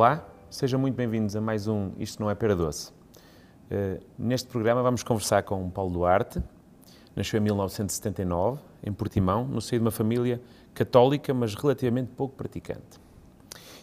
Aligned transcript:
Olá, 0.00 0.26
sejam 0.48 0.80
muito 0.80 0.94
bem-vindos 0.94 1.36
a 1.36 1.42
mais 1.42 1.68
um 1.68 1.92
Isto 1.98 2.22
Não 2.22 2.30
é 2.30 2.34
Pera 2.34 2.56
Doce. 2.56 2.90
Uh, 2.90 4.02
neste 4.18 4.48
programa 4.48 4.82
vamos 4.82 5.02
conversar 5.02 5.42
com 5.42 5.68
Paulo 5.68 5.92
Duarte. 5.92 6.42
Nasceu 7.14 7.36
em 7.36 7.42
1979, 7.42 8.62
em 8.82 8.94
Portimão, 8.94 9.46
no 9.46 9.60
seio 9.60 9.78
de 9.78 9.84
uma 9.84 9.90
família 9.90 10.40
católica, 10.72 11.34
mas 11.34 11.54
relativamente 11.54 12.12
pouco 12.16 12.34
praticante. 12.34 12.98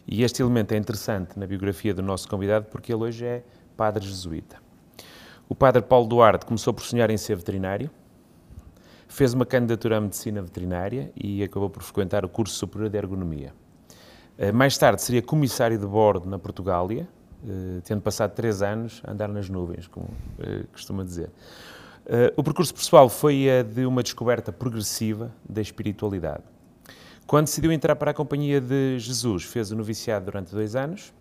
E 0.07 0.23
este 0.23 0.41
elemento 0.41 0.71
é 0.71 0.77
interessante 0.77 1.37
na 1.37 1.45
biografia 1.45 1.93
do 1.93 2.01
nosso 2.01 2.27
convidado 2.27 2.65
porque 2.65 2.91
ele 2.91 3.03
hoje 3.03 3.23
é 3.23 3.43
padre 3.77 4.03
jesuíta. 4.03 4.57
O 5.47 5.53
padre 5.53 5.83
Paulo 5.83 6.07
Duarte 6.07 6.47
começou 6.47 6.73
por 6.73 6.83
sonhar 6.83 7.11
em 7.11 7.17
ser 7.17 7.35
veterinário, 7.35 7.91
fez 9.07 9.35
uma 9.35 9.45
candidatura 9.45 9.97
à 9.97 10.01
medicina 10.01 10.41
veterinária 10.41 11.11
e 11.15 11.43
acabou 11.43 11.69
por 11.69 11.83
frequentar 11.83 12.25
o 12.25 12.29
curso 12.29 12.55
superior 12.55 12.89
de 12.89 12.97
ergonomia. 12.97 13.53
Eh, 14.37 14.51
mais 14.51 14.77
tarde 14.77 15.01
seria 15.01 15.21
comissário 15.21 15.79
de 15.79 15.85
bordo 15.85 16.29
na 16.29 16.37
Portugália, 16.37 17.07
eh, 17.43 17.81
tendo 17.83 18.01
passado 18.01 18.35
três 18.35 18.61
anos 18.61 19.01
a 19.03 19.11
andar 19.11 19.27
nas 19.27 19.49
nuvens, 19.49 19.87
como 19.87 20.07
eh, 20.39 20.63
costuma 20.71 21.03
dizer. 21.03 21.31
O 22.37 22.41
percurso 22.41 22.73
pessoal 22.73 23.09
foi 23.09 23.49
a 23.49 23.63
de 23.63 23.85
uma 23.85 24.01
descoberta 24.01 24.49
progressiva 24.49 25.29
da 25.43 25.59
espiritualidade. 25.59 26.41
Quando 27.25 27.47
decidiu 27.47 27.69
entrar 27.69 27.97
para 27.97 28.11
a 28.11 28.13
Companhia 28.13 28.61
de 28.61 28.97
Jesus, 28.97 29.43
fez 29.43 29.73
o 29.73 29.75
noviciado 29.75 30.23
durante 30.23 30.53
dois 30.53 30.73
anos, 30.73 31.13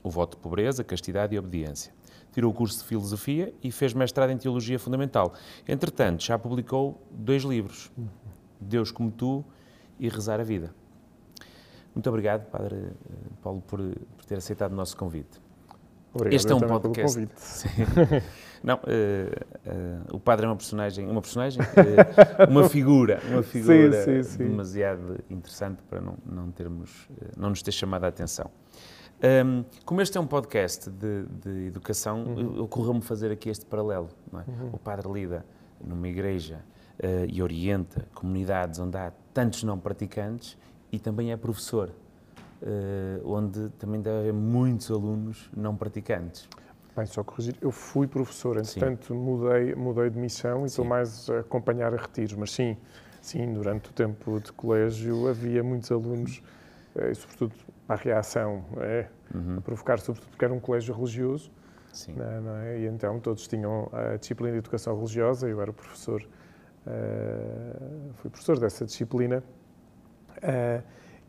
o 0.00 0.08
voto 0.08 0.36
de 0.36 0.42
pobreza, 0.44 0.84
castidade 0.84 1.34
e 1.34 1.38
obediência. 1.40 1.92
Tirou 2.32 2.52
o 2.52 2.54
curso 2.54 2.78
de 2.78 2.84
Filosofia 2.84 3.52
e 3.60 3.72
fez 3.72 3.92
mestrado 3.92 4.30
em 4.30 4.38
Teologia 4.38 4.78
Fundamental. 4.78 5.34
Entretanto, 5.66 6.22
já 6.22 6.38
publicou 6.38 7.04
dois 7.10 7.42
livros, 7.42 7.90
Deus 8.60 8.92
como 8.92 9.10
Tu 9.10 9.44
e 9.98 10.08
Rezar 10.08 10.38
a 10.38 10.44
Vida. 10.44 10.72
Muito 11.94 12.08
obrigado, 12.08 12.48
Padre 12.50 12.76
eh, 12.76 13.14
Paulo, 13.42 13.60
por, 13.66 13.80
por 13.80 14.24
ter 14.24 14.36
aceitado 14.36 14.72
o 14.72 14.76
nosso 14.76 14.96
convite. 14.96 15.40
Obrigado 16.12 16.34
este 16.34 16.52
é 16.52 16.54
um 16.54 16.60
podcast. 16.60 17.28
Não, 18.62 18.76
uh, 18.76 18.80
uh, 20.12 20.16
o 20.16 20.20
padre 20.20 20.44
é 20.44 20.48
uma 20.48 20.56
personagem, 20.56 21.08
uma 21.08 21.22
personagem, 21.22 21.62
uh, 21.62 22.44
uma 22.50 22.68
figura, 22.68 23.18
uma 23.30 23.42
figura 23.42 24.04
sim, 24.04 24.22
sim, 24.22 24.36
sim. 24.36 24.48
demasiado 24.48 25.18
interessante 25.30 25.82
para 25.88 25.98
não, 25.98 26.18
não 26.26 26.50
termos, 26.50 27.08
não 27.36 27.48
nos 27.48 27.62
ter 27.62 27.72
chamado 27.72 28.04
a 28.04 28.08
atenção. 28.08 28.50
Um, 29.22 29.64
como 29.84 30.02
este 30.02 30.18
é 30.18 30.20
um 30.20 30.26
podcast 30.26 30.90
de, 30.90 31.24
de 31.42 31.66
educação, 31.68 32.22
uhum. 32.24 32.62
ocorreu-me 32.64 33.00
fazer 33.00 33.30
aqui 33.30 33.48
este 33.48 33.64
paralelo. 33.64 34.10
É? 34.32 34.36
Uhum. 34.36 34.70
O 34.74 34.78
padre 34.78 35.10
lida 35.10 35.44
numa 35.82 36.08
igreja 36.08 36.60
e 37.28 37.42
orienta 37.42 38.06
comunidades 38.12 38.78
onde 38.78 38.94
há 38.98 39.10
tantos 39.32 39.62
não 39.62 39.78
praticantes 39.78 40.58
e 40.92 40.98
também 40.98 41.32
é 41.32 41.36
professor, 41.36 41.90
uh, 42.62 43.28
onde 43.28 43.68
também 43.78 44.00
deve 44.00 44.18
haver 44.18 44.32
muitos 44.32 44.90
alunos 44.90 45.50
não 45.56 45.76
praticantes. 45.76 46.48
Bem, 46.96 47.06
só 47.06 47.22
corrigir, 47.22 47.56
eu 47.60 47.70
fui 47.70 48.06
professor, 48.06 48.56
entretanto 48.56 49.14
mudei, 49.14 49.74
mudei 49.74 50.10
de 50.10 50.18
missão 50.18 50.64
e 50.64 50.66
estou 50.66 50.84
mais 50.84 51.30
a 51.30 51.40
acompanhar 51.40 51.94
a 51.94 51.96
retiros, 51.96 52.34
mas 52.34 52.50
sim, 52.50 52.76
sim, 53.22 53.52
durante 53.52 53.90
o 53.90 53.92
tempo 53.92 54.40
de 54.40 54.52
colégio 54.52 55.28
havia 55.28 55.62
muitos 55.62 55.90
alunos, 55.92 56.42
eh, 56.96 57.12
e 57.12 57.14
sobretudo 57.14 57.54
para 57.86 57.94
a 57.94 57.98
reação, 57.98 58.64
é, 58.78 59.06
uhum. 59.32 59.58
a 59.58 59.60
provocar, 59.60 60.00
sobretudo 60.00 60.30
porque 60.30 60.44
era 60.44 60.52
um 60.52 60.58
colégio 60.58 60.92
religioso, 60.92 61.50
Sim. 61.92 62.14
Não, 62.14 62.24
é, 62.24 62.40
não 62.40 62.56
é? 62.56 62.78
E 62.80 62.86
então 62.86 63.18
todos 63.20 63.46
tinham 63.46 63.88
a 63.92 64.16
disciplina 64.16 64.52
de 64.52 64.58
educação 64.58 64.94
religiosa, 64.96 65.48
eu 65.48 65.60
era 65.60 65.72
professor, 65.72 66.22
uh, 66.86 68.12
fui 68.14 68.30
professor 68.30 68.58
dessa 68.58 68.84
disciplina 68.84 69.42
Uh, 70.42 70.82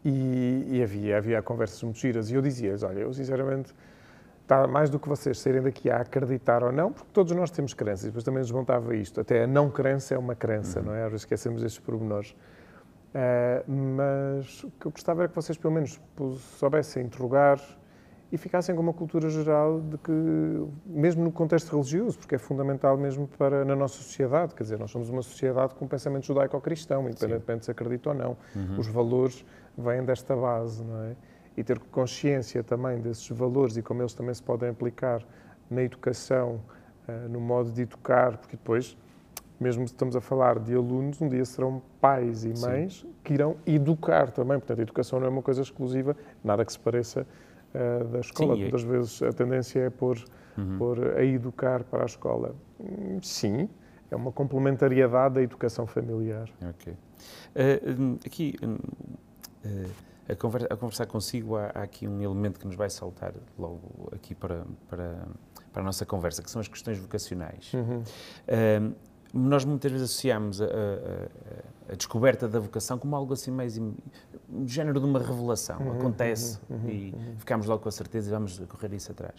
e, 0.04 0.78
e, 0.78 0.84
havia, 0.84 1.18
havia 1.18 1.42
conversas 1.42 1.82
muito 1.84 2.00
giras. 2.00 2.30
E 2.30 2.36
eu 2.36 2.42
dizia-lhes: 2.42 2.84
olha, 2.84 3.00
eu 3.00 3.14
sinceramente, 3.14 3.74
está 4.42 4.68
mais 4.68 4.90
do 4.90 5.00
que 5.00 5.08
vocês 5.08 5.40
serem 5.40 5.62
daqui 5.62 5.90
a 5.90 5.98
acreditar 5.98 6.64
ou 6.64 6.72
não, 6.72 6.92
porque 6.92 7.10
todos 7.14 7.34
nós 7.36 7.52
temos 7.52 7.74
crenças. 7.74 8.04
E 8.04 8.08
depois 8.08 8.24
também 8.24 8.42
desmontava 8.42 8.96
isto. 8.96 9.22
Até 9.22 9.44
a 9.44 9.48
não 9.48 9.70
crença 9.70 10.16
é 10.16 10.18
uma 10.18 10.36
crença, 10.36 10.80
uhum. 10.80 10.88
não 10.88 10.94
é? 10.94 11.04
Às 11.04 11.12
vezes 11.12 11.22
esquecemos 11.22 11.64
estes 11.64 11.80
pormenores. 11.80 12.36
Uh, 13.14 13.72
mas 13.72 14.64
o 14.64 14.72
que 14.72 14.86
eu 14.86 14.92
gostava 14.92 15.22
era 15.22 15.30
que 15.30 15.36
vocês, 15.36 15.58
pelo 15.58 15.74
menos, 15.74 16.00
soubessem 16.58 17.06
interrogar 17.06 17.60
e 18.32 18.38
ficassem 18.38 18.74
com 18.74 18.82
uma 18.82 18.94
cultura 18.94 19.30
geral 19.30 19.82
de 19.82 19.98
que, 19.98 20.12
mesmo 20.86 21.24
no 21.24 21.32
contexto 21.32 21.70
religioso, 21.72 22.18
porque 22.18 22.36
é 22.36 22.38
fundamental 22.38 22.98
mesmo 22.98 23.28
para 23.28 23.66
na 23.66 23.76
nossa 23.76 23.96
sociedade, 23.96 24.56
quer 24.56 24.64
dizer, 24.64 24.80
nós 24.80 24.90
somos 24.90 25.10
uma 25.10 25.22
sociedade 25.22 25.76
com 25.76 25.84
um 25.84 25.88
pensamento 25.88 26.26
judaico-cristão, 26.26 27.10
independentemente 27.10 27.66
se 27.66 27.72
acredita 27.72 28.10
ou 28.10 28.16
não. 28.16 28.38
Uhum. 28.56 28.80
Os 28.80 28.88
valores 28.88 29.46
vêm 29.78 30.04
desta 30.04 30.34
base, 30.34 30.82
não 30.82 31.04
é? 31.04 31.16
E 31.58 31.64
ter 31.64 31.78
consciência 31.78 32.64
também 32.64 33.00
desses 33.00 33.28
valores 33.30 33.76
e 33.76 33.82
como 33.82 34.02
eles 34.02 34.14
também 34.14 34.34
se 34.34 34.42
podem 34.42 34.70
aplicar 34.70 35.22
na 35.70 35.84
educação, 35.84 36.62
uh, 37.10 37.28
no 37.30 37.42
modo 37.42 37.70
de 37.70 37.82
educar, 37.82 38.38
porque 38.38 38.56
depois, 38.56 38.98
mesmo 39.60 39.86
se 39.86 39.94
estamos 39.94 40.16
a 40.16 40.22
falar 40.22 40.58
de 40.58 40.74
alunos, 40.74 41.22
um 41.22 41.28
dia 41.28 41.44
serão 41.44 41.82
pais 42.00 42.46
e 42.46 42.58
mães 42.58 43.02
Sim. 43.02 43.14
que 43.26 43.34
irão 43.34 43.58
educar 43.66 44.32
também. 44.32 44.58
Portanto, 44.58 44.80
a 44.80 44.84
educação 44.84 45.20
não 45.20 45.28
é 45.28 45.30
uma 45.30 45.42
coisa 45.42 45.62
exclusiva, 45.62 46.16
nada 46.42 46.64
que 46.64 46.72
se 46.72 46.80
pareça 46.80 47.28
uh, 47.74 48.08
da 48.08 48.20
escola. 48.20 48.56
Sim, 48.56 48.62
Muitas 48.62 48.84
vezes 48.84 49.22
a 49.24 49.32
tendência 49.32 49.80
é 49.80 49.90
pôr, 49.90 50.24
uhum. 50.58 50.78
pôr 50.78 51.18
a 51.18 51.24
educar 51.24 51.84
para 51.84 52.04
a 52.04 52.06
escola. 52.06 52.56
Hum, 52.80 53.20
sim, 53.22 53.70
é 54.10 54.16
uma 54.16 54.32
complementariedade 54.32 55.36
da 55.36 55.42
educação 55.42 55.86
familiar. 55.88 56.50
Ok. 56.70 56.94
Uh, 56.94 58.20
aqui, 58.26 58.56
uh, 58.64 59.90
a, 60.30 60.36
conversa, 60.36 60.68
a, 60.70 60.78
conversar 60.78 61.06
consigo, 61.06 61.56
há, 61.56 61.72
há, 61.74 61.84
aqui 61.84 62.08
um 62.08 62.22
elemento 62.22 62.60
que 62.60 62.66
nos 62.66 62.76
vai 62.76 62.90
saltar 62.90 63.34
logo 63.58 64.10
aqui 64.14 64.36
para, 64.36 64.66
para, 64.90 65.28
para 65.72 65.82
a 65.82 65.86
nossa 65.86 66.06
conversa, 66.06 66.42
que 66.42 66.52
são 66.52 66.60
as 66.60 66.68
questões 66.68 66.98
vocacionais. 66.98 67.72
Uhum. 67.74 68.00
Uh, 68.02 68.96
nós 69.34 69.64
muitas 69.64 69.92
vezes 69.92 70.10
associamos 70.10 70.62
a, 70.62 70.66
a, 70.66 71.92
a, 71.92 71.96
descoberta 71.96 72.48
da 72.48 72.60
vocação 72.60 72.98
como 72.98 73.16
algo 73.16 73.34
assim 73.34 73.52
mais 73.52 73.78
um 73.78 73.94
género 74.66 75.00
de 75.00 75.06
uma 75.06 75.20
revelação. 75.20 75.80
Uhum, 75.80 76.00
Acontece 76.00 76.60
uhum, 76.70 76.78
uhum, 76.78 76.90
e 76.90 77.14
uhum. 77.16 77.36
ficamos 77.38 77.66
logo 77.66 77.82
com 77.82 77.90
a 77.90 77.92
certeza 77.92 78.30
e 78.30 78.32
vamos 78.32 78.60
correr 78.68 78.94
isso 78.94 79.12
atrás, 79.12 79.36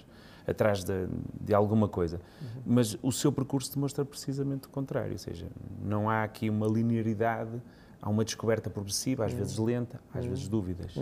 atrás 0.47 0.85
de, 0.85 1.09
de 1.41 1.55
alguma 1.55 1.89
coisa. 1.89 2.21
Uhum. 2.41 2.63
Mas 2.65 2.99
o 3.03 3.13
seu 3.13 3.31
percurso 3.31 3.75
demonstra 3.75 4.05
precisamente 4.05 4.67
o 4.67 4.71
contrário, 4.71 5.13
ou 5.13 5.19
seja, 5.19 5.47
não 5.83 6.09
há 6.09 6.23
aqui 6.23 6.49
uma 6.49 6.67
linearidade, 6.67 7.61
há 8.01 8.09
uma 8.09 8.25
descoberta 8.25 8.71
progressiva, 8.71 9.27
às 9.27 9.33
vezes 9.33 9.59
lenta, 9.59 10.01
às 10.15 10.25
vezes 10.25 10.49
dúvidas, 10.49 10.95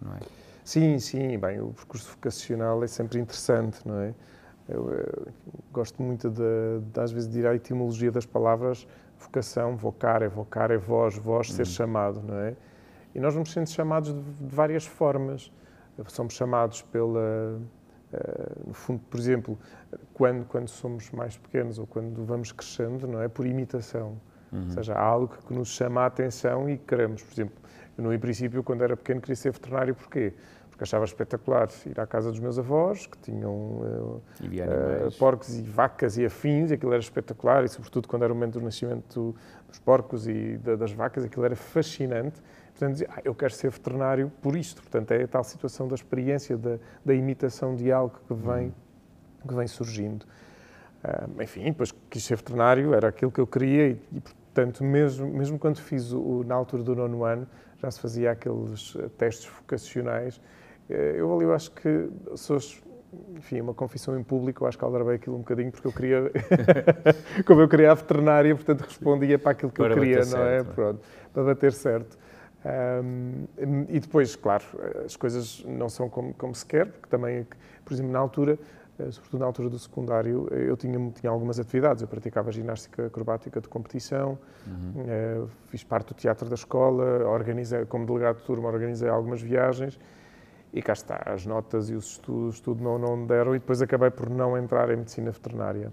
não 0.00 0.14
é? 0.14 0.20
Sim, 0.62 0.98
sim, 0.98 1.38
bem, 1.38 1.60
o 1.60 1.72
percurso 1.72 2.10
vocacional 2.10 2.84
é 2.84 2.86
sempre 2.86 3.18
interessante, 3.18 3.80
não 3.84 3.98
é? 3.98 4.14
Eu, 4.68 4.88
eu 4.90 5.26
gosto 5.72 6.02
muito 6.02 6.30
de, 6.30 6.42
de, 6.92 7.00
às 7.00 7.10
vezes, 7.10 7.28
de 7.28 7.40
ir 7.40 7.46
à 7.46 7.54
etimologia 7.54 8.10
das 8.12 8.26
palavras 8.26 8.86
vocação, 9.20 9.76
vocar, 9.76 10.22
evocar, 10.22 10.70
é 10.70 10.78
voz, 10.78 11.16
voz, 11.16 11.52
ser 11.52 11.66
chamado, 11.66 12.22
não 12.22 12.36
é? 12.36 12.56
E 13.14 13.20
nós 13.20 13.34
vamos 13.34 13.52
sendo 13.52 13.68
chamados 13.68 14.14
de, 14.14 14.20
de 14.20 14.54
várias 14.54 14.86
formas. 14.86 15.52
Somos 16.06 16.32
chamados 16.34 16.80
pela, 16.82 17.60
uh, 18.12 18.68
no 18.68 18.72
fundo, 18.72 19.02
por 19.10 19.20
exemplo, 19.20 19.58
quando, 20.14 20.46
quando 20.46 20.68
somos 20.68 21.10
mais 21.10 21.36
pequenos 21.36 21.78
ou 21.78 21.86
quando 21.86 22.24
vamos 22.24 22.52
crescendo, 22.52 23.06
não 23.06 23.20
é? 23.20 23.28
Por 23.28 23.46
imitação. 23.46 24.16
Uhum. 24.50 24.64
Ou 24.64 24.70
seja, 24.70 24.94
há 24.94 25.02
algo 25.02 25.36
que 25.46 25.52
nos 25.52 25.68
chama 25.68 26.02
a 26.02 26.06
atenção 26.06 26.70
e 26.70 26.78
queremos. 26.78 27.22
Por 27.22 27.32
exemplo, 27.34 27.54
eu, 27.98 28.04
no 28.04 28.18
princípio, 28.18 28.62
quando 28.62 28.82
era 28.82 28.96
pequeno, 28.96 29.20
queria 29.20 29.36
ser 29.36 29.52
veterinário. 29.52 29.94
Porquê? 29.94 30.32
Porque 30.80 30.84
achava 30.84 31.04
espetacular 31.04 31.68
ir 31.84 32.00
à 32.00 32.06
casa 32.06 32.30
dos 32.30 32.40
meus 32.40 32.58
avós, 32.58 33.06
que 33.06 33.18
tinham 33.18 33.52
uh, 33.52 34.22
uh, 34.40 35.18
porcos 35.18 35.58
e 35.58 35.60
vacas 35.60 36.16
e 36.16 36.24
afins, 36.24 36.70
e 36.70 36.74
aquilo 36.74 36.94
era 36.94 37.02
espetacular, 37.02 37.62
e 37.64 37.68
sobretudo 37.68 38.08
quando 38.08 38.22
era 38.22 38.32
o 38.32 38.34
momento 38.34 38.58
do 38.58 38.64
nascimento 38.64 39.36
dos 39.68 39.78
porcos 39.78 40.26
e 40.26 40.56
da, 40.56 40.76
das 40.76 40.90
vacas, 40.90 41.22
aquilo 41.22 41.44
era 41.44 41.54
fascinante. 41.54 42.40
Portanto, 42.70 42.92
dizia, 42.92 43.08
ah, 43.10 43.20
eu 43.22 43.34
quero 43.34 43.52
ser 43.52 43.70
veterinário 43.70 44.32
por 44.40 44.56
isto. 44.56 44.80
Portanto, 44.80 45.10
é 45.10 45.22
a 45.22 45.28
tal 45.28 45.44
situação 45.44 45.86
da 45.86 45.94
experiência, 45.94 46.56
da, 46.56 46.78
da 47.04 47.12
imitação 47.12 47.76
de 47.76 47.92
algo 47.92 48.18
que 48.26 48.32
vem, 48.32 48.74
que 49.46 49.54
vem 49.54 49.66
surgindo. 49.66 50.24
Uh, 51.04 51.42
enfim, 51.42 51.64
depois 51.64 51.92
quis 52.08 52.24
ser 52.24 52.36
veterinário, 52.36 52.94
era 52.94 53.08
aquilo 53.08 53.30
que 53.30 53.40
eu 53.42 53.46
queria 53.46 53.88
e, 53.88 54.00
e 54.12 54.20
portanto, 54.20 54.82
mesmo, 54.82 55.26
mesmo 55.26 55.58
quando 55.58 55.78
fiz 55.78 56.10
o, 56.10 56.42
na 56.42 56.54
altura 56.54 56.82
do 56.82 56.96
nono 56.96 57.22
ano, 57.22 57.46
já 57.76 57.90
se 57.90 58.00
fazia 58.00 58.30
aqueles 58.30 58.96
eh, 58.96 59.08
testes 59.18 59.46
vocacionais. 59.46 60.40
Eh, 60.90 61.14
eu 61.16 61.32
ali, 61.32 61.44
eu 61.44 61.54
acho 61.54 61.70
que 61.70 62.10
sou, 62.34 62.58
enfim, 63.36 63.60
uma 63.60 63.72
confissão 63.72 64.18
em 64.18 64.22
público, 64.24 64.64
eu 64.64 64.68
acho 64.68 64.76
que 64.76 64.84
aldrabei 64.84 65.14
aquilo 65.14 65.36
um 65.36 65.40
bocadinho, 65.40 65.70
porque 65.70 65.86
eu 65.86 65.92
queria, 65.92 66.32
como 67.46 67.60
eu 67.60 67.68
queria 67.68 67.92
a 67.92 67.94
veterinária, 67.94 68.54
portanto 68.54 68.82
respondia 68.82 69.38
para 69.38 69.52
aquilo 69.52 69.70
que 69.70 69.80
para 69.80 69.94
eu 69.94 70.00
queria, 70.00 70.16
não 70.16 70.22
é? 70.22 70.24
certo. 70.26 70.70
é? 70.70 70.74
Pronto, 70.74 71.00
para 71.32 71.44
bater 71.44 71.72
certo. 71.72 72.18
Um, 72.62 73.46
e 73.88 73.98
depois, 74.00 74.36
claro, 74.36 74.64
as 75.04 75.16
coisas 75.16 75.64
não 75.64 75.88
são 75.88 76.10
como, 76.10 76.34
como 76.34 76.54
se 76.54 76.66
quer, 76.66 76.86
porque 76.86 77.08
também, 77.08 77.46
por 77.84 77.94
exemplo, 77.94 78.12
na 78.12 78.18
altura, 78.18 78.58
eh, 78.98 79.10
sobretudo 79.10 79.40
na 79.40 79.46
altura 79.46 79.70
do 79.70 79.78
secundário, 79.78 80.46
eu 80.50 80.76
tinha, 80.76 81.10
tinha 81.12 81.30
algumas 81.30 81.58
atividades. 81.58 82.02
Eu 82.02 82.08
praticava 82.08 82.52
ginástica 82.52 83.06
acrobática 83.06 83.62
de 83.62 83.68
competição, 83.68 84.38
uhum. 84.66 85.44
uh, 85.44 85.48
fiz 85.68 85.82
parte 85.82 86.08
do 86.08 86.14
teatro 86.14 86.50
da 86.50 86.54
escola, 86.54 87.26
organizei, 87.26 87.86
como 87.86 88.04
delegado 88.04 88.38
de 88.38 88.42
turma, 88.42 88.68
organizei 88.68 89.08
algumas 89.08 89.40
viagens. 89.40 89.98
E 90.72 90.80
cá 90.80 90.92
está, 90.92 91.22
as 91.26 91.44
notas 91.44 91.90
e 91.90 91.94
os 91.94 92.12
estudos, 92.12 92.60
tudo 92.60 92.82
não, 92.82 92.98
não 92.98 93.26
deram, 93.26 93.54
e 93.54 93.58
depois 93.58 93.82
acabei 93.82 94.10
por 94.10 94.30
não 94.30 94.56
entrar 94.56 94.90
em 94.90 94.96
medicina 94.96 95.30
veterinária. 95.30 95.90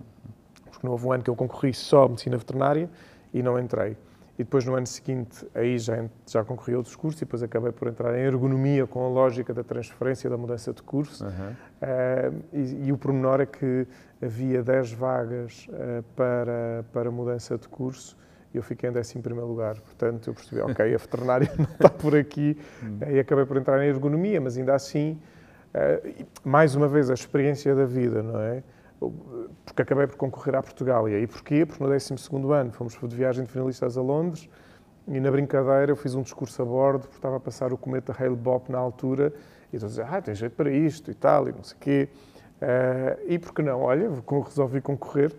Porque 0.70 0.86
não 0.86 0.92
houve 0.92 1.08
um 1.08 1.12
ano 1.12 1.24
que 1.24 1.30
eu 1.30 1.36
concorri 1.36 1.74
só 1.74 2.08
medicina 2.08 2.38
veterinária 2.38 2.90
e 3.34 3.42
não 3.42 3.60
entrei. 3.60 3.98
E 4.38 4.44
depois, 4.44 4.64
no 4.66 4.76
ano 4.76 4.86
seguinte, 4.86 5.48
aí 5.56 5.80
já, 5.80 6.06
já 6.28 6.44
concorri 6.44 6.76
a 6.76 6.78
outros 6.78 6.96
cursos 6.96 7.20
e 7.20 7.26
depois 7.26 7.42
acabei 7.42 7.72
por 7.72 7.88
entrar 7.88 8.16
em 8.16 8.22
ergonomia 8.22 8.86
com 8.86 9.04
a 9.04 9.10
lógica 9.10 9.52
da 9.52 9.64
transferência, 9.64 10.30
da 10.30 10.38
mudança 10.38 10.72
de 10.72 10.84
curso. 10.84 11.26
Uhum. 11.26 11.32
Uh, 11.32 12.44
e, 12.54 12.88
e, 12.88 12.92
o 12.92 12.98
pormenor 13.00 13.42
é 13.42 13.48
que 13.48 13.88
havia 14.22 14.62
10 14.62 14.92
vagas 14.92 15.68
uh, 15.70 16.04
para, 16.16 16.86
para 16.94 17.10
mudança 17.10 17.58
de 17.58 17.68
curso 17.68 18.16
e 18.54 18.58
eu 18.58 18.64
fiquei 18.64 18.90
em 18.90 18.98
11 18.98 19.20
primeiro 19.20 19.48
lugar. 19.48 19.80
Portanto, 19.80 20.30
eu 20.30 20.34
percebi, 20.34 20.62
ok, 20.62 20.94
a 20.94 20.98
veterinária 20.98 21.52
não 21.58 21.66
está 21.66 21.90
por 21.90 22.16
aqui. 22.16 22.58
E 23.10 23.20
acabei 23.20 23.46
por 23.46 23.58
entrar 23.58 23.84
em 23.84 23.88
ergonomia, 23.88 24.40
mas 24.40 24.58
ainda 24.58 24.74
assim, 24.74 25.20
uh, 25.74 26.26
mais 26.44 26.76
uma 26.76 26.88
vez, 26.88 27.10
a 27.10 27.14
experiência 27.14 27.76
da 27.76 27.86
vida, 27.86 28.24
não 28.24 28.40
é? 28.40 28.64
porque 29.66 29.82
acabei 29.82 30.08
por 30.08 30.16
concorrer 30.16 30.56
à 30.56 30.64
Portugal. 30.64 31.08
E 31.08 31.16
aí 31.16 31.28
porquê? 31.28 31.66
Porque 31.66 31.84
no 31.84 31.90
12 31.90 32.14
ano 32.54 32.72
fomos 32.72 32.98
de 33.00 33.16
viagem 33.16 33.44
de 33.44 33.52
finalistas 33.52 33.98
a 33.98 34.02
Londres 34.02 34.50
e 35.08 35.20
na 35.20 35.32
brincadeira 35.32 35.92
eu 35.92 35.96
fiz 35.96 36.16
um 36.16 36.22
discurso 36.22 36.62
a 36.62 36.66
bordo 36.66 37.02
porque 37.02 37.16
estava 37.16 37.38
a 37.38 37.40
passar 37.40 37.72
o 37.72 37.78
cometa 37.78 38.12
Hale-Bopp 38.12 38.72
na 38.72 38.78
altura 38.78 39.32
e 39.72 39.76
estou 39.76 39.88
a 39.88 39.90
dizer, 39.90 40.06
ah, 40.10 40.22
tem 40.22 40.34
jeito 40.34 40.54
para 40.54 40.72
isto 40.72 41.12
e 41.12 41.14
tal, 41.14 41.48
e 41.48 41.52
não 41.52 41.64
sei 41.64 41.78
o 41.78 41.80
quê. 41.80 42.10
Uh, 42.60 43.22
e 43.28 43.38
por 43.38 43.54
que 43.54 43.62
não? 43.62 43.82
Olha, 43.82 44.10
resolvi 44.46 44.82
concorrer. 44.82 45.32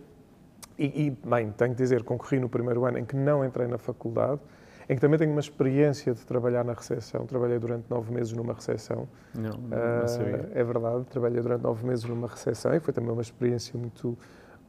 E, 0.78 1.06
e, 1.06 1.10
bem, 1.10 1.50
tenho 1.50 1.72
que 1.72 1.82
dizer, 1.82 2.04
concorri 2.04 2.38
no 2.38 2.48
primeiro 2.48 2.84
ano 2.84 2.98
em 2.98 3.04
que 3.04 3.16
não 3.16 3.44
entrei 3.44 3.66
na 3.66 3.78
faculdade, 3.78 4.40
em 4.88 4.94
que 4.94 5.00
também 5.00 5.18
tenho 5.18 5.32
uma 5.32 5.40
experiência 5.40 6.14
de 6.14 6.24
trabalhar 6.24 6.64
na 6.64 6.72
recepção. 6.72 7.26
Trabalhei 7.26 7.58
durante 7.58 7.90
nove 7.90 8.12
meses 8.14 8.32
numa 8.32 8.54
recepção. 8.54 9.08
Não, 9.34 9.50
não, 9.50 9.58
não 9.58 9.76
ah, 10.04 10.06
sabia. 10.06 10.48
É 10.54 10.62
verdade, 10.62 11.04
trabalhei 11.06 11.42
durante 11.42 11.62
nove 11.62 11.86
meses 11.86 12.04
numa 12.04 12.28
recepção 12.28 12.72
e 12.74 12.80
foi 12.80 12.94
também 12.94 13.10
uma 13.10 13.20
experiência 13.20 13.78
muito, 13.78 14.16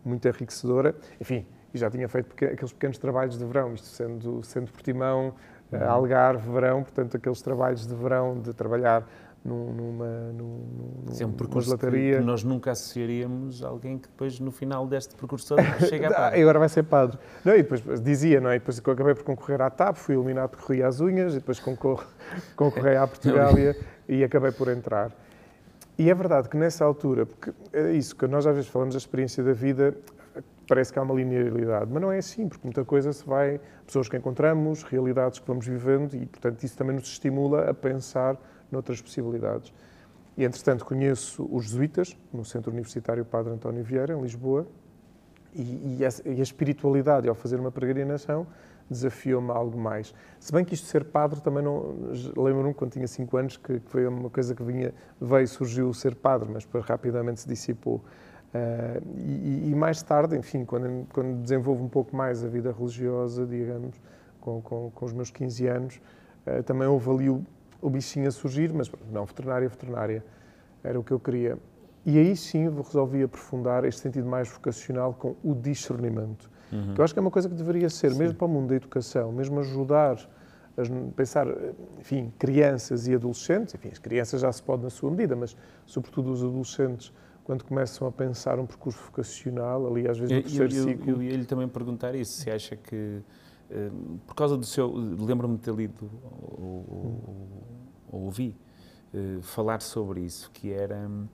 muito 0.03 0.27
enriquecedora. 0.27 0.95
Enfim, 1.21 1.45
e 1.73 1.77
já 1.77 1.89
tinha 1.91 2.09
feito 2.09 2.33
aqueles 2.43 2.73
pequenos 2.73 2.97
trabalhos 2.97 3.37
de 3.37 3.45
verão, 3.45 3.73
isto 3.73 3.87
sendo, 3.87 4.43
sendo 4.43 4.71
Portimão, 4.71 5.35
uhum. 5.71 5.89
Algarve, 5.89 6.51
verão, 6.51 6.81
portanto, 6.83 7.15
aqueles 7.15 7.41
trabalhos 7.41 7.85
de 7.85 7.93
verão 7.93 8.39
de 8.41 8.53
trabalhar 8.53 9.07
num, 9.43 9.73
numa, 9.73 10.31
num, 10.33 11.05
Sim, 11.11 11.25
um 11.25 11.31
percurso 11.31 11.77
que, 11.77 12.19
nós 12.19 12.43
nunca 12.43 12.71
associaríamos 12.71 13.63
a 13.63 13.69
alguém 13.69 13.97
que 13.97 14.07
depois, 14.07 14.39
no 14.39 14.51
final 14.51 14.85
deste 14.85 15.15
percurso 15.15 15.55
chega 15.87 16.09
a 16.09 16.13
padre. 16.13 16.39
e 16.39 16.41
agora 16.41 16.59
vai 16.59 16.69
ser 16.69 16.83
padre. 16.83 17.17
Não, 17.43 17.53
e 17.53 17.63
depois 17.63 17.81
dizia, 18.01 18.41
não 18.41 18.49
é? 18.49 18.57
E 18.57 18.59
depois 18.59 18.81
eu 18.85 18.93
acabei 18.93 19.15
por 19.15 19.23
concorrer 19.23 19.61
à 19.61 19.69
TAP, 19.69 19.95
fui 19.95 20.15
eliminado 20.15 20.49
porque 20.49 20.65
corri 20.65 20.83
às 20.83 20.99
unhas, 20.99 21.33
e 21.33 21.39
depois 21.39 21.59
concorro, 21.59 22.05
concorri 22.55 22.95
à 22.95 23.07
Portugália 23.07 23.75
e 24.07 24.23
acabei 24.23 24.51
por 24.51 24.67
entrar. 24.67 25.11
E 25.97 26.09
é 26.09 26.13
verdade 26.13 26.47
que 26.47 26.57
nessa 26.57 26.85
altura, 26.85 27.25
porque 27.25 27.51
é 27.73 27.91
isso, 27.91 28.15
que 28.15 28.27
nós 28.27 28.45
às 28.45 28.55
vezes 28.55 28.69
falamos 28.69 28.93
da 28.95 28.99
experiência 28.99 29.43
da 29.43 29.53
vida, 29.53 29.95
parece 30.67 30.93
que 30.93 30.99
há 30.99 31.01
uma 31.01 31.15
linearidade, 31.15 31.91
mas 31.91 32.01
não 32.01 32.11
é 32.11 32.19
assim, 32.19 32.47
porque 32.47 32.65
muita 32.65 32.85
coisa 32.85 33.11
se 33.11 33.25
vai, 33.25 33.59
pessoas 33.85 34.07
que 34.07 34.15
encontramos, 34.15 34.83
realidades 34.83 35.39
que 35.39 35.47
vamos 35.47 35.65
vivendo 35.65 36.13
e, 36.13 36.25
portanto, 36.25 36.63
isso 36.63 36.77
também 36.77 36.95
nos 36.95 37.07
estimula 37.07 37.69
a 37.69 37.73
pensar 37.73 38.37
noutras 38.71 39.01
possibilidades. 39.01 39.73
E, 40.37 40.45
entretanto, 40.45 40.85
conheço 40.85 41.47
os 41.51 41.65
jesuítas, 41.65 42.17
no 42.31 42.45
Centro 42.45 42.71
Universitário 42.71 43.25
Padre 43.25 43.53
António 43.53 43.83
Vieira, 43.83 44.13
em 44.13 44.21
Lisboa, 44.21 44.65
e, 45.53 45.97
e, 45.99 46.05
a, 46.05 46.09
e 46.31 46.39
a, 46.39 46.43
espiritualidade, 46.43 47.27
ao 47.27 47.35
fazer 47.35 47.59
uma 47.59 47.71
peregrinação, 47.71 48.47
desafiou-me 48.89 49.51
algo 49.51 49.77
mais. 49.77 50.13
Se 50.39 50.51
bem 50.51 50.63
que 50.63 50.73
isto 50.73 50.85
de 50.85 50.91
ser 50.91 51.03
padre 51.05 51.41
também 51.41 51.63
não... 51.63 51.93
Lembro-me 52.37 52.73
quando 52.73 52.91
tinha 52.91 53.07
5 53.07 53.37
anos 53.37 53.57
que, 53.57 53.79
que, 53.79 53.89
foi 53.89 54.07
uma 54.07 54.29
coisa 54.29 54.55
que 54.55 54.63
vinha, 54.63 54.93
veio, 55.19 55.47
surgiu 55.47 55.89
o 55.89 55.93
ser 55.93 56.15
padre, 56.15 56.49
mas 56.51 56.63
depois 56.63 56.85
rapidamente 56.85 57.41
se 57.41 57.47
dissipou. 57.47 57.95
Uh, 58.53 59.03
e, 59.17 59.69
e, 59.71 59.75
mais 59.75 60.01
tarde, 60.01 60.35
enfim, 60.35 60.65
quando, 60.65 61.05
quando 61.13 61.41
desenvolvo 61.41 61.83
um 61.83 61.89
pouco 61.89 62.15
mais 62.15 62.43
a 62.43 62.47
vida 62.47 62.71
religiosa, 62.71 63.45
digamos, 63.45 63.95
com, 64.39 64.61
com, 64.61 64.89
com 64.89 65.05
os 65.05 65.13
meus 65.13 65.29
15 65.29 65.67
anos, 65.67 66.01
uh, 66.47 66.63
também 66.63 66.87
houve 66.87 67.09
ali 67.11 67.29
o, 67.81 67.89
bichinho 67.89 68.27
a 68.27 68.31
surgir, 68.31 68.73
mas 68.73 68.91
não, 69.11 69.25
veterinária, 69.25 69.67
veterinária, 69.67 70.23
era 70.83 70.99
o 70.99 71.03
que 71.03 71.11
eu 71.11 71.19
queria. 71.19 71.57
E 72.05 72.17
aí 72.17 72.35
sim 72.35 72.69
resolvi 72.69 73.23
aprofundar 73.23 73.83
este 73.85 74.01
sentido 74.01 74.27
mais 74.27 74.49
vocacional 74.49 75.13
com 75.13 75.35
o 75.43 75.53
discernimento. 75.53 76.49
Uhum. 76.71 76.93
Que 76.93 77.01
eu 77.01 77.03
acho 77.03 77.13
que 77.13 77.19
é 77.19 77.21
uma 77.21 77.31
coisa 77.31 77.49
que 77.49 77.55
deveria 77.55 77.89
ser, 77.89 78.11
sim. 78.11 78.19
mesmo 78.19 78.35
para 78.35 78.45
o 78.45 78.49
mundo 78.49 78.69
da 78.69 78.75
educação, 78.75 79.31
mesmo 79.31 79.59
ajudar 79.59 80.17
a 80.77 81.11
pensar, 81.13 81.47
enfim, 81.99 82.31
crianças 82.37 83.07
e 83.07 83.13
adolescentes, 83.13 83.75
enfim, 83.75 83.89
as 83.91 83.99
crianças 83.99 84.41
já 84.41 84.51
se 84.51 84.63
pode 84.63 84.83
na 84.83 84.89
sua 84.89 85.11
medida, 85.11 85.35
mas 85.35 85.55
sobretudo 85.85 86.31
os 86.31 86.41
adolescentes, 86.41 87.11
quando 87.43 87.65
começam 87.65 88.07
a 88.07 88.11
pensar 88.11 88.59
um 88.59 88.65
percurso 88.65 88.99
vocacional, 89.03 89.87
ali 89.87 90.07
às 90.07 90.17
vezes 90.17 90.35
no 90.35 90.41
terceiro 90.41 90.73
eu, 90.73 90.77
eu, 90.77 90.87
ciclo... 90.87 91.09
Eu 91.09 91.23
ia-lhe 91.23 91.45
também 91.45 91.67
perguntar 91.67 92.15
isso, 92.15 92.33
se 92.33 92.49
acha 92.49 92.75
que, 92.77 93.21
por 94.25 94.35
causa 94.35 94.57
do 94.57 94.65
seu... 94.65 94.91
Lembro-me 94.91 95.55
de 95.57 95.61
ter 95.61 95.73
lido 95.73 96.05
o, 96.05 97.65
o, 98.11 98.17
ouvi 98.17 98.55
uh, 99.13 99.41
falar 99.41 99.81
sobre 99.81 100.21
isso, 100.21 100.49
que 100.51 100.71
era 100.71 100.95
um, 101.07 101.27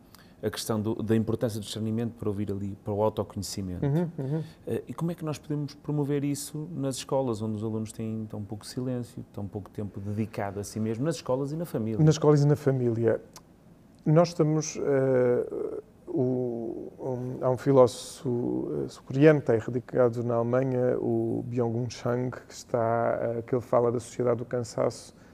a 0.43 0.49
questão 0.49 0.79
do, 0.79 0.95
da 0.95 1.15
importância 1.15 1.59
do 1.59 1.63
discernimento 1.63 2.13
para 2.13 2.29
ouvir 2.29 2.51
ali, 2.51 2.77
para 2.83 2.93
o 2.93 3.01
autoconhecimento. 3.01 3.85
Uhum, 3.85 4.09
uhum. 4.17 4.39
Uh, 4.39 4.83
e 4.87 4.93
como 4.93 5.11
é 5.11 5.15
que 5.15 5.23
nós 5.23 5.37
podemos 5.37 5.73
promover 5.75 6.23
isso 6.23 6.67
nas 6.73 6.97
escolas, 6.97 7.41
onde 7.41 7.55
os 7.55 7.63
alunos 7.63 7.91
têm 7.91 8.25
tão 8.29 8.43
pouco 8.43 8.65
silêncio, 8.65 9.25
tão 9.33 9.47
pouco 9.47 9.69
tempo 9.69 9.99
dedicado 9.99 10.59
a 10.59 10.63
si 10.63 10.79
mesmo, 10.79 11.05
nas 11.05 11.15
escolas 11.15 11.51
e 11.51 11.55
na 11.55 11.65
família? 11.65 12.03
Nas 12.03 12.15
escolas 12.15 12.43
e 12.43 12.47
na 12.47 12.55
família. 12.55 13.21
Nós 14.05 14.29
estamos. 14.29 14.75
Uh, 14.75 15.81
o, 16.07 16.91
um, 16.99 17.37
há 17.41 17.49
um 17.49 17.57
filósofo 17.57 18.85
sul-coreano 18.87 19.41
que 19.41 19.51
está 19.51 19.65
radicado 19.65 20.23
na 20.23 20.35
Alemanha, 20.35 20.97
o 20.99 21.43
Byung-Hun 21.47 21.89
Chang, 21.89 22.31
que, 22.31 22.53
está, 22.53 23.41
que 23.45 23.55
ele 23.55 23.61
fala 23.61 23.91
da 23.91 23.99
sociedade 23.99 24.37
do 24.37 24.45
cansaço 24.45 25.15
eh, 25.17 25.24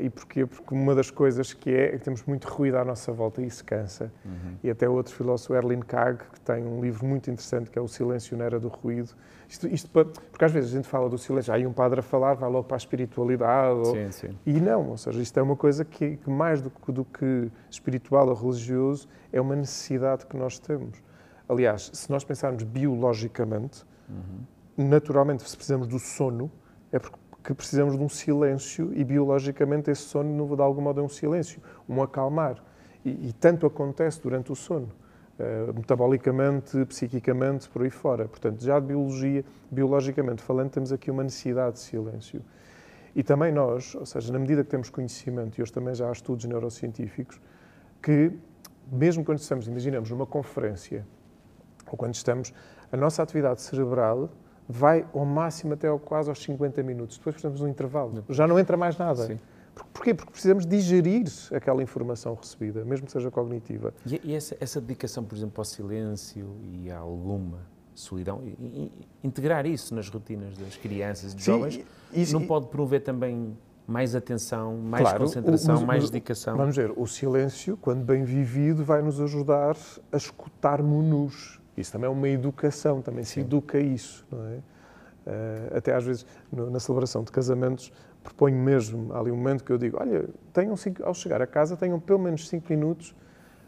e 0.00 0.10
porquê? 0.10 0.44
Porque 0.44 0.74
uma 0.74 0.94
das 0.94 1.10
coisas 1.10 1.54
que 1.54 1.70
é, 1.70 1.94
é 1.94 1.98
que 1.98 2.04
temos 2.04 2.22
muito 2.24 2.46
ruído 2.46 2.76
à 2.76 2.84
nossa 2.84 3.12
volta 3.12 3.40
e 3.40 3.46
isso 3.46 3.64
cansa. 3.64 4.12
Uhum. 4.24 4.56
E 4.62 4.70
até 4.70 4.88
outro 4.88 5.14
filósofo, 5.14 5.54
Erlin 5.54 5.80
Kag, 5.80 6.18
que 6.32 6.40
tem 6.40 6.64
um 6.64 6.80
livro 6.80 7.06
muito 7.06 7.30
interessante 7.30 7.70
que 7.70 7.78
é 7.78 7.82
O 7.82 7.88
Silêncio 7.88 8.36
na 8.36 8.44
Era 8.44 8.60
do 8.60 8.68
Ruído. 8.68 9.14
Isto, 9.48 9.66
isto 9.66 9.88
porque 9.90 10.44
às 10.44 10.52
vezes 10.52 10.70
a 10.70 10.76
gente 10.76 10.86
fala 10.86 11.08
do 11.08 11.18
silêncio, 11.18 11.52
aí 11.52 11.66
um 11.66 11.72
padre 11.72 12.00
a 12.00 12.02
falar 12.02 12.34
vai 12.34 12.48
logo 12.48 12.64
para 12.64 12.76
a 12.76 12.78
espiritualidade. 12.78 13.86
Sim, 13.88 14.04
ou, 14.04 14.12
sim. 14.12 14.38
E 14.46 14.60
não, 14.60 14.90
ou 14.90 14.96
seja, 14.96 15.20
isto 15.20 15.38
é 15.38 15.42
uma 15.42 15.56
coisa 15.56 15.84
que, 15.84 16.18
que 16.18 16.30
mais 16.30 16.60
do, 16.60 16.70
do 16.88 17.04
que 17.04 17.50
espiritual 17.68 18.28
ou 18.28 18.34
religioso, 18.34 19.08
é 19.32 19.40
uma 19.40 19.56
necessidade 19.56 20.26
que 20.26 20.36
nós 20.36 20.58
temos. 20.58 21.02
Aliás, 21.48 21.90
se 21.92 22.08
nós 22.10 22.22
pensarmos 22.22 22.62
biologicamente, 22.62 23.84
uhum. 24.08 24.88
naturalmente, 24.88 25.42
se 25.42 25.56
precisamos 25.56 25.88
do 25.88 25.98
sono, 25.98 26.48
é 26.92 26.98
porque 26.98 27.18
que 27.42 27.54
precisamos 27.54 27.96
de 27.96 28.02
um 28.02 28.08
silêncio 28.08 28.92
e 28.94 29.02
biologicamente 29.02 29.90
esse 29.90 30.02
sono, 30.02 30.56
de 30.56 30.62
algum 30.62 30.82
modo, 30.82 31.00
é 31.00 31.02
um 31.02 31.08
silêncio, 31.08 31.60
um 31.88 32.02
acalmar. 32.02 32.62
E, 33.04 33.28
e 33.28 33.32
tanto 33.32 33.66
acontece 33.66 34.20
durante 34.20 34.52
o 34.52 34.54
sono, 34.54 34.90
uh, 35.38 35.72
metabolicamente, 35.74 36.84
psiquicamente, 36.86 37.68
por 37.68 37.82
aí 37.82 37.90
fora. 37.90 38.28
Portanto, 38.28 38.62
já 38.62 38.78
de 38.78 38.86
biologia, 38.86 39.44
biologicamente 39.70 40.42
falando, 40.42 40.70
temos 40.70 40.92
aqui 40.92 41.10
uma 41.10 41.22
necessidade 41.22 41.74
de 41.74 41.80
silêncio. 41.80 42.42
E 43.16 43.22
também 43.22 43.50
nós, 43.52 43.94
ou 43.94 44.06
seja, 44.06 44.32
na 44.32 44.38
medida 44.38 44.62
que 44.62 44.70
temos 44.70 44.90
conhecimento, 44.90 45.58
e 45.58 45.62
hoje 45.62 45.72
também 45.72 45.94
já 45.94 46.08
há 46.08 46.12
estudos 46.12 46.44
neurocientíficos, 46.44 47.40
que 48.02 48.32
mesmo 48.90 49.24
quando 49.24 49.38
estamos, 49.38 49.66
imaginamos, 49.66 50.10
numa 50.10 50.26
conferência, 50.26 51.06
ou 51.86 51.96
quando 51.96 52.14
estamos, 52.14 52.52
a 52.92 52.96
nossa 52.96 53.22
atividade 53.22 53.62
cerebral 53.62 54.30
vai 54.70 55.04
ao 55.12 55.24
máximo 55.24 55.74
até 55.74 55.88
ao, 55.88 55.98
quase 55.98 56.28
aos 56.28 56.40
50 56.42 56.82
minutos. 56.82 57.18
Depois 57.18 57.34
precisamos 57.34 57.58
de 57.58 57.64
um 57.64 57.68
intervalo. 57.68 58.24
Já 58.28 58.46
não 58.46 58.58
entra 58.58 58.76
mais 58.76 58.96
nada. 58.96 59.26
Sim. 59.26 59.38
Porquê? 59.92 60.14
Porque 60.14 60.30
precisamos 60.30 60.66
digerir 60.66 61.26
aquela 61.52 61.82
informação 61.82 62.34
recebida, 62.34 62.84
mesmo 62.84 63.06
que 63.06 63.12
seja 63.12 63.30
cognitiva. 63.30 63.92
E, 64.06 64.20
e 64.24 64.34
essa, 64.34 64.56
essa, 64.60 64.80
dedicação, 64.80 65.24
por 65.24 65.36
exemplo, 65.36 65.54
ao 65.58 65.64
silêncio 65.64 66.56
e 66.72 66.90
a 66.90 66.98
alguma 66.98 67.58
solidão, 67.94 68.42
e, 68.44 68.50
e, 68.50 68.92
integrar 69.22 69.66
isso 69.66 69.94
nas 69.94 70.08
rotinas 70.08 70.56
das 70.56 70.76
crianças 70.76 71.32
e 71.32 71.36
dos 71.36 71.44
Sim, 71.44 71.52
jovens, 71.52 71.80
isso, 72.12 72.32
não 72.32 72.46
pode 72.46 72.66
promover 72.66 73.02
também 73.02 73.56
mais 73.86 74.14
atenção, 74.14 74.76
mais 74.76 75.02
claro, 75.02 75.24
concentração, 75.24 75.74
o, 75.74 75.78
mas, 75.78 75.86
mais 75.86 76.10
dedicação? 76.10 76.56
Vamos 76.56 76.76
ver, 76.76 76.92
o 76.96 77.06
silêncio, 77.06 77.76
quando 77.76 78.04
bem 78.04 78.24
vivido, 78.24 78.84
vai 78.84 79.02
nos 79.02 79.20
ajudar 79.20 79.76
a 80.12 80.16
escutar-nos 80.16 81.59
isso 81.80 81.92
também 81.92 82.06
é 82.06 82.10
uma 82.10 82.28
educação, 82.28 83.00
também 83.00 83.24
Sim. 83.24 83.32
se 83.32 83.40
educa 83.40 83.78
isso, 83.78 84.26
não 84.30 84.46
é? 84.46 84.58
Uh, 85.26 85.76
até 85.76 85.94
às 85.94 86.02
vezes, 86.02 86.26
no, 86.50 86.70
na 86.70 86.80
celebração 86.80 87.22
de 87.22 87.30
casamentos, 87.30 87.92
proponho 88.22 88.56
mesmo, 88.56 89.12
há 89.12 89.20
ali 89.20 89.30
um 89.30 89.36
momento 89.36 89.64
que 89.64 89.70
eu 89.70 89.78
digo, 89.78 89.98
olha, 90.00 90.28
tenham 90.52 90.76
cinco, 90.76 91.04
ao 91.04 91.14
chegar 91.14 91.42
a 91.42 91.46
casa, 91.46 91.76
tenham 91.76 92.00
pelo 92.00 92.18
menos 92.18 92.48
cinco 92.48 92.66
minutos 92.70 93.14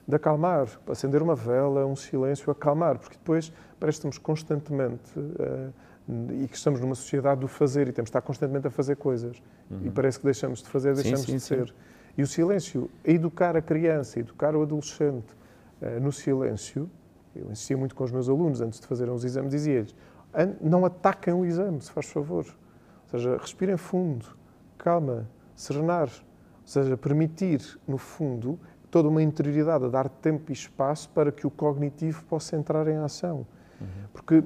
de 0.07 0.17
acalmar, 0.17 0.67
acender 0.89 1.23
uma 1.23 1.35
vela, 1.35 1.87
um 1.87 1.95
silêncio, 1.95 2.51
acalmar, 2.51 2.99
porque 2.99 3.17
depois 3.17 3.53
parece 3.79 3.97
que 3.97 4.09
estamos 4.09 4.19
constantemente, 4.19 5.19
uh, 5.19 5.73
e 6.43 6.49
que 6.49 6.57
estamos 6.57 6.81
numa 6.81 6.95
sociedade 6.95 7.41
do 7.41 7.49
fazer, 7.49 7.89
e 7.89 7.93
temos 7.93 8.09
de 8.09 8.11
estar 8.11 8.23
constantemente 8.23 8.67
a 8.67 8.71
fazer 8.71 8.97
coisas, 8.97 9.41
uhum. 9.71 9.81
e 9.85 9.91
parece 9.91 10.19
que 10.19 10.25
deixamos 10.25 10.63
de 10.63 10.69
fazer, 10.69 10.95
deixamos 10.95 11.21
sim, 11.21 11.27
sim, 11.27 11.37
de 11.37 11.43
ser. 11.43 11.69
Sim. 11.69 11.75
E 12.19 12.23
o 12.23 12.27
silêncio, 12.27 12.91
educar 13.05 13.57
a 13.57 13.63
criança, 13.63 14.19
educar 14.21 14.57
o 14.57 14.63
adolescente 14.63 15.35
uh, 15.81 16.01
no 16.01 16.11
silêncio, 16.13 16.91
eu 17.35 17.51
insistia 17.51 17.77
muito 17.77 17.95
com 17.95 18.05
os 18.05 18.11
meus 18.11 18.29
alunos 18.29 18.61
antes 18.61 18.81
de 18.81 18.87
fazerem 18.87 19.13
os 19.13 19.25
exames, 19.25 19.51
dizia-lhes: 19.51 19.95
não 20.61 20.85
ataquem 20.85 21.35
o 21.35 21.45
exame, 21.45 21.81
se 21.81 21.91
faz 21.91 22.07
favor. 22.07 22.45
Ou 22.45 23.11
seja, 23.11 23.37
respirem 23.37 23.77
fundo, 23.77 24.27
calma, 24.79 25.29
serenar. 25.55 26.09
Ou 26.09 26.67
seja, 26.67 26.97
permitir, 26.97 27.61
no 27.87 27.99
fundo, 27.99 28.59
toda 28.91 29.09
uma 29.09 29.23
interioridade, 29.23 29.85
a 29.85 29.89
dar 29.89 30.09
tempo 30.09 30.51
e 30.51 30.53
espaço 30.53 31.09
para 31.11 31.33
que 31.33 31.47
o 31.47 31.51
cognitivo 31.51 32.25
possa 32.25 32.57
entrar 32.57 32.87
em 32.89 32.97
ação. 32.97 33.47
Uhum. 33.81 33.87
Porque 34.13 34.45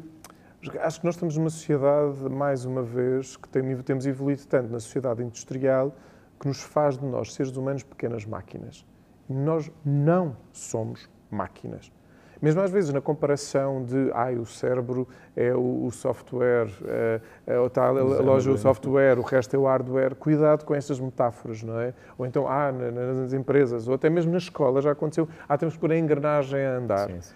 acho 0.80 1.00
que 1.00 1.06
nós 1.06 1.14
estamos 1.14 1.36
numa 1.36 1.50
sociedade, 1.50 2.28
mais 2.28 2.64
uma 2.64 2.82
vez, 2.82 3.36
que 3.36 3.48
temos 3.48 4.06
evoluído 4.06 4.46
tanto 4.46 4.70
na 4.70 4.80
sociedade 4.80 5.22
industrial 5.22 5.94
que 6.40 6.48
nos 6.48 6.60
faz 6.60 6.98
de 6.98 7.04
nós, 7.04 7.32
seres 7.34 7.56
humanos, 7.56 7.82
pequenas 7.82 8.24
máquinas. 8.24 8.84
E 9.28 9.34
nós 9.34 9.70
não 9.84 10.36
somos 10.52 11.08
máquinas. 11.30 11.92
Mesmo 12.40 12.60
às 12.60 12.70
vezes 12.70 12.92
na 12.92 13.00
comparação 13.00 13.84
de 13.84 14.10
ah, 14.12 14.30
o 14.30 14.44
cérebro 14.44 15.08
é 15.34 15.54
o, 15.54 15.86
o 15.86 15.90
software, 15.90 16.68
é, 16.86 17.20
é, 17.46 17.58
ou 17.58 17.70
tal, 17.70 17.96
a 17.96 18.02
loja 18.02 18.50
é 18.50 18.52
o 18.54 18.58
software, 18.58 19.18
o 19.18 19.22
resto 19.22 19.56
é 19.56 19.58
o 19.58 19.64
hardware, 19.64 20.14
cuidado 20.14 20.64
com 20.64 20.74
essas 20.74 21.00
metáforas, 21.00 21.62
não 21.62 21.80
é? 21.80 21.94
Ou 22.18 22.26
então, 22.26 22.46
ah, 22.48 22.70
nas 22.72 23.32
empresas, 23.32 23.88
ou 23.88 23.94
até 23.94 24.10
mesmo 24.10 24.32
na 24.32 24.38
escola 24.38 24.82
já 24.82 24.92
aconteceu, 24.92 25.28
ah, 25.48 25.56
temos 25.56 25.74
que 25.74 25.80
pôr 25.80 25.92
a 25.92 25.98
engrenagem 25.98 26.64
a 26.64 26.76
andar. 26.76 27.08
Sim, 27.08 27.20
sim. 27.20 27.34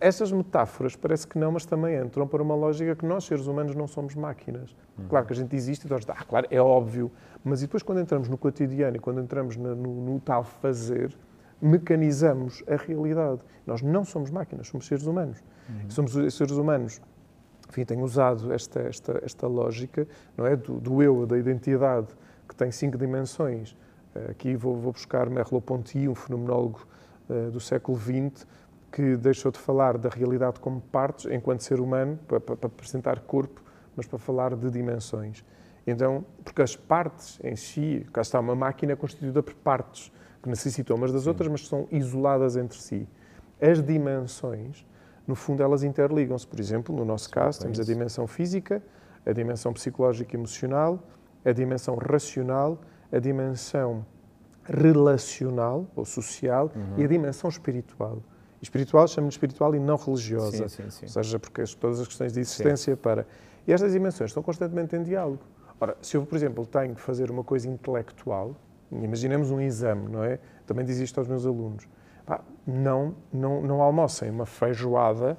Essas 0.00 0.32
metáforas 0.32 0.96
parece 0.96 1.26
que 1.26 1.38
não, 1.38 1.52
mas 1.52 1.66
também 1.66 1.96
entram 1.96 2.26
para 2.26 2.42
uma 2.42 2.54
lógica 2.54 2.96
que 2.96 3.04
nós, 3.04 3.24
seres 3.24 3.46
humanos, 3.46 3.74
não 3.74 3.86
somos 3.86 4.14
máquinas. 4.14 4.74
Uhum. 4.98 5.08
Claro 5.08 5.26
que 5.26 5.32
a 5.34 5.36
gente 5.36 5.54
existe 5.54 5.86
e 5.86 5.90
nós, 5.90 6.04
ah, 6.08 6.24
claro, 6.26 6.46
é 6.50 6.60
óbvio, 6.60 7.10
mas 7.44 7.60
depois 7.60 7.82
quando 7.82 8.00
entramos 8.00 8.28
no 8.28 8.38
cotidiano 8.38 8.96
e 8.96 8.98
quando 8.98 9.20
entramos 9.20 9.56
no, 9.56 9.74
no, 9.74 10.12
no 10.12 10.20
tal 10.20 10.42
fazer, 10.42 11.14
mecanizamos 11.60 12.62
a 12.66 12.76
realidade. 12.76 13.40
Nós 13.66 13.82
não 13.82 14.04
somos 14.04 14.30
máquinas, 14.30 14.68
somos 14.68 14.86
seres 14.86 15.06
humanos. 15.06 15.42
Uhum. 15.68 15.90
Somos 15.90 16.34
seres 16.34 16.52
humanos. 16.52 17.00
Enfim, 17.68 17.84
tenho 17.84 18.02
usado 18.02 18.52
esta, 18.52 18.80
esta, 18.80 19.20
esta 19.24 19.46
lógica 19.46 20.06
não 20.36 20.46
é, 20.46 20.54
do, 20.54 20.80
do 20.80 21.02
eu, 21.02 21.26
da 21.26 21.38
identidade, 21.38 22.08
que 22.48 22.54
tem 22.54 22.70
cinco 22.70 22.96
dimensões. 22.96 23.76
Eh, 24.14 24.30
aqui 24.30 24.54
vou, 24.54 24.76
vou 24.76 24.92
buscar 24.92 25.28
Merleau-Ponty, 25.28 26.08
um 26.08 26.14
fenomenólogo 26.14 26.86
uh, 27.28 27.50
do 27.50 27.60
século 27.60 27.98
XX, 27.98 28.46
que 28.92 29.16
deixou 29.16 29.50
de 29.50 29.58
falar 29.58 29.98
da 29.98 30.08
realidade 30.08 30.60
como 30.60 30.80
partes, 30.80 31.26
enquanto 31.26 31.62
ser 31.62 31.80
humano, 31.80 32.18
para, 32.28 32.38
para, 32.38 32.56
para 32.56 32.66
apresentar 32.68 33.20
corpo, 33.20 33.60
mas 33.96 34.06
para 34.06 34.18
falar 34.18 34.54
de 34.54 34.70
dimensões. 34.70 35.44
Então, 35.86 36.24
porque 36.44 36.62
as 36.62 36.76
partes 36.76 37.38
em 37.42 37.56
si, 37.56 38.06
cá 38.12 38.22
está 38.22 38.38
uma 38.38 38.54
máquina 38.54 38.96
constituída 38.96 39.42
por 39.42 39.54
partes, 39.54 40.12
que 40.44 40.50
necessitam 40.50 40.94
umas 40.96 41.10
das 41.10 41.26
outras, 41.26 41.50
mas 41.50 41.66
são 41.66 41.88
isoladas 41.90 42.54
entre 42.54 42.78
si. 42.78 43.08
As 43.58 43.82
dimensões, 43.82 44.86
no 45.26 45.34
fundo, 45.34 45.62
elas 45.62 45.82
interligam-se. 45.82 46.46
Por 46.46 46.60
exemplo, 46.60 46.94
no 46.94 47.02
nosso 47.02 47.30
caso, 47.30 47.60
temos 47.60 47.80
a 47.80 47.82
dimensão 47.82 48.26
física, 48.26 48.82
a 49.24 49.32
dimensão 49.32 49.72
psicológica 49.72 50.36
e 50.36 50.38
emocional, 50.38 51.02
a 51.42 51.50
dimensão 51.50 51.96
racional, 51.96 52.78
a 53.10 53.18
dimensão 53.18 54.04
relacional 54.64 55.86
ou 55.96 56.04
social 56.04 56.70
uhum. 56.76 56.98
e 56.98 57.04
a 57.04 57.08
dimensão 57.08 57.48
espiritual. 57.48 58.18
espiritual 58.60 59.08
chama-lhe 59.08 59.32
espiritual 59.32 59.74
e 59.74 59.78
não 59.78 59.96
religiosa. 59.96 60.68
Sim, 60.68 60.82
sim, 60.82 60.90
sim. 60.90 61.06
Ou 61.06 61.08
seja, 61.08 61.38
porque 61.38 61.64
todas 61.80 62.00
as 62.00 62.06
questões 62.06 62.34
de 62.34 62.40
existência 62.40 62.94
para. 62.98 63.26
E 63.66 63.72
estas 63.72 63.92
dimensões 63.92 64.28
estão 64.28 64.42
constantemente 64.42 64.94
em 64.94 65.02
diálogo. 65.02 65.40
Ora, 65.80 65.96
se 66.02 66.18
eu, 66.18 66.26
por 66.26 66.36
exemplo, 66.36 66.66
tenho 66.66 66.94
que 66.94 67.00
fazer 67.00 67.30
uma 67.30 67.42
coisa 67.42 67.66
intelectual, 67.66 68.54
Imaginemos 69.02 69.50
um 69.50 69.60
exame, 69.60 70.08
não 70.08 70.22
é? 70.22 70.38
Também 70.66 70.84
diz 70.84 70.98
isto 70.98 71.18
aos 71.18 71.28
meus 71.28 71.46
alunos. 71.46 71.86
Pá, 72.24 72.40
não, 72.66 73.14
não, 73.32 73.62
não 73.62 73.82
almocem 73.82 74.30
uma 74.30 74.46
feijoada 74.46 75.38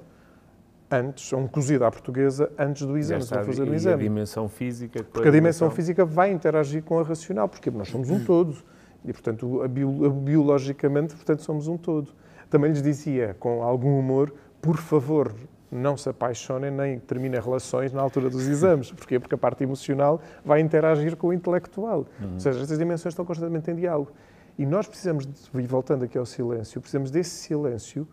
antes, 0.90 1.34
ou 1.34 1.40
um 1.40 1.48
cozido 1.48 1.84
à 1.86 1.92
portuguesa, 1.92 2.52
antes 2.58 2.86
do 2.86 2.98
exame, 2.98 3.26
para 3.26 3.44
fazer 3.44 3.68
o 3.68 3.74
exame. 3.74 3.96
A 3.96 4.08
dimensão 4.08 4.48
física... 4.48 5.04
Porque 5.04 5.28
a 5.28 5.32
dimensão 5.32 5.70
física 5.72 6.06
vai 6.06 6.32
interagir 6.32 6.84
com 6.84 7.00
a 7.00 7.04
racional, 7.04 7.50
porque 7.50 7.72
nós 7.72 7.90
somos 7.90 8.10
um 8.10 8.24
todo. 8.26 8.56
E, 9.04 9.14
portanto, 9.14 9.62
a 9.62 9.68
bio, 9.68 10.06
a 10.06 10.10
biologicamente, 10.10 11.16
portanto, 11.16 11.42
somos 11.42 11.68
um 11.68 11.78
todo. 11.78 12.12
Também 12.50 12.72
lhes 12.72 12.82
dizia, 12.82 13.36
com 13.40 13.62
algum 13.64 14.00
humor, 14.00 14.34
por 14.62 14.78
favor, 14.78 15.34
não 15.72 15.98
se 15.98 16.10
apaixonem 16.10 16.72
nem 16.72 17.00
terminem 17.00 17.40
relações 17.40 17.92
na 17.92 18.02
altura 18.02 18.30
dos 18.30 18.48
exames. 18.48 18.92
Porquê? 18.92 19.20
Porque 19.20 19.36
a 19.36 19.38
parte 19.38 19.64
emocional 19.64 20.22
vai 20.44 20.60
interagir 20.60 21.16
com 21.16 21.28
o 21.28 21.34
intelectual. 21.34 22.06
Uhum. 22.20 22.34
Ou 22.34 22.40
seja, 22.40 22.62
estas 22.62 22.78
dimensões 22.78 23.14
estão 23.14 23.26
constantemente 23.26 23.70
em 23.72 23.76
diálogo. 23.76 24.12
E 24.58 24.66
nós 24.66 24.88
precisamos, 24.88 25.26
de, 25.26 25.34
e 25.54 25.68
voltando 25.68 26.06
aqui 26.06 26.18
ao 26.18 26.26
silêncio, 26.26 26.80
precisamos 26.80 27.12
desse 27.12 27.32
silêncio 27.32 28.08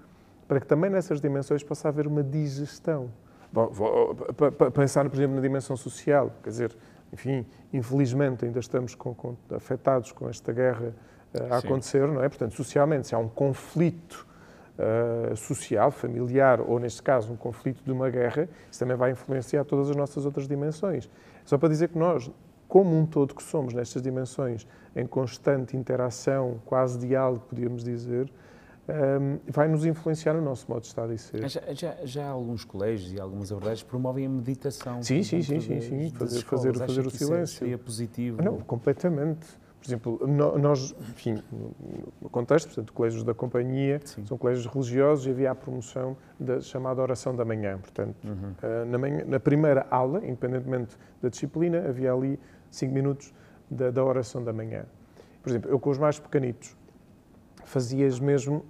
para 0.49 0.61
que 0.61 0.67
também 0.67 0.91
nessas 0.91 1.21
dimensões 1.21 1.63
possa 1.63 1.89
haver 1.89 2.07
uma 2.07 2.23
digestão. 2.23 3.11
Bom, 3.53 3.69
vou, 3.69 4.15
para 4.15 4.71
pensar, 4.71 5.09
por 5.09 5.17
exemplo, 5.17 5.37
na 5.37 5.43
dimensão 5.43 5.77
social, 5.77 6.33
quer 6.43 6.51
dizer, 6.51 6.77
enfim, 7.13 7.47
infelizmente 7.73 8.45
ainda 8.45 8.59
estamos 8.59 8.95
com, 8.95 9.15
com, 9.15 9.37
afetados 9.55 10.11
com 10.11 10.29
esta 10.29 10.53
guerra 10.53 10.95
uh, 11.35 11.55
a 11.55 11.61
Sim. 11.61 11.67
acontecer, 11.67 12.09
não 12.09 12.23
é? 12.23 12.29
Portanto, 12.29 12.55
socialmente, 12.55 13.07
se 13.09 13.15
há 13.15 13.19
um 13.19 13.29
conflito 13.29 14.27
uh, 14.79 15.37
social, 15.37 15.91
familiar, 15.91 16.61
ou 16.61 16.79
neste 16.79 17.03
caso 17.03 17.33
um 17.33 17.37
conflito 17.37 17.83
de 17.85 17.93
uma 17.93 18.11
guerra, 18.11 18.49
isso 18.71 18.79
também 18.79 18.97
vai 18.97 19.11
influenciar 19.11 19.65
todas 19.65 19.91
as 19.91 19.97
nossas 19.97 20.25
outras 20.25 20.49
dimensões. 20.49 21.09
Só 21.45 21.59
para 21.59 21.69
dizer 21.69 21.89
que 21.89 21.99
nós, 21.99 22.31
como 22.69 22.99
um 22.99 23.05
todo 23.05 23.35
que 23.35 23.43
somos 23.43 23.75
nestas 23.75 24.03
dimensões, 24.03 24.67
em 24.95 25.07
constante 25.07 25.77
interação, 25.77 26.61
quase 26.65 26.99
diálogo, 26.99 27.45
podíamos 27.49 27.83
dizer, 27.83 28.31
um, 28.89 28.93
ehm, 28.93 29.41
vai 29.47 29.69
nos 29.69 29.85
influenciar 29.85 30.35
no 30.35 30.43
nosso 30.43 30.67
modo 30.69 30.83
de 30.83 30.89
estar 30.89 31.11
e 31.11 31.19
ser. 31.19 31.49
Já, 31.49 31.61
já, 31.73 31.97
já 32.05 32.29
alguns 32.29 32.65
colégios 32.65 33.13
e 33.13 33.21
algumas 33.21 33.53
abordagens 33.53 33.83
promovem 33.83 34.27
a 34.27 34.29
meditação. 34.29 35.03
Sim, 35.03 35.23
sim, 35.23 35.43
sim, 35.43 35.61
sim, 35.61 35.81
sim. 35.81 36.11
Fazer, 36.11 36.43
fazer, 36.43 36.79
fazer 36.79 37.07
o 37.07 37.11
silêncio. 37.11 37.59
Seria 37.59 37.79
positivo? 37.79 38.43
Não, 38.43 38.59
completamente. 38.61 39.47
Por 39.83 39.89
exemplo, 39.89 40.21
nós, 40.61 40.95
enfim, 41.11 41.43
no 42.21 42.31
contexto, 42.31 42.69
portanto, 42.69 42.93
colégios 42.93 43.25
da 43.25 43.35
companhia 43.35 44.01
Sim. 44.05 44.25
são 44.25 44.39
colégios 44.39 44.65
religiosos 44.73 45.27
e 45.27 45.31
havia 45.31 45.51
a 45.51 45.57
promoção 45.57 46.17
da 46.39 46.61
chamada 46.61 47.03
oração 47.03 47.35
da 47.35 47.45
manhã. 47.45 47.79
Portanto, 47.79 48.15
uhum. 48.23 48.55
Eh, 48.63 48.85
na, 48.85 48.97
manhã, 48.97 49.25
na, 49.27 49.41
primeira 49.41 49.85
aula, 49.91 50.25
independentemente 50.25 50.97
da 51.21 51.29
disciplina, 51.29 51.79
havia 51.89 52.13
ali 52.13 52.39
cinco 52.71 52.95
minutos 52.95 53.35
da, 53.69 53.91
da 53.91 54.05
oração 54.05 54.45
da 54.45 54.53
manhã. 54.53 54.85
Por 55.43 55.51
exemplo, 55.51 55.69
eu 55.69 55.81
com 55.81 55.91
os 55.91 55.99
mais 55.99 56.17
pequenitos 56.17 56.77
fazias 57.65 58.21
mesmo 58.21 58.65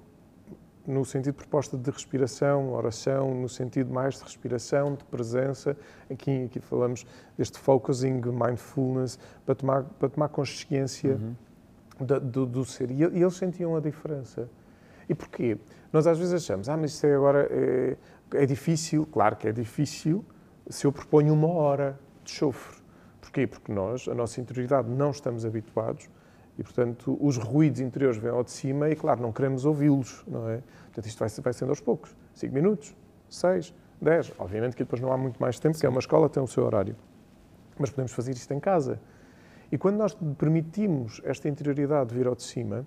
no 0.87 1.05
sentido 1.05 1.33
de 1.33 1.39
proposta 1.39 1.77
de 1.77 1.91
respiração, 1.91 2.73
oração, 2.73 3.35
no 3.35 3.49
sentido 3.49 3.93
mais 3.93 4.17
de 4.17 4.25
respiração, 4.25 4.95
de 4.95 5.05
presença. 5.05 5.77
Aqui, 6.11 6.45
aqui 6.45 6.61
falamos 6.61 7.07
deste 7.37 7.59
focusing, 7.59 8.21
mindfulness, 8.21 9.19
para 9.45 9.55
tomar, 9.55 9.85
para 9.85 10.09
tomar 10.09 10.29
consciência 10.29 11.12
uhum. 11.12 12.07
do, 12.07 12.21
do, 12.21 12.47
do, 12.47 12.65
ser. 12.65 12.91
E, 12.91 12.95
e, 12.95 13.23
eles 13.23 13.35
sentiam 13.35 13.77
a 13.77 13.81
diferença. 13.81 14.49
E 15.09 15.15
porquê? 15.15 15.59
Nós 15.93 16.07
às 16.07 16.19
vezes 16.19 16.35
achamos, 16.35 16.69
ah, 16.69 16.77
mas 16.77 16.93
isso 16.93 17.07
é 17.07 17.15
agora 17.15 17.49
é, 17.51 17.97
é 18.35 18.47
difícil. 18.47 19.07
Claro 19.07 19.37
que 19.37 19.47
é 19.47 19.53
difícil 19.53 20.25
se 20.69 20.87
eu 20.87 20.93
proponho 20.93 21.33
uma 21.33 21.49
hora 21.49 21.99
de 22.25 22.33
chofre. 22.33 22.83
Porquê? 23.21 23.47
Porque 23.47 23.73
nós, 23.73 24.09
a 24.09 24.15
nossa 24.15 24.41
interioridade, 24.41 24.91
não 24.91 25.11
estamos 25.11 25.45
habituados 25.45 26.09
e, 26.59 26.63
portanto, 26.63 27.17
os 27.21 27.37
ruídos 27.39 27.81
interiores 27.81 28.19
vêm 28.19 28.31
ao 28.31 28.45
de 28.45 28.51
cima 28.51 28.91
e, 28.91 28.97
claro, 28.97 29.23
não 29.23 29.33
queremos 29.33 29.65
ouvi-los, 29.65 30.23
não 30.27 30.49
é? 30.49 30.63
Portanto, 30.85 31.07
isto 31.07 31.19
vai, 31.19 31.29
vai 31.29 31.53
sendo 31.53 31.71
aos 31.71 31.81
poucos. 31.81 32.15
5 32.35 32.55
minutos, 32.55 32.95
6, 33.29 33.75
10. 34.01 34.33
Obviamente 34.39 34.77
que 34.77 34.85
depois 34.85 35.01
não 35.01 35.13
há 35.13 35.17
muito 35.17 35.41
mais 35.41 35.59
tempo, 35.59 35.75
porque 35.75 35.87
é 35.87 35.89
uma 35.89 36.01
escola, 36.01 36.29
tem 36.29 36.43
o 36.43 36.47
seu 36.47 36.65
horário. 36.65 36.95
Mas 37.79 37.91
podemos 37.91 38.13
fazer 38.13 38.33
isto 38.33 38.53
em 38.53 38.61
casa. 38.61 39.01
E 39.71 39.79
quando 39.79 39.97
nós 39.97 40.15
permitimos 40.37 41.23
esta 41.25 41.49
interioridade 41.49 42.15
vir 42.15 42.27
ao 42.27 42.35
de 42.35 42.43
cima, 42.43 42.87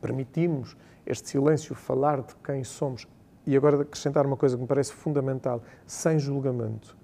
permitimos 0.00 0.76
este 1.06 1.28
silêncio 1.28 1.74
falar 1.76 2.22
de 2.22 2.34
quem 2.44 2.64
somos, 2.64 3.06
e 3.46 3.56
agora 3.56 3.82
acrescentar 3.82 4.26
uma 4.26 4.36
coisa 4.36 4.56
que 4.56 4.62
me 4.62 4.68
parece 4.68 4.92
fundamental, 4.92 5.62
sem 5.86 6.18
julgamento. 6.18 6.96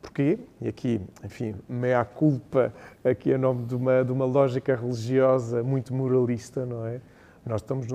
Porquê? 0.00 0.38
E 0.60 0.68
aqui, 0.68 1.00
enfim, 1.22 1.54
meia 1.68 2.04
culpa, 2.04 2.72
aqui 3.04 3.34
a 3.34 3.38
nome 3.38 3.66
de 3.66 3.74
uma, 3.74 4.04
de 4.04 4.12
uma 4.12 4.24
lógica 4.24 4.74
religiosa 4.74 5.62
muito 5.62 5.94
moralista, 5.94 6.64
não 6.64 6.86
é? 6.86 7.00
Nós, 7.44 7.60
estamos, 7.60 7.86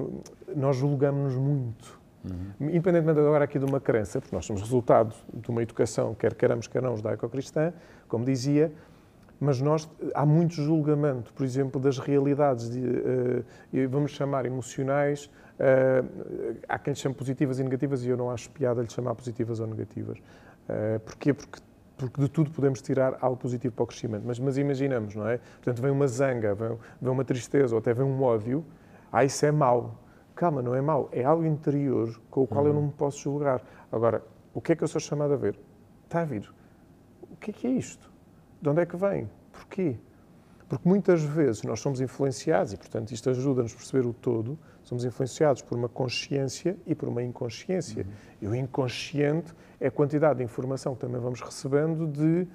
nós 0.55 0.75
julgamos-nos 0.75 1.35
muito. 1.35 1.99
Uhum. 2.23 2.69
Independentemente 2.69 3.19
agora 3.19 3.45
aqui 3.45 3.59
de 3.59 3.65
uma 3.65 3.79
crença, 3.79 4.19
porque 4.19 4.35
nós 4.35 4.45
somos 4.45 4.61
resultado 4.61 5.15
de 5.33 5.49
uma 5.49 5.61
educação, 5.61 6.15
quer 6.15 6.33
queiramos, 6.33 6.67
quer 6.67 6.81
não, 6.81 6.95
judaico-cristã, 6.95 7.73
como 8.07 8.25
dizia, 8.25 8.71
mas 9.39 9.59
nós, 9.61 9.89
há 10.13 10.25
muito 10.25 10.53
julgamento, 10.53 11.33
por 11.33 11.43
exemplo, 11.43 11.79
das 11.79 11.99
realidades, 11.99 12.69
de, 12.69 12.79
uh, 12.79 13.89
vamos 13.89 14.11
chamar 14.11 14.45
emocionais, 14.45 15.29
uh, 15.59 16.55
há 16.67 16.79
quem 16.79 16.95
chame 16.95 17.13
positivas 17.13 17.59
e 17.59 17.63
negativas, 17.63 18.03
e 18.03 18.09
eu 18.09 18.17
não 18.17 18.31
acho 18.31 18.49
piada 18.51 18.81
lhe 18.81 18.89
chamar 18.89 19.13
positivas 19.13 19.59
ou 19.59 19.67
negativas. 19.67 20.17
Uh, 20.17 20.99
porquê? 21.01 21.33
Porque 21.33 21.59
porque 21.97 22.21
de 22.21 22.29
tudo 22.29 22.51
podemos 22.51 22.81
tirar 22.81 23.17
algo 23.21 23.37
positivo 23.37 23.73
para 23.73 23.83
o 23.83 23.87
crescimento. 23.87 24.23
Mas, 24.25 24.39
mas 24.39 24.57
imaginamos, 24.57 25.15
não 25.15 25.27
é? 25.27 25.37
Portanto, 25.37 25.81
vem 25.81 25.91
uma 25.91 26.07
zanga, 26.07 26.53
vem, 26.53 26.77
vem 27.01 27.11
uma 27.11 27.23
tristeza 27.23 27.73
ou 27.73 27.79
até 27.79 27.93
vem 27.93 28.05
um 28.05 28.21
ódio, 28.21 28.65
ah, 29.11 29.23
isso 29.23 29.45
é 29.45 29.51
mau. 29.51 29.95
Calma, 30.35 30.61
não 30.61 30.75
é 30.75 30.81
mau, 30.81 31.07
é 31.13 31.23
algo 31.23 31.45
interior 31.45 32.19
com 32.29 32.43
o 32.43 32.47
qual 32.47 32.63
uhum. 32.63 32.69
eu 32.69 32.73
não 32.73 32.81
me 32.83 32.91
posso 32.91 33.19
julgar. 33.19 33.61
Agora, 33.89 34.21
o 34.53 34.59
que 34.59 34.73
é 34.73 34.75
que 34.75 34.83
eu 34.83 34.87
sou 34.87 34.99
chamado 34.99 35.33
a 35.33 35.37
ver? 35.37 35.57
Está 36.03 36.21
a 36.21 36.25
vir. 36.25 36.51
O 37.21 37.37
que 37.37 37.51
é 37.51 37.53
que 37.53 37.67
é 37.67 37.69
isto? 37.69 38.11
De 38.61 38.67
onde 38.67 38.81
é 38.81 38.85
que 38.85 38.97
vem? 38.97 39.29
Porquê? 39.53 39.97
Porque 40.67 40.87
muitas 40.87 41.21
vezes 41.21 41.63
nós 41.63 41.79
somos 41.79 42.01
influenciados, 42.01 42.73
e 42.73 42.77
portanto 42.77 43.11
isto 43.11 43.29
ajuda-nos 43.29 43.71
a 43.71 43.75
perceber 43.75 44.05
o 44.05 44.13
todo, 44.13 44.57
somos 44.85 45.03
influenciados 45.03 45.61
por 45.61 45.77
uma 45.77 45.89
consciência 45.89 46.77
e 46.85 46.95
por 46.95 47.09
uma 47.09 47.21
inconsciência. 47.21 48.03
Uhum. 48.03 48.11
E 48.41 48.47
o 48.47 48.55
inconsciente 48.55 49.53
é 49.79 49.87
a 49.87 49.91
quantidade 49.91 50.39
de 50.39 50.45
informação 50.45 50.93
que 50.95 51.01
também 51.01 51.19
vamos 51.19 51.41
recebendo 51.41 52.07
de 52.07 52.47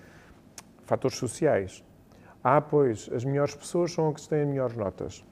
fatores 0.84 1.18
sociais. 1.18 1.84
Ah, 2.42 2.60
pois, 2.60 3.10
as 3.12 3.24
melhores 3.24 3.54
pessoas 3.54 3.92
são 3.92 4.08
as 4.08 4.22
que 4.22 4.28
têm 4.28 4.42
as 4.42 4.48
melhores 4.48 4.76
notas. 4.76 5.24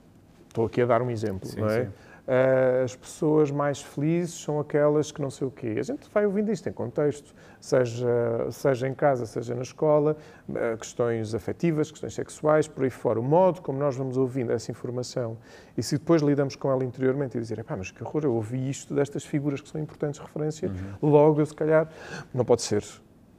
Estou 0.47 0.65
aqui 0.65 0.81
a 0.81 0.85
dar 0.85 1.01
um 1.01 1.09
exemplo, 1.09 1.47
sim, 1.47 1.59
não 1.59 1.69
é? 1.69 1.85
Sim. 1.85 1.91
Uh, 2.29 2.83
as 2.83 2.95
pessoas 2.95 3.49
mais 3.49 3.81
felizes 3.81 4.35
são 4.35 4.59
aquelas 4.59 5.11
que 5.11 5.19
não 5.19 5.31
sei 5.31 5.47
o 5.47 5.49
quê. 5.49 5.77
A 5.79 5.81
gente 5.81 6.07
vai 6.13 6.27
ouvindo 6.27 6.51
isto 6.51 6.69
em 6.69 6.71
contexto, 6.71 7.33
seja, 7.59 8.07
seja 8.51 8.87
em 8.87 8.93
casa, 8.93 9.25
seja 9.25 9.55
na 9.55 9.63
escola, 9.63 10.15
uh, 10.47 10.77
questões 10.77 11.33
afetivas, 11.33 11.89
questões 11.89 12.13
sexuais, 12.13 12.67
por 12.67 12.83
aí 12.83 12.91
fora. 12.91 13.19
O 13.19 13.23
modo 13.23 13.63
como 13.63 13.79
nós 13.79 13.95
vamos 13.95 14.15
ouvindo 14.15 14.51
essa 14.51 14.69
informação 14.69 15.37
e 15.75 15.81
se 15.81 15.97
depois 15.97 16.21
lidamos 16.21 16.55
com 16.55 16.69
ela 16.69 16.83
interiormente 16.83 17.35
e 17.35 17.41
dizer, 17.41 17.63
pá, 17.63 17.75
mas 17.75 17.89
que 17.89 18.03
horror, 18.03 18.23
eu 18.23 18.35
ouvi 18.35 18.69
isto 18.69 18.93
destas 18.93 19.25
figuras 19.25 19.59
que 19.59 19.67
são 19.67 19.81
importantes 19.81 20.19
referência, 20.19 20.69
uhum. 20.69 21.09
logo 21.09 21.41
eu 21.41 21.45
se 21.47 21.55
calhar, 21.55 21.89
não 22.31 22.45
pode 22.45 22.61
ser. 22.61 22.83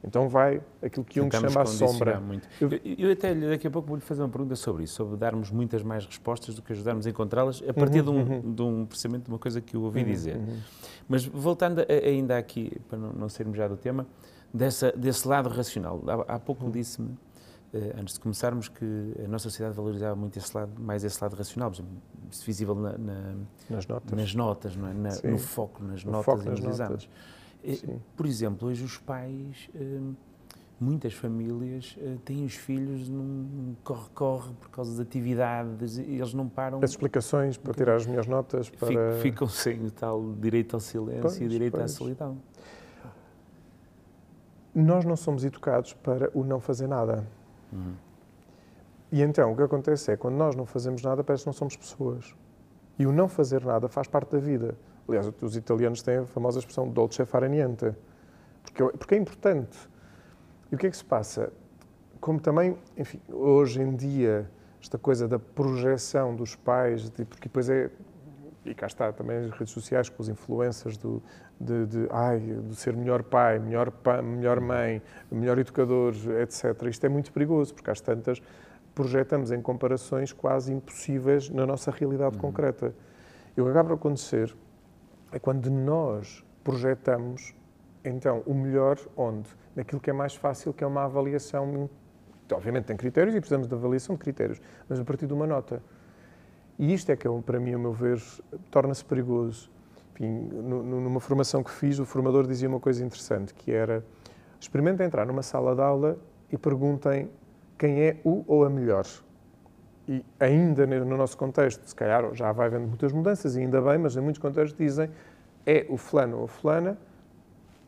Então 0.03 0.29
vai 0.29 0.63
aquilo 0.83 1.05
que 1.05 1.21
Jung 1.21 1.31
chama 1.31 1.63
a 1.63 1.67
sombra. 1.67 2.21
Muito. 2.21 2.49
Eu, 2.61 2.71
eu 2.99 3.13
até 3.13 3.35
daqui 3.35 3.67
a 3.67 3.71
pouco 3.71 3.89
vou-lhe 3.89 4.03
fazer 4.03 4.23
uma 4.23 4.29
pergunta 4.29 4.57
sobre 4.57 4.85
isso, 4.85 4.95
sobre 4.95 5.17
darmos 5.17 5.51
muitas 5.51 5.83
mais 5.83 6.07
respostas 6.07 6.55
do 6.55 6.63
que 6.63 6.73
ajudarmos 6.73 7.07
a 7.07 7.11
encontrá-las 7.11 7.63
a 7.69 7.75
partir 7.75 8.01
uhum, 8.01 8.05
de, 8.05 8.11
um, 8.33 8.35
uhum. 8.35 8.55
de 8.55 8.63
um 8.63 8.87
percebimento 8.87 9.25
de 9.25 9.31
uma 9.31 9.39
coisa 9.39 9.61
que 9.61 9.77
eu 9.77 9.83
ouvi 9.83 10.01
uhum, 10.01 10.07
dizer. 10.07 10.37
Uhum. 10.37 10.57
Mas 11.09 11.25
voltando 11.27 11.85
ainda 11.89 12.39
aqui, 12.39 12.73
para 12.89 12.99
não, 12.99 13.13
não 13.13 13.29
sermos 13.29 13.57
já 13.57 13.69
do 13.69 13.77
tema, 13.77 14.07
dessa, 14.53 14.91
desse 14.93 15.29
lado 15.29 15.49
racional. 15.49 16.03
Há, 16.07 16.35
há 16.35 16.39
pouco 16.39 16.65
uhum. 16.65 16.71
disse-me, 16.71 17.17
eh, 17.73 17.95
antes 18.01 18.15
de 18.15 18.21
começarmos, 18.21 18.69
que 18.69 19.15
a 19.25 19.29
nossa 19.29 19.45
sociedade 19.45 19.77
valorizava 19.77 20.17
muito 20.17 20.37
esse 20.39 20.57
lado, 20.57 20.73
mais 20.81 21.05
esse 21.05 21.23
lado 21.23 21.37
racional, 21.37 21.71
visível 22.45 22.75
na, 22.75 22.99
na, 22.99 23.35
nas 23.69 23.87
notas, 23.87 24.19
nas 24.19 24.35
notas 24.35 24.77
não 24.77 24.89
é? 24.89 24.95
na, 24.95 25.11
no 25.23 25.39
foco, 25.39 25.83
nas 25.85 26.03
no 26.03 26.11
notas 26.11 26.25
foco 26.25 26.43
e 26.43 26.51
nos 26.51 26.65
exames. 26.65 27.09
Sim. 27.65 28.01
Por 28.17 28.27
exemplo, 28.27 28.69
hoje 28.69 28.85
os 28.85 28.99
pais, 28.99 29.69
hum, 29.75 30.15
muitas 30.81 31.13
famílias 31.13 31.97
eh, 32.01 32.17
têm 32.25 32.45
os 32.45 32.55
filhos 32.55 33.09
num 33.09 33.77
corre-corre 33.85 34.53
por 34.55 34.71
causa 34.71 34.93
das 34.93 35.01
atividades 35.01 35.99
e 35.99 36.03
eles 36.03 36.33
não 36.33 36.49
param. 36.49 36.81
As 36.83 36.91
explicações 36.91 37.59
para 37.59 37.75
tirar 37.75 37.97
as 37.97 38.07
melhores 38.07 38.29
notas. 38.29 38.71
Para... 38.71 39.19
Ficam 39.21 39.47
sem 39.47 39.85
o 39.85 39.91
tal 39.91 40.33
direito 40.41 40.75
ao 40.75 40.81
silêncio 40.81 41.23
pois, 41.23 41.41
e 41.41 41.47
direito 41.47 41.73
pois. 41.73 41.85
à 41.85 41.89
solidão. 41.89 42.39
Nós 44.75 45.05
não 45.05 45.17
somos 45.17 45.45
educados 45.45 45.93
para 45.93 46.31
o 46.33 46.45
não 46.45 46.61
fazer 46.61 46.87
nada. 46.87 47.27
Uhum. 47.73 47.95
E 49.13 49.21
então 49.21 49.53
o 49.53 49.57
que 49.57 49.63
acontece 49.63 50.13
é 50.13 50.17
quando 50.17 50.37
nós 50.37 50.55
não 50.55 50.65
fazemos 50.65 51.03
nada, 51.03 51.25
parece 51.25 51.43
que 51.43 51.49
não 51.49 51.53
somos 51.53 51.77
pessoas. 51.77 52.35
E 52.99 53.07
o 53.07 53.13
não 53.13 53.29
fazer 53.29 53.65
nada 53.65 53.89
faz 53.89 54.07
parte 54.07 54.33
da 54.33 54.39
vida. 54.39 54.77
Aliás, 55.11 55.29
os 55.43 55.57
italianos 55.57 56.03
têm 56.03 56.19
a 56.19 56.25
famosa 56.25 56.61
expressão 56.61 56.89
dolce 56.89 57.25
far 57.27 57.49
niente, 57.49 57.93
porque, 58.63 58.85
porque 58.97 59.15
é 59.17 59.19
importante. 59.19 59.77
E 60.71 60.77
o 60.77 60.79
que 60.79 60.87
é 60.87 60.91
que 60.91 60.97
se 60.97 61.05
passa? 61.05 61.53
Como 62.21 62.39
também, 62.39 62.79
enfim, 62.97 63.21
hoje 63.29 63.83
em 63.83 63.97
dia, 63.97 64.49
esta 64.81 64.97
coisa 64.97 65.27
da 65.27 65.37
projeção 65.37 66.37
dos 66.37 66.55
pais, 66.55 67.11
de, 67.11 67.25
porque 67.25 67.49
depois 67.49 67.69
é, 67.69 67.91
e 68.65 68.73
cá 68.73 68.87
está 68.87 69.13
também 69.13 69.39
as 69.39 69.51
redes 69.51 69.73
sociais 69.73 70.09
com 70.09 70.23
os 70.23 70.29
influências 70.29 70.97
do, 70.97 71.21
de, 71.61 71.87
de, 71.87 72.09
ai, 72.11 72.39
de 72.39 72.77
ser 72.77 72.95
melhor 72.95 73.25
pai, 73.25 73.59
melhor, 73.59 73.91
pai, 73.91 74.23
melhor 74.23 74.61
mãe, 74.61 75.03
melhor 75.29 75.59
educador, 75.59 76.15
etc. 76.41 76.83
Isto 76.89 77.07
é 77.07 77.09
muito 77.09 77.33
perigoso, 77.33 77.75
porque 77.75 77.91
às 77.91 78.01
tantas 78.01 78.41
projetamos 78.95 79.51
em 79.51 79.61
comparações 79.61 80.33
quase 80.33 80.73
impossíveis 80.73 81.51
na 81.51 81.67
nossa 81.67 81.91
realidade 81.91 82.37
uhum. 82.37 82.43
concreta. 82.43 82.95
E 83.57 83.61
o 83.61 83.65
que 83.65 83.71
acaba 83.71 83.89
por 83.89 83.95
acontecer 83.97 84.55
é 85.33 85.39
quando 85.39 85.71
nós 85.71 86.45
projetamos, 86.65 87.55
então, 88.05 88.43
o 88.47 88.55
melhor 88.55 88.99
onde? 89.17 89.49
Naquilo 89.77 90.01
que 90.01 90.11
é 90.11 90.13
mais 90.13 90.35
fácil, 90.35 90.73
que 90.73 90.83
é 90.83 90.87
uma 90.87 91.05
avaliação. 91.05 91.89
Obviamente 92.53 92.85
tem 92.85 92.97
critérios 92.97 93.35
e 93.35 93.39
precisamos 93.41 93.69
de 93.69 93.75
avaliação 93.75 94.17
de 94.17 94.21
critérios, 94.21 94.61
mas 94.89 94.99
a 94.99 95.05
partir 95.05 95.27
de 95.27 95.33
uma 95.33 95.47
nota. 95.47 95.83
E 96.79 96.93
isto 96.93 97.11
é 97.11 97.17
que, 97.17 97.29
é, 97.29 97.41
para 97.43 97.61
mim, 97.61 97.75
a 97.75 97.79
meu 97.79 97.93
ver, 97.93 98.21
torna-se 98.71 99.05
perigoso. 99.05 99.71
Enfim, 100.13 100.49
numa 100.53 101.21
formação 101.21 101.63
que 101.63 101.71
fiz, 101.71 101.99
o 101.99 102.05
formador 102.05 102.47
dizia 102.47 102.69
uma 102.69 102.81
coisa 102.81 103.05
interessante, 103.05 103.55
que 103.55 103.71
era 103.71 104.05
experimentem 104.59 105.07
entrar 105.07 105.27
numa 105.27 105.43
sala 105.43 105.75
de 105.75 105.81
aula 105.81 106.19
e 106.51 106.59
perguntem 106.59 107.31
quem 107.79 108.03
é 108.03 108.21
o 108.25 108.45
ou 108.47 108.65
a 108.65 108.71
melhor 108.71 109.07
e 110.11 110.25
ainda 110.41 110.85
no 110.87 111.17
nosso 111.17 111.37
contexto, 111.37 111.87
se 111.87 111.95
calhar 111.95 112.35
já 112.35 112.51
vai 112.51 112.67
havendo 112.67 112.89
muitas 112.89 113.13
mudanças, 113.13 113.57
e 113.57 113.61
ainda 113.61 113.81
bem, 113.81 113.97
mas 113.97 114.17
em 114.17 114.21
muitos 114.21 114.43
contextos 114.43 114.77
dizem 114.77 115.09
é 115.65 115.87
o 115.89 115.97
fulano 115.97 116.39
ou 116.39 116.45
a 116.47 116.49
fulana, 116.49 116.99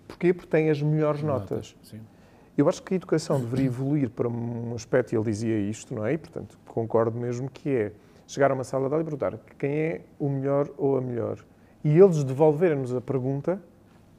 porquê? 0.06 0.32
Porque 0.32 0.48
tem 0.48 0.70
as 0.70 0.80
melhores 0.80 1.20
notas. 1.20 1.74
notas. 1.74 2.00
Eu 2.56 2.68
acho 2.68 2.80
que 2.80 2.94
a 2.94 2.96
educação 2.96 3.40
deveria 3.40 3.66
evoluir 3.66 4.08
para 4.08 4.28
um 4.28 4.72
aspecto, 4.72 5.12
e 5.12 5.16
ele 5.16 5.24
dizia 5.24 5.58
isto, 5.58 5.92
não 5.92 6.06
é? 6.06 6.12
E, 6.12 6.18
portanto, 6.18 6.56
concordo 6.66 7.18
mesmo 7.18 7.50
que 7.50 7.68
é 7.68 7.92
chegar 8.24 8.52
a 8.52 8.54
uma 8.54 8.62
sala 8.62 8.86
de 8.86 8.94
aula 8.94 9.02
e 9.02 9.04
perguntar 9.04 9.36
quem 9.58 9.70
é 9.72 10.00
o 10.16 10.28
melhor 10.28 10.70
ou 10.78 10.96
a 10.96 11.00
melhor. 11.00 11.38
E 11.82 11.98
eles 11.98 12.22
devolverem-nos 12.22 12.94
a 12.94 13.00
pergunta 13.00 13.60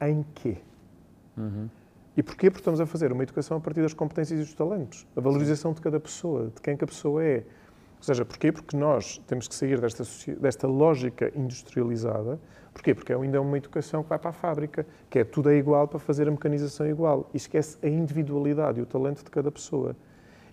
em 0.02 0.26
quê? 0.34 0.58
Uhum. 1.38 1.70
E 2.16 2.22
porquê? 2.22 2.50
Porque 2.50 2.60
estamos 2.60 2.80
a 2.80 2.86
fazer 2.86 3.12
uma 3.12 3.22
educação 3.22 3.56
a 3.56 3.60
partir 3.60 3.80
das 3.80 3.94
competências 3.94 4.38
e 4.38 4.42
dos 4.42 4.52
talentos. 4.52 5.06
A 5.16 5.20
valorização 5.20 5.72
de 5.72 5.80
cada 5.80 5.98
pessoa, 5.98 6.50
de 6.54 6.60
quem 6.60 6.76
que 6.76 6.84
a 6.84 6.86
pessoa 6.86 7.24
é. 7.24 7.44
Ou 8.04 8.06
seja, 8.06 8.22
porquê? 8.22 8.52
Porque 8.52 8.76
nós 8.76 9.16
temos 9.26 9.48
que 9.48 9.54
sair 9.54 9.80
desta, 9.80 10.04
desta 10.38 10.66
lógica 10.66 11.32
industrializada. 11.34 12.38
Porquê? 12.70 12.94
Porque 12.94 13.14
ainda 13.14 13.38
é 13.38 13.40
uma 13.40 13.56
educação 13.56 14.02
que 14.02 14.10
vai 14.10 14.18
para 14.18 14.28
a 14.28 14.32
fábrica, 14.32 14.86
que 15.08 15.20
é 15.20 15.24
tudo 15.24 15.48
é 15.48 15.56
igual 15.56 15.88
para 15.88 15.98
fazer 15.98 16.28
a 16.28 16.30
mecanização 16.30 16.86
igual. 16.86 17.30
E 17.32 17.38
esquece 17.38 17.78
a 17.82 17.88
individualidade 17.88 18.78
e 18.78 18.82
o 18.82 18.86
talento 18.86 19.24
de 19.24 19.30
cada 19.30 19.50
pessoa. 19.50 19.96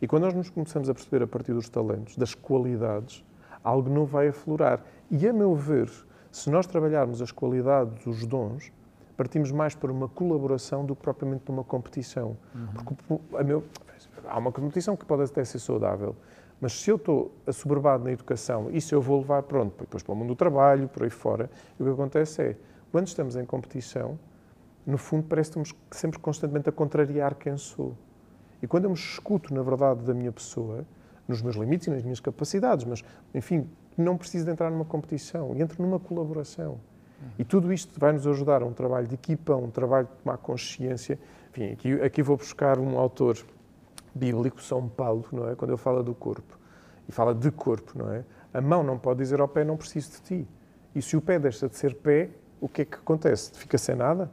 E 0.01 0.07
quando 0.07 0.23
nós 0.23 0.33
nos 0.33 0.49
começamos 0.49 0.89
a 0.89 0.93
perceber 0.93 1.23
a 1.23 1.27
partir 1.27 1.51
dos 1.51 1.67
talentos, 1.67 2.15
das 2.15 2.33
qualidades, 2.33 3.21
algo 3.61 3.89
não 3.89 4.05
vai 4.05 4.29
aflorar. 4.29 4.81
E, 5.09 5.27
a 5.27 5.33
meu 5.33 5.53
ver, 5.53 5.91
se 6.31 6.49
nós 6.49 6.65
trabalharmos 6.65 7.21
as 7.21 7.33
qualidades, 7.33 8.07
os 8.07 8.25
dons, 8.25 8.71
partimos 9.17 9.51
mais 9.51 9.75
para 9.75 9.91
uma 9.91 10.07
colaboração 10.07 10.85
do 10.85 10.95
que 10.95 11.01
propriamente 11.01 11.43
para 11.43 11.53
uma 11.53 11.65
competição. 11.65 12.37
Uhum. 12.55 12.67
Porque, 12.67 13.37
a 13.37 13.43
meu, 13.43 13.61
há 14.25 14.39
uma 14.39 14.53
competição 14.53 14.95
que 14.95 15.03
pode 15.03 15.23
até 15.23 15.43
ser 15.43 15.59
saudável, 15.59 16.15
mas 16.61 16.73
se 16.73 16.91
eu 16.91 16.95
estou 16.95 17.31
assoberbado 17.45 18.03
na 18.03 18.11
educação, 18.11 18.69
isso 18.71 18.93
eu 18.93 19.01
vou 19.01 19.19
levar, 19.19 19.41
pronto, 19.43 19.73
depois 19.79 20.03
para 20.03 20.13
o 20.13 20.15
mundo 20.15 20.29
do 20.29 20.35
trabalho, 20.35 20.87
por 20.87 21.03
aí 21.03 21.09
fora, 21.09 21.49
e 21.79 21.81
o 21.81 21.85
que 21.87 21.91
acontece 21.91 22.41
é, 22.41 22.55
quando 22.91 23.07
estamos 23.07 23.35
em 23.35 23.43
competição, 23.43 24.19
no 24.85 24.97
fundo 24.97 25.25
parece 25.27 25.51
que 25.51 25.59
estamos 25.59 25.75
sempre 25.91 26.19
constantemente 26.19 26.69
a 26.69 26.71
contrariar 26.71 27.35
quem 27.35 27.57
sou. 27.57 27.95
E 28.61 28.67
quando 28.67 28.83
eu 28.83 28.91
me 28.91 28.95
escuto, 28.95 29.53
na 29.53 29.63
verdade, 29.63 30.03
da 30.03 30.13
minha 30.13 30.31
pessoa, 30.31 30.85
nos 31.27 31.41
meus 31.41 31.55
limites 31.55 31.87
e 31.87 31.89
nas 31.89 32.03
minhas 32.03 32.19
capacidades, 32.19 32.85
mas, 32.85 33.03
enfim, 33.33 33.67
não 33.97 34.15
preciso 34.15 34.45
de 34.45 34.51
entrar 34.51 34.69
numa 34.69 34.85
competição, 34.85 35.55
entro 35.57 35.81
numa 35.81 35.99
colaboração. 35.99 36.79
E 37.37 37.43
tudo 37.43 37.71
isto 37.71 37.99
vai 37.99 38.11
nos 38.11 38.25
ajudar 38.25 38.61
a 38.61 38.65
um 38.65 38.73
trabalho 38.73 39.07
de 39.07 39.15
equipa, 39.15 39.55
um 39.55 39.69
trabalho 39.69 40.07
de 40.07 40.23
tomar 40.23 40.37
consciência. 40.37 41.19
Enfim, 41.51 41.71
aqui, 41.71 41.93
aqui 42.01 42.23
vou 42.23 42.37
buscar 42.37 42.79
um 42.79 42.97
autor 42.97 43.37
bíblico, 44.13 44.61
São 44.61 44.87
Paulo, 44.87 45.25
não 45.31 45.49
é? 45.49 45.55
Quando 45.55 45.71
ele 45.71 45.77
fala 45.77 46.03
do 46.03 46.13
corpo 46.13 46.57
e 47.07 47.11
fala 47.11 47.33
de 47.33 47.51
corpo, 47.51 47.97
não 47.97 48.11
é? 48.11 48.23
A 48.53 48.61
mão 48.61 48.83
não 48.83 48.97
pode 48.97 49.19
dizer 49.19 49.39
ao 49.39 49.47
pé 49.47 49.63
não 49.63 49.77
preciso 49.77 50.11
de 50.11 50.21
ti. 50.21 50.47
E 50.93 51.01
se 51.01 51.15
o 51.15 51.21
pé 51.21 51.39
deixa 51.39 51.69
de 51.69 51.75
ser 51.75 51.95
pé, 51.95 52.29
o 52.59 52.67
que 52.67 52.81
é 52.81 52.85
que 52.85 52.95
acontece? 52.95 53.51
Fica 53.53 53.77
sem 53.77 53.95
nada? 53.95 54.29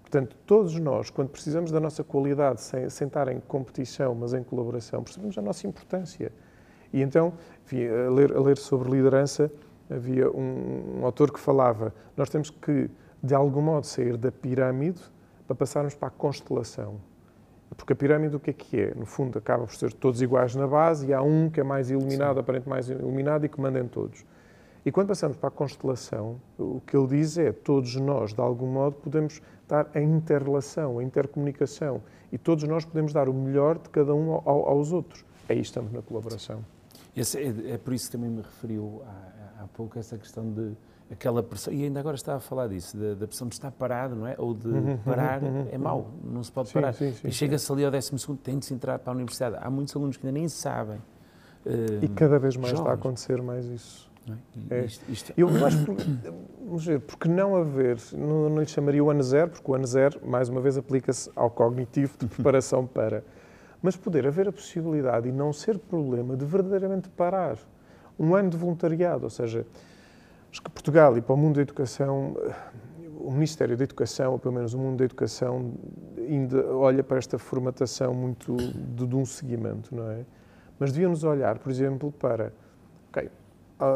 Portanto, 0.00 0.36
todos 0.46 0.74
nós, 0.78 1.10
quando 1.10 1.28
precisamos 1.28 1.70
da 1.70 1.78
nossa 1.78 2.02
qualidade, 2.02 2.62
sem, 2.62 2.84
estar 2.84 3.28
em 3.28 3.40
competição, 3.40 4.14
mas 4.14 4.32
em 4.32 4.42
colaboração, 4.42 5.02
percebemos 5.02 5.36
a 5.36 5.42
nossa 5.42 5.66
importância. 5.66 6.32
E 6.92 7.02
então, 7.02 7.34
enfim, 7.64 7.86
a, 7.86 8.10
ler, 8.10 8.34
a 8.34 8.40
ler 8.40 8.56
sobre 8.56 8.90
liderança, 8.90 9.52
havia 9.90 10.30
um, 10.30 11.00
um 11.00 11.04
autor 11.04 11.30
que 11.30 11.38
falava: 11.38 11.94
nós 12.16 12.30
temos 12.30 12.48
que, 12.48 12.90
de 13.22 13.34
algum 13.34 13.60
modo, 13.60 13.86
sair 13.86 14.16
da 14.16 14.32
pirâmide 14.32 15.00
para 15.46 15.54
passarmos 15.54 15.94
para 15.94 16.08
a 16.08 16.10
constelação. 16.10 16.98
Porque 17.76 17.92
a 17.92 17.96
pirâmide 17.96 18.34
o 18.36 18.40
que 18.40 18.50
é 18.50 18.52
que 18.52 18.80
é? 18.80 18.94
No 18.94 19.06
fundo, 19.06 19.38
acaba 19.38 19.64
por 19.64 19.74
ser 19.74 19.92
todos 19.92 20.22
iguais 20.22 20.54
na 20.54 20.66
base 20.66 21.06
e 21.06 21.14
há 21.14 21.22
um 21.22 21.50
que 21.50 21.60
é 21.60 21.62
mais 21.62 21.90
iluminado, 21.90 22.34
Sim. 22.34 22.40
aparentemente 22.40 22.68
mais 22.68 22.88
iluminado 22.88 23.44
e 23.44 23.48
que 23.48 23.60
manda 23.60 23.78
em 23.78 23.86
todos. 23.86 24.24
E 24.84 24.92
quando 24.92 25.08
passamos 25.08 25.36
para 25.36 25.48
a 25.48 25.50
constelação, 25.50 26.40
o 26.58 26.80
que 26.86 26.96
ele 26.96 27.06
diz 27.08 27.36
é 27.36 27.52
todos 27.52 27.94
nós, 27.96 28.32
de 28.32 28.40
algum 28.40 28.66
modo, 28.66 28.96
podemos 28.96 29.42
estar 29.62 29.90
em 29.94 30.16
interrelação, 30.16 31.02
em 31.02 31.06
intercomunicação, 31.06 32.02
e 32.32 32.38
todos 32.38 32.64
nós 32.64 32.84
podemos 32.84 33.12
dar 33.12 33.28
o 33.28 33.34
melhor 33.34 33.78
de 33.78 33.88
cada 33.90 34.14
um 34.14 34.32
ao, 34.32 34.68
aos 34.68 34.92
outros. 34.92 35.24
Aí 35.48 35.60
estamos 35.60 35.92
na 35.92 36.00
colaboração. 36.00 36.64
Esse 37.14 37.38
é, 37.38 37.72
é, 37.74 37.78
por 37.78 37.92
isso 37.92 38.06
que 38.06 38.12
também 38.12 38.30
me 38.30 38.40
referiu 38.40 39.02
há, 39.04 39.64
há 39.64 39.66
pouco 39.68 39.98
essa 39.98 40.16
questão 40.16 40.50
de 40.52 40.72
aquela 41.10 41.42
pressão, 41.42 41.72
e 41.72 41.84
ainda 41.84 42.00
agora 42.00 42.16
estava 42.16 42.38
a 42.38 42.40
falar 42.40 42.68
disso, 42.68 42.96
da, 42.96 43.14
da 43.14 43.26
pressão 43.26 43.48
de 43.48 43.54
estar 43.54 43.70
parado, 43.70 44.14
não 44.14 44.26
é? 44.26 44.34
Ou 44.38 44.54
de 44.54 44.68
uhum, 44.68 44.90
uhum 44.90 44.98
parar, 44.98 45.42
uhum, 45.42 45.66
é 45.70 45.78
mau, 45.78 46.10
não 46.22 46.42
se 46.42 46.52
pode 46.52 46.68
sim, 46.68 46.74
parar. 46.74 46.92
Sim, 46.92 47.12
sim, 47.12 47.28
e 47.28 47.32
chega-se 47.32 47.70
ali 47.72 47.84
ao 47.84 47.90
12 47.90 48.18
segundo, 48.18 48.38
tem 48.38 48.58
de 48.58 48.66
se 48.66 48.74
entrar 48.74 48.98
para 48.98 49.12
a 49.12 49.16
universidade. 49.16 49.56
Há 49.60 49.70
muitos 49.70 49.94
alunos 49.96 50.16
que 50.16 50.26
ainda 50.26 50.38
nem 50.38 50.48
sabem. 50.48 50.98
Uh, 51.66 52.02
e 52.02 52.08
cada 52.08 52.38
vez 52.38 52.56
mais 52.56 52.70
jovens. 52.70 52.80
está 52.80 52.90
a 52.90 52.94
acontecer 52.94 53.42
mais 53.42 53.64
isso. 53.66 54.08
É? 54.70 54.84
Isto, 54.84 55.10
isto... 55.10 55.32
Eu 55.36 55.48
acho 55.64 55.86
vamos 56.68 56.84
ver, 56.84 57.00
porque 57.00 57.28
não 57.28 57.56
haver, 57.56 57.98
não, 58.12 58.50
não 58.50 58.60
lhe 58.60 58.66
chamaria 58.66 59.02
o 59.02 59.10
ano 59.10 59.22
zero, 59.22 59.50
porque 59.50 59.70
o 59.70 59.74
ano 59.74 59.86
zero, 59.86 60.20
mais 60.26 60.50
uma 60.50 60.60
vez, 60.60 60.76
aplica-se 60.76 61.30
ao 61.34 61.50
cognitivo 61.50 62.16
de 62.18 62.26
preparação 62.26 62.84
para. 62.86 63.24
Mas 63.80 63.96
poder 63.96 64.26
haver 64.26 64.48
a 64.48 64.52
possibilidade 64.52 65.28
e 65.28 65.32
não 65.32 65.52
ser 65.52 65.78
problema 65.78 66.36
de 66.36 66.44
verdadeiramente 66.44 67.08
parar. 67.08 67.56
Um 68.18 68.34
ano 68.34 68.50
de 68.50 68.56
voluntariado, 68.56 69.24
ou 69.24 69.30
seja, 69.30 69.64
Acho 70.50 70.62
que 70.62 70.70
Portugal 70.70 71.16
e 71.16 71.20
para 71.20 71.34
o 71.34 71.36
mundo 71.36 71.56
da 71.56 71.62
educação, 71.62 72.36
o 73.18 73.30
Ministério 73.30 73.76
da 73.76 73.84
Educação, 73.84 74.32
ou 74.32 74.38
pelo 74.38 74.54
menos 74.54 74.72
o 74.74 74.78
mundo 74.78 74.98
da 74.98 75.04
educação, 75.04 75.74
ainda 76.16 76.66
olha 76.68 77.04
para 77.04 77.18
esta 77.18 77.38
formatação 77.38 78.14
muito 78.14 78.56
de, 78.56 79.06
de 79.06 79.16
um 79.16 79.26
seguimento, 79.26 79.94
não 79.94 80.10
é? 80.10 80.24
Mas 80.78 80.92
devíamos 80.92 81.24
olhar, 81.24 81.58
por 81.58 81.70
exemplo, 81.70 82.12
para 82.12 82.52
okay, 83.10 83.28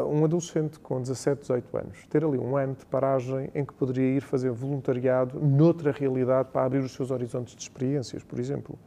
um 0.09 0.23
adolescente 0.23 0.79
com 0.79 1.01
17, 1.01 1.41
18 1.41 1.77
anos, 1.77 2.05
ter 2.09 2.23
ali 2.23 2.37
um 2.37 2.55
ano 2.55 2.75
de 2.75 2.85
paragem 2.85 3.49
em 3.55 3.65
que 3.65 3.73
poderia 3.73 4.17
ir 4.17 4.21
fazer 4.21 4.51
voluntariado 4.51 5.39
noutra 5.39 5.91
realidade 5.91 6.49
para 6.51 6.65
abrir 6.65 6.79
os 6.79 6.91
seus 6.91 7.11
horizontes 7.11 7.55
de 7.55 7.61
experiências, 7.61 8.23
por 8.23 8.39
exemplo. 8.39 8.77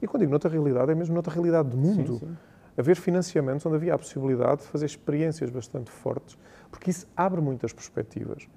E 0.00 0.06
quando 0.06 0.20
digo 0.20 0.30
noutra 0.30 0.50
realidade, 0.50 0.90
é 0.90 0.94
mesmo 0.94 1.14
noutra 1.14 1.32
realidade 1.32 1.68
do 1.68 1.76
mundo. 1.76 2.14
Sim, 2.14 2.26
sim. 2.26 2.36
Haver 2.76 2.96
financiamentos 2.96 3.64
onde 3.66 3.76
havia 3.76 3.94
a 3.94 3.98
possibilidade 3.98 4.62
de 4.62 4.66
fazer 4.66 4.86
experiências 4.86 5.50
bastante 5.50 5.90
fortes 5.90 6.38
porque 6.72 6.90
isso 6.90 7.06
abre 7.14 7.40
muitas 7.40 7.72
perspectivas. 7.72 8.48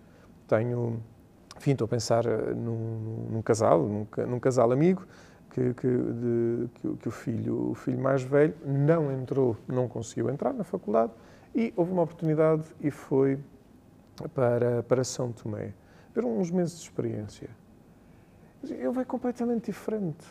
Tenho, 0.48 1.04
enfim, 1.58 1.74
estou 1.74 1.86
a 1.86 1.88
pensar 1.90 2.26
eh, 2.26 2.54
num, 2.56 3.28
num 3.30 3.42
casal, 3.42 3.84
num, 3.84 4.08
num, 4.28 4.40
casal 4.40 4.72
amigo, 4.72 5.06
que, 5.52 5.74
que, 5.74 5.88
de, 5.88 6.70
que, 6.76 6.98
que, 6.98 7.08
o, 7.08 7.12
filho, 7.12 7.72
o 7.72 7.76
filho 7.76 8.00
mais 8.00 8.24
velho 8.24 8.56
não 8.66 9.12
entrou, 9.12 9.58
não 9.68 9.88
conseguiu 9.88 10.30
entrar 10.30 10.54
na 10.54 10.64
faculdade 10.64 11.12
e 11.54 11.74
houve 11.76 11.92
uma 11.92 12.02
oportunidade 12.02 12.64
e 12.80 12.90
foi 12.90 13.38
para, 14.34 14.82
para 14.84 15.04
São 15.04 15.32
Tomé. 15.32 15.74
Ver 16.14 16.26
uns 16.26 16.50
meses 16.50 16.78
de 16.78 16.84
experiência. 16.84 17.50
Ele 18.64 18.90
vai 18.90 19.06
completamente 19.06 19.66
diferente. 19.66 20.26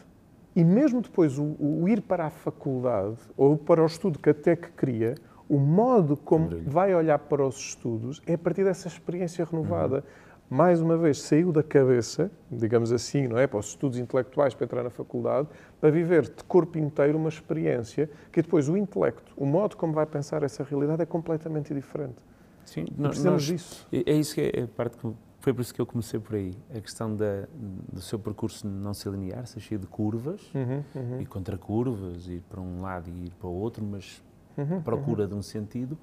E 0.57 0.65
mesmo 0.65 1.03
depois 1.03 1.39
o, 1.39 1.57
o, 1.59 1.89
ir 1.89 2.01
para 2.01 2.27
a 2.27 2.31
faculdade 2.31 3.19
ou 3.37 3.59
para 3.59 3.83
o 3.83 3.87
estudo 3.87 4.19
que 4.19 4.31
até 4.31 4.57
que 4.57 4.71
queria, 4.71 5.15
o 5.49 5.59
modo 5.59 6.17
como 6.17 6.49
vai 6.67 6.95
olhar 6.95 7.19
para 7.19 7.47
os 7.47 7.57
estudos 7.57 8.23
é 8.27 8.35
a 8.35 8.39
partir 8.39 8.65
dessa 8.65 8.89
experiência 8.89 9.45
renovada. 9.45 9.97
Uhum. 9.97 10.25
Mais 10.51 10.81
uma 10.81 10.97
vez, 10.97 11.21
saiu 11.23 11.51
da 11.51 11.63
cabeça, 11.63 12.31
digamos 12.51 12.93
assim, 12.93 13.27
não 13.27 13.39
é? 13.39 13.47
Para 13.47 13.59
os 13.59 13.69
estudos 13.69 13.99
intelectuais, 13.99 14.55
para 14.55 14.65
entrar 14.65 14.83
na 14.83 14.91
faculdade, 14.91 15.49
para 15.81 15.91
viver 15.91 16.23
de 16.23 16.45
corpo 16.45 16.79
inteiro 16.79 17.19
uma 17.19 17.31
experiência 17.31 18.11
que 18.31 18.43
depois 18.43 18.69
o 18.69 18.77
intelecto, 18.77 19.33
o 19.37 19.47
modo 19.47 19.77
como 19.77 19.93
vai 19.93 20.07
pensar 20.07 20.43
essa 20.43 20.63
realidade 20.63 21.03
é 21.03 21.07
completamente 21.07 21.73
diferente. 21.75 22.17
Sim, 22.65 22.87
nós, 22.97 23.09
precisamos 23.09 23.49
nós, 23.49 23.61
disso. 23.61 23.89
É, 23.93 24.13
é 24.13 24.15
isso 24.15 24.35
que 24.35 24.41
é 24.43 24.63
a 24.63 24.69
parte 24.69 24.97
que 24.99 25.13
foi 25.41 25.53
por 25.53 25.61
isso 25.61 25.75
que 25.75 25.81
eu 25.81 25.87
comecei 25.87 26.19
por 26.19 26.37
aí. 26.37 26.55
A 26.75 26.81
questão 26.81 27.15
da, 27.15 27.47
do 27.93 28.01
seu 28.01 28.19
percurso 28.19 28.67
não 28.67 28.95
ser 28.95 29.11
linear, 29.11 29.47
ser 29.47 29.61
cheio 29.61 29.79
de 29.79 29.87
curvas 29.87 30.41
uhum, 30.55 30.83
uhum. 30.95 31.21
e 31.21 31.27
contra 31.27 31.59
curvas, 31.59 32.27
ir 32.29 32.43
para 32.49 32.61
um 32.61 32.81
lado 32.81 33.11
e 33.11 33.27
ir 33.27 33.33
para 33.39 33.49
o 33.49 33.53
outro, 33.53 33.85
mas 33.85 34.23
uhum, 34.57 34.83
procura 34.83 35.23
uhum. 35.25 35.29
de 35.29 35.35
um 35.35 35.43
sentido, 35.43 35.99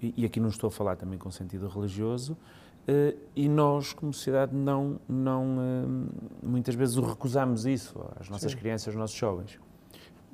e, 0.00 0.14
e, 0.16 0.24
aqui 0.24 0.40
não 0.40 0.48
estou 0.48 0.68
a 0.68 0.70
falar 0.70 0.96
também 0.96 1.18
com 1.18 1.30
sentido 1.30 1.68
religioso, 1.68 2.32
uh, 2.32 3.18
e 3.36 3.48
nós, 3.48 3.92
como 3.92 4.12
sociedade, 4.12 4.54
não, 4.54 4.98
não 5.08 5.56
uh, 5.58 6.46
muitas 6.46 6.74
vezes 6.74 6.96
o 6.96 7.02
recusamos 7.02 7.66
isso 7.66 8.04
às 8.18 8.28
nossas 8.28 8.52
Sim. 8.52 8.58
crianças, 8.58 8.88
aos 8.88 8.96
nossos 8.96 9.16
jovens. 9.16 9.60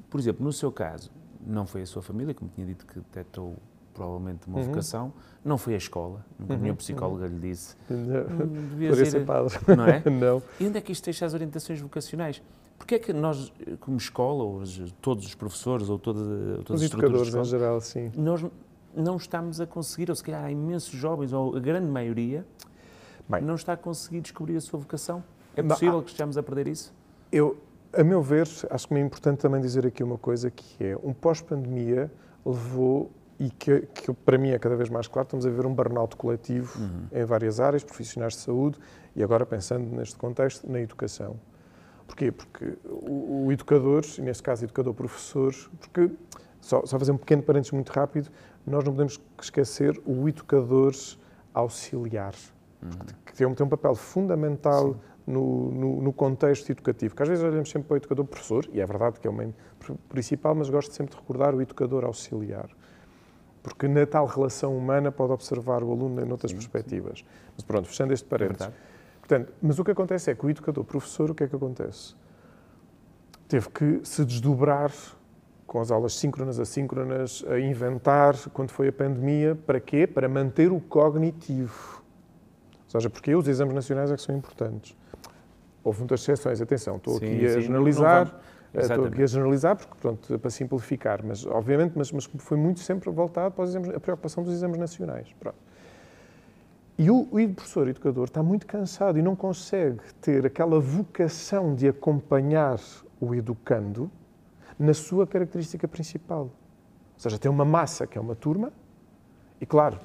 Por 0.09 0.19
exemplo, 0.19 0.45
no 0.45 0.53
seu 0.53 0.73
caso, 0.73 1.11
não 1.47 1.67
foi 1.67 1.83
a 1.83 1.87
sua 1.87 2.03
família, 2.03 2.35
como 2.35 2.51
tinha 2.55 2.67
dito 2.67 2.87
que 2.87 2.99
detectou 2.99 3.57
provavelmente 3.99 4.47
uma 4.47 4.59
uhum. 4.59 4.64
vocação, 4.67 5.12
não 5.45 5.59
foi 5.59 5.75
a 5.75 5.77
escola, 5.77 6.25
nunca 6.38 6.55
uhum. 6.55 6.61
nenhuma 6.61 6.77
psicóloga 6.77 7.27
uhum. 7.27 7.33
lhe 7.33 7.41
disse. 7.41 7.77
Não, 7.91 7.97
hum, 7.97 8.69
devia 8.71 8.95
ser, 8.95 9.07
ser 9.07 9.25
padre. 9.27 9.59
Não 9.77 9.87
é? 9.87 10.03
não. 10.09 10.43
E 10.61 10.67
onde 10.67 10.79
é 10.79 10.81
que 10.81 10.93
isto 10.93 11.05
deixa 11.05 11.27
as 11.27 11.35
orientações 11.35 11.81
vocacionais? 11.81 12.41
Porque 12.79 12.95
é 12.95 12.99
que 12.99 13.12
nós, 13.12 13.53
como 13.81 13.97
escola, 13.97 14.45
ou 14.45 14.62
todos 15.03 15.27
os 15.27 15.35
professores, 15.35 15.88
ou 15.88 15.99
toda, 15.99 16.62
todos 16.64 16.83
os 16.83 16.88
educadores 16.88 17.29
escola, 17.29 17.45
em 17.45 17.47
geral, 17.47 17.81
sim. 17.81 18.12
Nós 18.17 18.47
não 18.95 19.17
estamos 19.17 19.61
a 19.61 19.67
conseguir, 19.67 20.09
ou 20.09 20.17
se 20.17 20.23
calhar 20.23 20.45
há 20.45 20.51
imensos 20.51 20.93
jovens, 20.93 21.33
ou 21.33 21.57
a 21.57 21.61
grande 21.61 21.87
maioria, 21.87 22.47
Bem, 23.29 23.43
não 23.43 23.57
está 23.57 23.75
a 23.75 23.77
conseguir 23.77 24.23
descobrir 24.23 24.57
a 24.57 24.61
sua 24.61 24.79
vocação? 24.79 25.23
É 25.55 25.62
possível 25.62 25.95
não, 25.95 26.03
que 26.03 26.09
estejamos 26.09 26.38
a 26.38 26.43
perder 26.43 26.67
isso? 26.67 26.95
Eu, 27.31 27.59
a 27.93 28.03
meu 28.03 28.23
ver, 28.23 28.49
acho 28.71 28.88
que 28.88 28.95
é 28.95 29.01
importante 29.01 29.38
também 29.38 29.61
dizer 29.61 29.87
aqui 29.87 30.03
uma 30.03 30.17
coisa 30.17 30.51
que 30.51 30.83
é, 30.83 30.97
um 31.03 31.12
pós-pandemia 31.12 32.11
levou 32.45 33.11
e 33.38 33.51
que, 33.51 33.83
que, 33.83 34.12
para 34.12 34.38
mim 34.38 34.49
é 34.49 34.59
cada 34.59 34.75
vez 34.77 34.88
mais 34.88 35.07
claro, 35.07 35.27
estamos 35.27 35.45
a 35.45 35.51
ver 35.51 35.67
um 35.67 35.75
burnout 35.75 36.17
coletivo 36.17 36.81
uhum. 36.81 37.07
em 37.12 37.25
várias 37.25 37.61
áreas, 37.61 37.85
profissionais 37.85 38.33
de 38.33 38.41
saúde 38.41 38.79
e 39.14 39.23
agora 39.23 39.45
pensando 39.45 39.85
neste 39.95 40.17
contexto, 40.17 40.71
na 40.71 40.81
educação. 40.81 41.37
Porquê? 42.09 42.33
Porque 42.33 42.79
o, 42.85 43.47
o 43.47 43.53
educador, 43.53 44.03
e 44.16 44.23
neste 44.23 44.42
caso 44.42 44.64
educador-professor, 44.64 45.55
porque, 45.79 46.11
só, 46.59 46.85
só 46.85 46.99
fazer 46.99 47.12
um 47.12 47.18
pequeno 47.18 47.42
parênteses 47.42 47.71
muito 47.73 47.90
rápido, 47.90 48.31
nós 48.66 48.83
não 48.83 48.92
podemos 48.92 49.21
esquecer 49.40 50.01
o 50.07 50.27
educador 50.27 50.92
auxiliar, 51.53 52.35
uhum. 52.83 52.90
que 53.27 53.35
tem 53.35 53.47
um, 53.47 53.55
tem 53.55 53.66
um 53.66 53.68
papel 53.68 53.94
fundamental 53.94 54.97
no, 55.27 55.71
no, 55.71 56.03
no, 56.03 56.12
contexto 56.12 56.71
educativo, 56.71 57.14
que 57.14 57.23
às 57.23 57.29
vezes 57.29 57.44
olhamos 57.44 57.71
sempre 57.71 57.88
para 57.88 57.94
o 57.94 57.97
educador-professor, 57.99 58.66
e 58.73 58.81
é 58.81 58.87
verdade 58.87 59.21
que 59.21 59.27
é 59.27 59.31
o 59.31 59.35
meio 59.35 59.55
principal, 60.09 60.55
mas 60.55 60.71
gosto 60.71 60.92
sempre 60.94 61.14
de 61.14 61.21
recordar 61.21 61.55
o 61.55 61.61
educador 61.61 62.05
auxiliar. 62.05 62.71
Porque 63.62 63.87
na 63.87 64.07
tal 64.07 64.25
relação 64.25 64.77
humana 64.77 65.12
pode 65.12 65.33
observar 65.33 65.83
o 65.83 65.92
aluno 65.92 66.25
em 66.25 66.31
outras 66.31 66.53
sim, 66.53 66.57
perspectivas. 66.57 67.18
Sim. 67.18 67.25
Mas 67.55 67.64
pronto, 67.64 67.87
fechando 67.87 68.14
este 68.14 68.27
parênteses. 68.27 68.68
É 68.68 68.88
Portanto, 69.29 69.53
mas 69.61 69.79
o 69.79 69.85
que 69.85 69.91
acontece 69.91 70.31
é 70.31 70.35
que 70.35 70.47
o 70.47 70.49
educador, 70.49 70.83
o 70.83 70.87
professor, 70.87 71.31
o 71.31 71.35
que 71.35 71.45
é 71.45 71.47
que 71.47 71.55
acontece? 71.55 72.14
Teve 73.47 73.69
que 73.69 74.01
se 74.03 74.25
desdobrar 74.25 74.91
com 75.67 75.81
as 75.83 75.91
aulas 75.91 76.14
síncronas, 76.14 76.59
assíncronas, 76.59 77.45
a 77.47 77.61
inventar, 77.61 78.35
quando 78.55 78.71
foi 78.71 78.88
a 78.88 78.93
pandemia, 78.93 79.55
para 79.55 79.79
quê? 79.79 80.07
Para 80.07 80.31
manter 80.31 80.73
o 80.73 80.81
cognitivo. 80.81 82.03
Ou 82.87 82.91
seja, 82.91 83.11
porque 83.11 83.35
os 83.35 83.47
exames 83.47 83.75
nacionais 83.75 84.11
é 84.11 84.17
que 84.17 84.23
são 84.23 84.35
importantes. 84.35 84.97
Houve 85.85 85.99
muitas 85.99 86.23
exceções, 86.23 86.62
atenção, 86.62 86.97
estou 86.97 87.19
sim, 87.19 87.27
aqui 87.27 87.47
a 87.47 87.53
sim, 87.53 87.61
generalizar, 87.61 88.35
eh, 88.73 88.81
estou 88.81 89.05
aqui 89.05 89.23
a 89.23 89.27
generalizar, 89.27 89.77
porque, 89.77 89.95
pronto, 90.01 90.38
para 90.38 90.51
simplificar, 90.51 91.21
mas, 91.23 91.45
obviamente, 91.45 91.93
mas, 91.97 92.11
mas 92.12 92.25
foi 92.25 92.57
muito 92.57 92.81
sempre 92.81 93.11
voltado 93.11 93.55
para 93.55 93.64
os 93.64 93.71
exames, 93.71 93.91
a 93.91 94.01
preocupação 94.01 94.43
dos 94.43 94.55
exames 94.55 94.79
nacionais. 94.79 95.29
Pronto. 95.38 95.67
E 96.99 97.13
o, 97.13 97.21
o 97.21 97.55
professor 97.55 97.87
educador 97.87 98.25
está 98.25 98.43
muito 98.43 98.67
cansado 98.67 99.21
e 99.21 99.23
não 99.23 99.37
consegue 99.37 100.01
ter 100.21 100.45
aquela 100.45 100.81
vocação 100.81 101.73
de 101.73 101.87
acompanhar 101.87 102.81
o 103.21 103.37
educando 103.37 104.11
na 104.77 104.93
sua 104.93 105.25
característica 105.25 105.87
principal. 105.87 106.43
Ou 106.43 106.51
seja, 107.17 107.39
tem 107.39 107.49
uma 107.49 107.65
massa 107.65 108.05
que 108.05 108.19
é 108.19 108.21
uma 108.21 108.35
turma 108.35 108.73
e, 109.61 109.67
claro, 109.67 109.99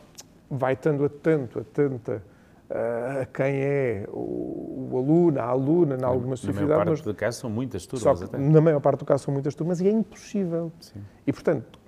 vai 0.48 0.74
estando 0.74 1.04
atento, 1.04 1.60
atenta 1.60 2.24
uh, 2.70 3.22
a 3.22 3.26
quem 3.26 3.56
é 3.56 4.06
o, 4.10 4.90
o, 4.92 4.98
aluno, 4.98 5.40
a 5.40 5.46
aluna, 5.46 5.98
em 6.00 6.04
alguma 6.04 6.36
sociedade. 6.36 6.62
Na 6.62 6.76
maior 6.76 6.86
parte 6.86 7.04
do 7.04 7.16
caso 7.16 7.40
são 7.40 7.50
muitas 7.50 7.88
turmas. 7.88 8.20
Só 8.20 8.38
na 8.38 8.62
maior 8.62 8.80
parte 8.80 9.00
do 9.00 9.06
caso 9.06 9.24
são 9.24 9.34
muitas 9.34 9.56
turmas 9.56 9.82
e 9.82 9.88
é 9.88 9.92
impossível. 9.92 10.72
Sim. 10.80 11.02
E, 11.26 11.34
portanto, 11.34 11.80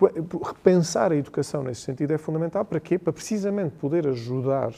repensar 0.44 1.12
a 1.12 1.16
educação 1.16 1.62
nesse 1.62 1.82
sentido 1.82 2.12
é 2.12 2.18
fundamental. 2.18 2.66
Para 2.66 2.80
quê? 2.80 2.98
Para 2.98 3.14
precisamente 3.14 3.76
poder 3.76 4.08
ajudar 4.08 4.74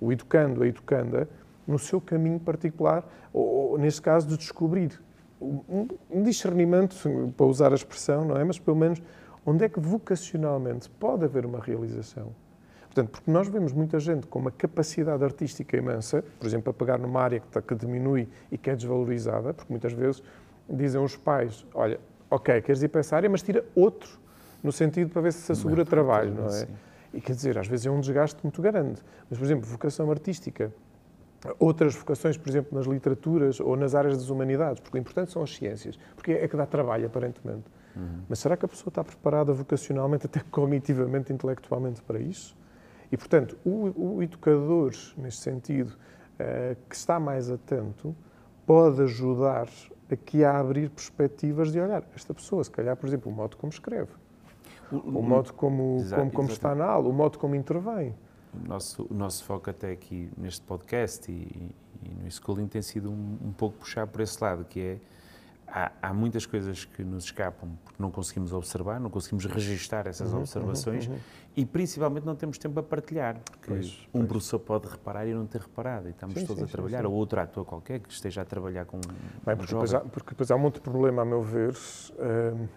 o 0.00 0.12
educando, 0.12 0.62
a 0.62 0.66
educanda, 0.66 1.28
no 1.66 1.78
seu 1.78 2.00
caminho 2.00 2.38
particular, 2.38 3.04
ou, 3.32 3.70
ou 3.72 3.78
neste 3.78 4.02
caso, 4.02 4.28
de 4.28 4.36
descobrir 4.36 5.00
um, 5.40 5.88
um, 6.10 6.22
discernimento, 6.22 6.96
para 7.36 7.46
usar 7.46 7.72
a 7.72 7.74
expressão, 7.74 8.24
não 8.24 8.36
é? 8.36 8.44
Mas 8.44 8.58
pelo 8.58 8.76
menos 8.76 9.02
onde 9.44 9.64
é 9.64 9.68
que 9.68 9.78
vocacionalmente 9.78 10.88
pode 10.88 11.24
haver 11.24 11.44
uma 11.44 11.60
realização. 11.60 12.32
Portanto, 12.84 13.10
porque 13.10 13.30
nós 13.30 13.48
vemos 13.48 13.72
muita 13.72 13.98
gente 13.98 14.26
com 14.26 14.38
uma 14.38 14.52
capacidade 14.52 15.22
artística 15.24 15.76
imensa, 15.76 16.24
por 16.38 16.46
exemplo, 16.46 16.70
a 16.70 16.72
pegar 16.72 16.96
numa 16.96 17.20
área 17.20 17.40
que, 17.40 17.46
está, 17.46 17.60
que 17.60 17.74
diminui 17.74 18.28
e 18.52 18.56
que 18.56 18.70
é 18.70 18.76
desvalorizada, 18.76 19.52
porque 19.52 19.72
muitas 19.72 19.92
vezes 19.92 20.22
dizem 20.70 21.02
os 21.02 21.16
pais: 21.16 21.66
olha, 21.74 21.98
ok, 22.30 22.62
queres 22.62 22.82
ir 22.82 22.88
para 22.88 23.00
essa 23.00 23.16
área, 23.16 23.28
mas 23.28 23.42
tira 23.42 23.64
outro, 23.74 24.10
no 24.62 24.70
sentido 24.70 25.10
para 25.10 25.22
ver 25.22 25.32
se 25.32 25.40
se 25.40 25.52
assegura 25.52 25.84
trabalho, 25.84 26.34
não 26.34 26.46
é? 26.46 26.50
Sim. 26.50 26.66
E 27.14 27.20
quer 27.20 27.34
dizer, 27.34 27.58
às 27.58 27.66
vezes 27.66 27.86
é 27.86 27.90
um 27.90 28.00
desgaste 28.00 28.38
muito 28.42 28.60
grande. 28.60 29.00
Mas, 29.30 29.38
por 29.38 29.44
exemplo, 29.44 29.66
vocação 29.66 30.10
artística, 30.10 30.72
outras 31.58 31.94
vocações, 31.94 32.36
por 32.36 32.48
exemplo, 32.48 32.76
nas 32.76 32.86
literaturas 32.86 33.60
ou 33.60 33.76
nas 33.76 33.94
áreas 33.94 34.16
das 34.16 34.30
humanidades, 34.30 34.80
porque 34.80 34.98
o 34.98 35.00
importante 35.00 35.30
são 35.30 35.42
as 35.42 35.54
ciências, 35.54 35.98
porque 36.16 36.32
é 36.32 36.48
que 36.48 36.56
dá 36.56 36.66
trabalho, 36.66 37.06
aparentemente. 37.06 37.64
Uhum. 37.94 38.22
Mas 38.28 38.38
será 38.38 38.56
que 38.56 38.64
a 38.64 38.68
pessoa 38.68 38.88
está 38.88 39.04
preparada 39.04 39.52
vocacionalmente, 39.52 40.26
até 40.26 40.40
cognitivamente, 40.50 41.32
intelectualmente 41.32 42.02
para 42.02 42.18
isso? 42.18 42.56
E, 43.12 43.16
portanto, 43.16 43.56
o, 43.64 44.16
o 44.16 44.22
educador, 44.22 44.92
neste 45.16 45.42
sentido, 45.42 45.90
uh, 45.90 46.76
que 46.88 46.96
está 46.96 47.20
mais 47.20 47.50
atento, 47.50 48.16
pode 48.66 49.02
ajudar 49.02 49.68
aqui 50.10 50.44
a 50.44 50.58
abrir 50.58 50.90
perspectivas 50.90 51.70
de 51.70 51.80
olhar 51.80 52.02
esta 52.14 52.34
pessoa, 52.34 52.64
se 52.64 52.70
calhar, 52.70 52.96
por 52.96 53.06
exemplo, 53.06 53.30
o 53.30 53.34
modo 53.34 53.56
como 53.56 53.70
escreve, 53.70 54.10
o, 54.96 55.18
o 55.18 55.22
modo 55.22 55.52
como, 55.52 55.98
Exato, 55.98 56.22
como, 56.22 56.32
como 56.32 56.48
está 56.48 56.74
na 56.74 56.84
aula, 56.84 57.08
o 57.08 57.12
modo 57.12 57.38
como 57.38 57.54
intervém. 57.54 58.14
O 58.52 58.68
nosso, 58.68 59.06
o 59.10 59.14
nosso 59.14 59.44
foco 59.44 59.70
até 59.70 59.90
aqui 59.90 60.30
neste 60.36 60.62
podcast 60.62 61.30
e, 61.30 61.74
e 62.02 62.14
no 62.22 62.30
schooling 62.30 62.68
tem 62.68 62.82
sido 62.82 63.10
um, 63.10 63.38
um 63.46 63.52
pouco 63.52 63.78
puxar 63.78 64.06
por 64.06 64.20
esse 64.20 64.42
lado, 64.42 64.64
que 64.64 64.80
é 64.80 64.98
há, 65.66 65.90
há, 66.00 66.14
muitas 66.14 66.46
coisas 66.46 66.84
que 66.84 67.02
nos 67.02 67.24
escapam 67.24 67.68
porque 67.84 68.00
não 68.00 68.10
conseguimos 68.10 68.52
observar, 68.52 69.00
não 69.00 69.10
conseguimos 69.10 69.44
registar 69.46 70.06
essas 70.06 70.32
uhum, 70.32 70.40
observações 70.40 71.06
uhum, 71.06 71.14
uhum. 71.14 71.20
e 71.56 71.66
principalmente 71.66 72.24
não 72.24 72.36
temos 72.36 72.58
tempo 72.58 72.78
a 72.78 72.82
partilhar, 72.82 73.40
porque 73.40 73.68
pois, 73.68 74.08
um 74.08 74.20
pois. 74.20 74.26
professor 74.26 74.58
pode 74.60 74.88
reparar 74.88 75.26
e 75.26 75.34
não 75.34 75.46
ter 75.46 75.60
reparado, 75.60 76.06
e 76.06 76.10
estamos 76.10 76.38
sim, 76.38 76.46
todos 76.46 76.62
sim, 76.62 76.68
a 76.68 76.68
trabalhar, 76.68 77.00
sim, 77.00 77.06
ou 77.06 77.12
outro 77.12 77.40
ator 77.40 77.64
qualquer 77.64 78.00
que 78.00 78.12
esteja 78.12 78.42
a 78.42 78.44
trabalhar 78.44 78.84
com 78.84 79.00
Bem, 79.44 79.56
porque, 79.56 79.72
depois 79.72 79.94
há, 79.94 80.00
porque 80.00 80.30
depois 80.30 80.50
há 80.50 80.56
um 80.56 80.60
monte 80.60 80.74
de 80.74 80.80
problema, 80.80 81.22
a 81.22 81.24
meu 81.24 81.42
ver, 81.42 81.74
hum, 81.74 82.68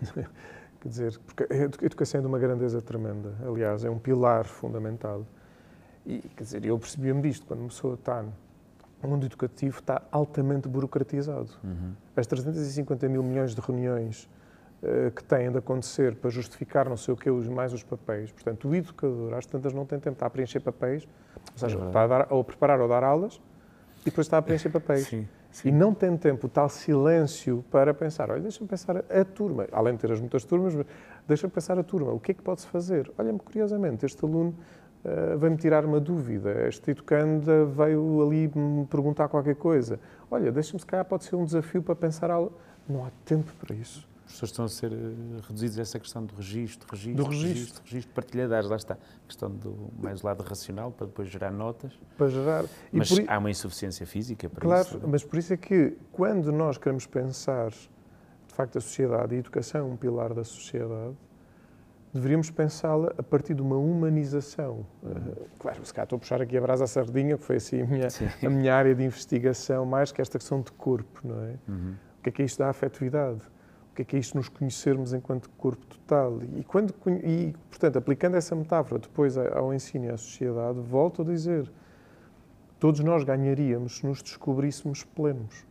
quer 0.82 0.90
dizer, 0.90 1.20
porque 1.20 1.48
a 1.52 1.86
educação 1.86 2.20
é 2.20 2.22
de 2.22 2.28
uma 2.28 2.40
grandeza 2.40 2.82
tremenda, 2.82 3.34
aliás, 3.46 3.84
é 3.84 3.90
um 3.90 4.00
pilar 4.00 4.46
fundamental. 4.46 5.26
E, 6.06 6.20
quer 6.36 6.44
dizer, 6.44 6.66
eu 6.66 6.78
percebia-me 6.80 7.22
disto, 7.22 7.46
quando 7.46 7.60
uma 7.60 7.70
pessoa 7.70 7.96
está 7.96 8.24
o 9.02 9.08
mundo 9.08 9.26
educativo 9.26 9.80
está 9.80 10.02
altamente 10.12 10.68
burocratizado. 10.68 11.52
Uhum. 11.64 11.94
As 12.16 12.26
350 12.26 13.08
mil 13.08 13.22
milhões 13.22 13.54
de 13.54 13.62
reuniões 13.62 14.28
uh, 14.82 15.12
que 15.12 15.24
têm 15.24 15.52
de 15.52 15.58
acontecer 15.58 16.16
para 16.16 16.30
justificar 16.30 16.90
não 16.90 16.98
sei 16.98 17.14
o 17.14 17.18
que, 17.18 17.30
mais 17.30 17.74
os 17.74 17.84
papéis. 17.84 18.32
Portanto, 18.32 18.68
o 18.68 18.76
educador, 18.76 19.34
às 19.34 19.46
tantas, 19.46 19.74
não 19.74 19.86
tem 19.86 20.00
tempo, 20.00 20.16
está 20.16 20.26
a 20.26 20.30
preencher 20.30 20.60
papéis, 20.60 21.08
ou 21.52 21.58
seja, 21.58 21.78
é 21.78 21.88
está 21.88 22.04
a, 22.04 22.08
dar, 22.08 22.28
ou 22.32 22.42
a 22.42 22.44
preparar 22.44 22.80
ou 22.82 22.88
dar 22.88 23.04
aulas, 23.04 23.40
e 24.02 24.06
depois 24.06 24.26
está 24.26 24.38
a 24.38 24.42
preencher 24.42 24.70
papéis. 24.70 25.08
Sim, 25.08 25.28
sim. 25.58 25.70
E 25.70 25.72
não 25.72 25.94
tem 25.94 26.16
tempo, 26.18 26.48
tal 26.48 26.70
silêncio 26.70 27.64
para 27.72 27.94
pensar, 27.94 28.30
olha, 28.32 28.42
deixa-me 28.42 28.68
pensar 28.68 28.98
a, 28.98 29.26
turma, 29.26 29.68
além 29.72 29.96
de 29.96 30.02
ter 30.02 30.12
as 30.12 30.20
muitas 30.20 30.44
turmas, 30.44 30.74
deixa-me 31.28 31.52
pensar 31.52 31.78
a 31.78 31.84
turma, 31.84 32.12
o 32.12 32.20
que 32.20 32.32
é 32.32 32.34
que 32.34 32.42
pode-se 32.42 32.68
fazer? 32.68 33.12
Olha-me, 33.18 33.40
curiosamente, 33.40 34.06
este 34.06 34.24
aluno 34.24 34.56
uh, 35.04 35.38
veio-me 35.38 35.58
tirar 35.58 35.86
uma 35.86 36.00
dúvida. 36.00 36.52
Esta 36.52 36.92
educanda 36.92 37.66
veio 37.66 38.22
ali 38.26 38.52
me 38.54 38.86
perguntar 38.86 39.28
qualquer 39.28 39.56
coisa. 39.56 40.00
Olha, 40.30 40.52
deixa-me 40.52 40.80
se 40.80 40.86
calhar 40.86 41.06
pode 41.06 41.24
ser 41.24 41.36
um 41.36 41.46
desafio 41.46 41.82
para 41.82 41.96
pensar 41.96 42.32
algo. 42.32 42.54
Não 42.88 43.06
há 43.06 43.10
tempo 43.26 43.52
para 43.60 43.76
isso. 43.76 44.08
As 44.28 44.34
pessoas 44.34 44.52
estão 44.52 44.66
a 44.66 44.68
ser 44.68 44.92
eh, 44.92 45.42
reduzidas 45.48 45.80
a 45.80 45.82
essa 45.82 46.00
questão 46.00 46.26
do 46.26 46.36
registro, 46.36 46.86
registro, 46.92 47.24
do 47.24 47.30
registro, 47.30 47.54
registro, 47.54 47.84
registro 47.86 48.14
partilhadores, 48.14 48.70
lá 48.70 48.76
está. 48.76 48.96
A 48.96 49.26
questão 49.26 49.50
do 49.50 49.90
mais 49.98 50.22
lado 50.22 50.44
racional, 50.44 50.92
para 50.92 51.08
depois 51.08 51.30
gerar 51.30 51.50
notas. 51.50 51.98
Para 52.18 52.28
gerar. 52.28 52.66
E 52.92 52.98
mas 52.98 53.10
por... 53.10 53.24
há 53.26 53.38
uma 53.38 53.50
insuficiência 53.50 54.06
física 54.06 54.50
para 54.50 54.62
claro, 54.62 54.82
isso. 54.82 54.92
Claro, 54.92 55.08
mas 55.10 55.24
por 55.24 55.40
isso 55.40 55.54
é 55.54 55.58
que 55.58 55.98
quando 56.12 56.52
nós 56.52 56.78
queremos 56.78 57.08
pensar, 57.08 57.70
de 57.70 58.54
facto, 58.54 58.78
a 58.78 58.82
sociedade, 58.82 59.34
e 59.34 59.38
a 59.38 59.40
educação 59.40 59.82
é 59.82 59.84
um 59.86 59.96
pilar 59.96 60.34
da 60.34 60.44
sociedade, 60.44 61.16
deveríamos 62.14 62.50
pensá-la 62.50 63.14
a 63.18 63.24
partir 63.24 63.54
de 63.54 63.62
uma 63.62 63.78
humanização. 63.78 64.86
Uh, 65.02 65.48
claro, 65.58 65.86
se 65.86 65.94
cá 65.94 66.04
estou 66.04 66.18
a 66.18 66.20
puxar 66.20 66.42
aqui 66.42 66.58
a 66.58 66.62
brasa 66.62 66.84
à 66.84 66.88
sardinha, 66.88 67.38
que 67.38 67.46
foi 67.46 67.56
assim 67.56 67.82
a 67.82 67.86
minha, 67.86 68.08
a 68.44 68.50
minha 68.50 68.76
área 68.76 68.94
de 68.94 69.04
investigação, 69.04 69.86
mais 69.86 70.12
que 70.12 70.22
esta 70.22 70.38
questão 70.38 70.62
de 70.62 70.72
corpo, 70.74 71.22
não 71.24 71.44
é? 71.44 71.56
Uhum. 71.66 71.96
O 72.20 72.24
que 72.24 72.30
é 72.30 72.32
que 72.32 72.42
é 72.42 72.46
isto 72.46 72.60
da 72.60 72.70
afetividade? 72.70 73.42
Que 73.98 74.04
é 74.04 74.06
que 74.06 74.16
é 74.16 74.20
isto 74.20 74.38
nos 74.38 74.48
conhecermos 74.48 75.12
enquanto 75.14 75.50
corpo 75.58 75.86
total? 75.86 76.40
E, 76.56 76.64
quando, 76.64 76.94
e 77.24 77.54
portanto, 77.70 77.98
aplicando 77.98 78.38
essa 78.38 78.56
metáfora 78.56 79.02
depois 79.02 79.38
ao 79.38 79.74
ensino 79.74 80.06
e 80.06 80.10
à 80.10 80.18
sociedade, 80.18 80.80
volto 80.80 81.24
a 81.24 81.26
dizer, 81.26 81.70
todos 82.80 83.00
nós 83.00 83.24
ganharíamos 83.24 83.98
se 83.98 84.06
nos 84.06 84.22
descobríssemos 84.22 85.04
plenos. 85.04 85.66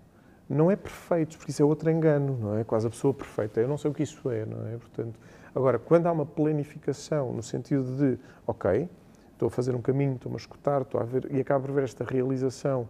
Não 0.48 0.70
é 0.70 0.76
perfeitos, 0.76 1.36
porque 1.36 1.50
isso 1.52 1.62
é 1.62 1.64
outro 1.64 1.90
engano, 1.90 2.36
não 2.40 2.58
é? 2.58 2.64
Quase 2.64 2.86
a 2.86 2.90
pessoa 2.90 3.14
perfeita. 3.14 3.60
Eu 3.60 3.68
não 3.68 3.78
sei 3.78 3.90
o 3.90 3.94
que 3.94 4.02
isso 4.02 4.28
é, 4.30 4.44
não 4.44 4.66
é? 4.66 4.76
Portanto, 4.76 5.18
Agora, 5.56 5.78
quando 5.78 6.06
há 6.06 6.12
uma 6.12 6.26
planificação 6.26 7.32
no 7.32 7.42
sentido 7.42 7.96
de, 7.96 8.18
ok, 8.46 8.90
estou 9.32 9.46
a 9.46 9.50
fazer 9.50 9.74
um 9.74 9.80
caminho, 9.80 10.16
estou-me 10.16 10.36
a 10.36 10.38
escutar, 10.38 10.82
estou 10.82 11.00
a 11.00 11.04
ver, 11.04 11.26
e 11.32 11.40
acabo 11.40 11.64
por 11.64 11.72
ver 11.72 11.84
esta 11.84 12.04
realização 12.04 12.86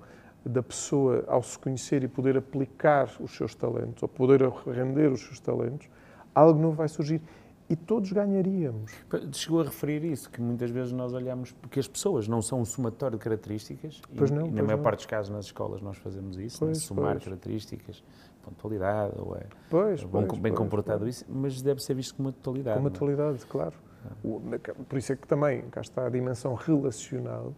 da 0.48 0.62
pessoa 0.62 1.24
ao 1.26 1.42
se 1.42 1.59
conhecer 1.59 2.04
e 2.04 2.09
poder 2.09 2.37
aplicar 2.37 3.11
os 3.20 3.37
seus 3.37 3.54
talentos, 3.54 4.02
ou 4.02 4.09
poder 4.09 4.48
render 4.72 5.11
os 5.11 5.20
seus 5.20 5.40
talentos, 5.40 5.88
algo 6.35 6.61
novo 6.61 6.76
vai 6.76 6.88
surgir 6.88 7.20
e 7.68 7.74
todos 7.74 8.12
ganharíamos. 8.12 8.92
Chegou 9.32 9.61
a 9.61 9.64
referir 9.64 10.04
isso, 10.04 10.30
que 10.30 10.40
muitas 10.40 10.70
vezes 10.70 10.92
nós 10.92 11.12
olhamos, 11.12 11.52
porque 11.52 11.80
as 11.80 11.88
pessoas 11.88 12.28
não 12.28 12.40
são 12.40 12.61
um 12.61 12.64
somatório 12.64 13.18
de 13.18 13.24
características, 13.24 14.00
pois 14.16 14.30
não, 14.30 14.46
e, 14.46 14.50
na 14.50 14.62
maior 14.62 14.76
não. 14.76 14.85
parte 14.85 14.98
dos 14.98 15.06
casos 15.06 15.30
nas 15.35 15.46
escolas 15.46 15.82
nós 15.82 15.96
fazemos 15.96 16.38
isso, 16.38 16.61
pois, 16.61 16.78
somar 16.78 17.12
pois. 17.12 17.24
características, 17.24 18.04
pontualidade, 18.42 19.14
ou 19.18 19.37
é 19.37 19.46
pois, 19.68 20.04
bom, 20.04 20.22
bem 20.38 20.54
comportado, 20.54 21.09
isso, 21.09 21.24
mas 21.28 21.61
deve 21.61 21.82
ser 21.82 21.94
visto 21.94 22.14
como 22.14 22.28
uma 22.28 22.32
totalidade. 22.32 22.76
Como 22.76 22.88
uma 22.88 22.94
é? 22.94 22.98
totalidade, 22.98 23.42
é? 23.42 23.46
claro. 23.46 23.74
Ah. 24.04 24.74
Por 24.88 24.98
isso 24.98 25.12
é 25.12 25.16
que 25.16 25.26
também 25.26 25.62
cá 25.62 25.80
está 25.80 26.06
a 26.06 26.09
dimensão 26.09 26.54
relacional, 26.54 27.46
ou 27.46 27.54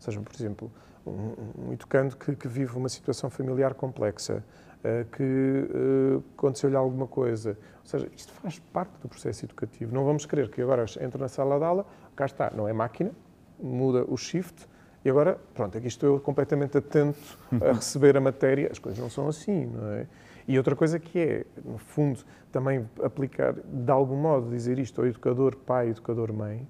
seja, 0.00 0.20
por 0.20 0.34
exemplo, 0.34 0.70
um, 1.06 1.68
um 1.68 1.72
educando 1.72 2.16
que, 2.16 2.34
que 2.34 2.48
vive 2.48 2.76
uma 2.76 2.88
situação 2.88 3.30
familiar 3.30 3.74
complexa, 3.74 4.42
uh, 4.80 5.04
que 5.10 5.22
uh, 5.22 6.24
aconteceu-lhe 6.36 6.76
alguma 6.76 7.06
coisa. 7.06 7.50
Ou 7.80 7.86
seja, 7.86 8.08
isto 8.16 8.32
faz 8.32 8.58
parte 8.58 8.92
do 9.00 9.08
processo 9.08 9.44
educativo. 9.44 9.94
Não 9.94 10.04
vamos 10.04 10.26
querer 10.26 10.50
que 10.50 10.60
agora 10.60 10.84
entre 11.00 11.20
na 11.20 11.28
sala 11.28 11.58
de 11.58 11.64
aula, 11.64 11.86
cá 12.14 12.26
está, 12.26 12.50
não 12.50 12.68
é 12.68 12.72
máquina, 12.72 13.12
muda 13.58 14.04
o 14.08 14.16
shift, 14.16 14.66
e 15.06 15.08
agora, 15.08 15.38
pronto, 15.54 15.78
aqui 15.78 15.86
estou 15.86 16.14
eu 16.14 16.20
completamente 16.20 16.76
atento 16.78 17.38
a 17.62 17.74
receber 17.78 18.16
a 18.16 18.20
matéria. 18.20 18.68
As 18.72 18.80
coisas 18.80 19.00
não 19.00 19.08
são 19.08 19.28
assim, 19.28 19.66
não 19.66 19.92
é? 19.92 20.06
E 20.48 20.58
outra 20.58 20.74
coisa 20.74 20.98
que 20.98 21.18
é, 21.18 21.46
no 21.64 21.78
fundo, 21.78 22.24
também 22.50 22.88
aplicar, 23.00 23.52
de 23.52 23.90
algum 23.90 24.16
modo, 24.16 24.50
dizer 24.50 24.80
isto 24.80 25.00
ao 25.00 25.06
educador 25.06 25.56
pai, 25.56 25.90
educador 25.90 26.32
mãe, 26.32 26.66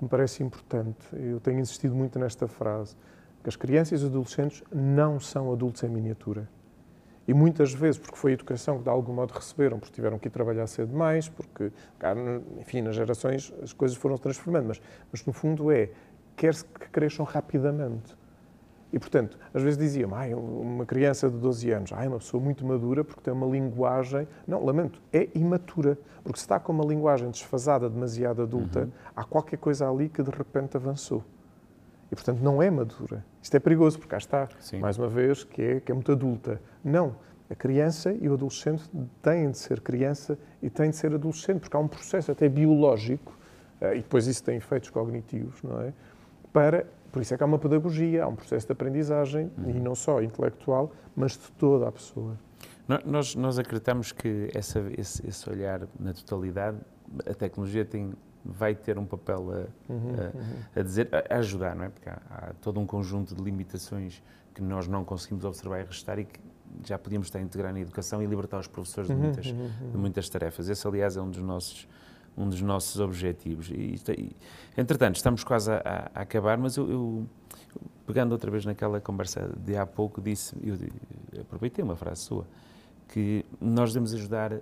me 0.00 0.08
parece 0.08 0.42
importante. 0.42 1.06
Eu 1.12 1.38
tenho 1.38 1.60
insistido 1.60 1.94
muito 1.94 2.18
nesta 2.18 2.48
frase, 2.48 2.96
que 3.42 3.48
as 3.48 3.56
crianças 3.56 4.00
e 4.00 4.04
os 4.04 4.10
adolescentes 4.10 4.62
não 4.72 5.18
são 5.18 5.52
adultos 5.52 5.82
em 5.82 5.88
miniatura. 5.88 6.48
E 7.26 7.32
muitas 7.32 7.72
vezes, 7.72 7.98
porque 7.98 8.16
foi 8.16 8.32
a 8.32 8.34
educação 8.34 8.78
que 8.78 8.84
de 8.84 8.90
algum 8.90 9.12
modo 9.12 9.32
receberam, 9.32 9.78
porque 9.78 9.94
tiveram 9.94 10.18
que 10.18 10.28
ir 10.28 10.30
trabalhar 10.30 10.66
cedo 10.66 10.88
demais, 10.88 11.28
porque, 11.28 11.70
enfim, 12.60 12.82
nas 12.82 12.96
gerações 12.96 13.52
as 13.62 13.72
coisas 13.72 13.96
foram 13.96 14.16
se 14.16 14.22
transformando, 14.22 14.68
mas, 14.68 14.82
mas 15.10 15.24
no 15.24 15.32
fundo 15.32 15.70
é, 15.70 15.90
quer-se 16.36 16.64
que 16.64 16.88
cresçam 16.88 17.24
rapidamente. 17.24 18.16
E, 18.92 18.98
portanto, 18.98 19.38
às 19.54 19.62
vezes 19.62 19.78
diziam, 19.78 20.14
ah, 20.14 20.26
uma 20.36 20.84
criança 20.84 21.30
de 21.30 21.38
12 21.38 21.70
anos, 21.70 21.92
ah, 21.94 22.04
é 22.04 22.08
uma 22.08 22.18
pessoa 22.18 22.42
muito 22.42 22.64
madura 22.66 23.02
porque 23.02 23.22
tem 23.22 23.32
uma 23.32 23.46
linguagem... 23.46 24.28
Não, 24.46 24.62
lamento, 24.62 25.00
é 25.10 25.28
imatura. 25.34 25.96
Porque 26.22 26.38
se 26.38 26.44
está 26.44 26.60
com 26.60 26.72
uma 26.72 26.84
linguagem 26.84 27.30
desfasada, 27.30 27.88
demasiado 27.88 28.42
adulta, 28.42 28.80
uhum. 28.80 28.92
há 29.16 29.24
qualquer 29.24 29.56
coisa 29.56 29.88
ali 29.88 30.10
que 30.10 30.22
de 30.22 30.30
repente 30.30 30.76
avançou. 30.76 31.24
E, 32.12 32.14
portanto, 32.14 32.40
não 32.40 32.62
é 32.62 32.70
madura. 32.70 33.24
Isto 33.40 33.56
é 33.56 33.58
perigoso, 33.58 33.98
porque 33.98 34.10
cá 34.10 34.18
está, 34.18 34.46
Sim. 34.60 34.80
mais 34.80 34.98
uma 34.98 35.08
vez, 35.08 35.44
que 35.44 35.62
é, 35.62 35.80
que 35.80 35.90
é 35.90 35.94
muito 35.94 36.12
adulta. 36.12 36.60
Não. 36.84 37.16
A 37.48 37.54
criança 37.54 38.12
e 38.12 38.28
o 38.28 38.34
adolescente 38.34 38.84
têm 39.22 39.50
de 39.50 39.56
ser 39.56 39.80
criança 39.80 40.38
e 40.62 40.68
têm 40.68 40.90
de 40.90 40.96
ser 40.96 41.14
adolescente, 41.14 41.60
porque 41.60 41.74
há 41.74 41.80
um 41.80 41.88
processo 41.88 42.30
até 42.30 42.50
biológico, 42.50 43.36
eh, 43.80 43.96
e 43.96 44.02
depois 44.02 44.26
isso 44.26 44.44
tem 44.44 44.56
efeitos 44.56 44.90
cognitivos, 44.90 45.62
não 45.62 45.80
é? 45.80 45.92
Para, 46.52 46.86
por 47.10 47.22
isso 47.22 47.32
é 47.32 47.36
que 47.36 47.42
há 47.42 47.46
uma 47.46 47.58
pedagogia, 47.58 48.24
há 48.24 48.28
um 48.28 48.36
processo 48.36 48.66
de 48.66 48.72
aprendizagem, 48.72 49.50
uhum. 49.56 49.70
e 49.70 49.80
não 49.80 49.94
só 49.94 50.22
intelectual, 50.22 50.92
mas 51.16 51.32
de 51.32 51.50
toda 51.52 51.88
a 51.88 51.92
pessoa. 51.92 52.38
Nós, 53.06 53.34
nós 53.34 53.58
acreditamos 53.58 54.12
que 54.12 54.50
essa, 54.54 54.84
esse, 54.98 55.26
esse 55.26 55.48
olhar 55.48 55.86
na 55.98 56.12
totalidade, 56.12 56.76
a 57.26 57.32
tecnologia 57.32 57.84
tem 57.84 58.12
vai 58.44 58.74
ter 58.74 58.98
um 58.98 59.04
papel 59.04 59.38
a, 59.50 59.92
uhum, 59.92 60.14
a, 60.14 60.36
uhum. 60.36 60.54
a 60.76 60.82
dizer, 60.82 61.08
a, 61.12 61.36
ajudar, 61.38 61.76
não 61.76 61.84
é? 61.84 61.88
Porque 61.88 62.08
há, 62.08 62.20
há, 62.30 62.52
todo 62.60 62.80
um 62.80 62.86
conjunto 62.86 63.34
de 63.34 63.42
limitações 63.42 64.22
que 64.54 64.62
nós 64.62 64.86
não 64.86 65.04
conseguimos 65.04 65.44
observar 65.44 65.80
e 65.80 65.84
restar 65.84 66.18
e 66.18 66.24
que 66.24 66.40
já 66.84 66.98
podíamos 66.98 67.28
estar 67.28 67.38
a 67.38 67.42
integrar 67.42 67.72
na 67.72 67.80
educação 67.80 68.22
e 68.22 68.26
libertar 68.26 68.58
os 68.58 68.66
professores 68.66 69.08
de 69.08 69.14
uhum, 69.14 69.22
muitas, 69.22 69.46
uhum, 69.46 69.90
de 69.92 69.98
muitas 69.98 70.28
tarefas. 70.28 70.68
Esse, 70.68 70.86
aliás, 70.86 71.16
é 71.16 71.22
um 71.22 71.30
dos 71.30 71.42
nossos 71.42 71.88
um 72.36 72.48
dos 72.48 72.62
nossos 72.62 72.98
objetivos. 73.00 73.68
E, 73.70 74.00
e 74.08 74.36
entretanto, 74.76 75.16
estamos 75.16 75.44
quase 75.44 75.70
a, 75.70 76.10
a 76.14 76.22
acabar, 76.22 76.56
mas 76.56 76.76
eu, 76.76 76.90
eu, 76.90 77.26
pegando 78.06 78.32
outra 78.32 78.50
vez 78.50 78.64
naquela 78.64 79.00
conversa 79.00 79.52
de 79.56 79.76
há 79.76 79.86
pouco, 79.86 80.20
disse, 80.20 80.56
eu, 80.62 80.76
eu 81.32 81.42
aproveitei 81.42 81.84
uma 81.84 81.96
frase 81.96 82.22
sua, 82.22 82.46
que 83.08 83.44
nós 83.60 83.92
devemos 83.92 84.14
ajudar 84.14 84.52
uh, 84.52 84.60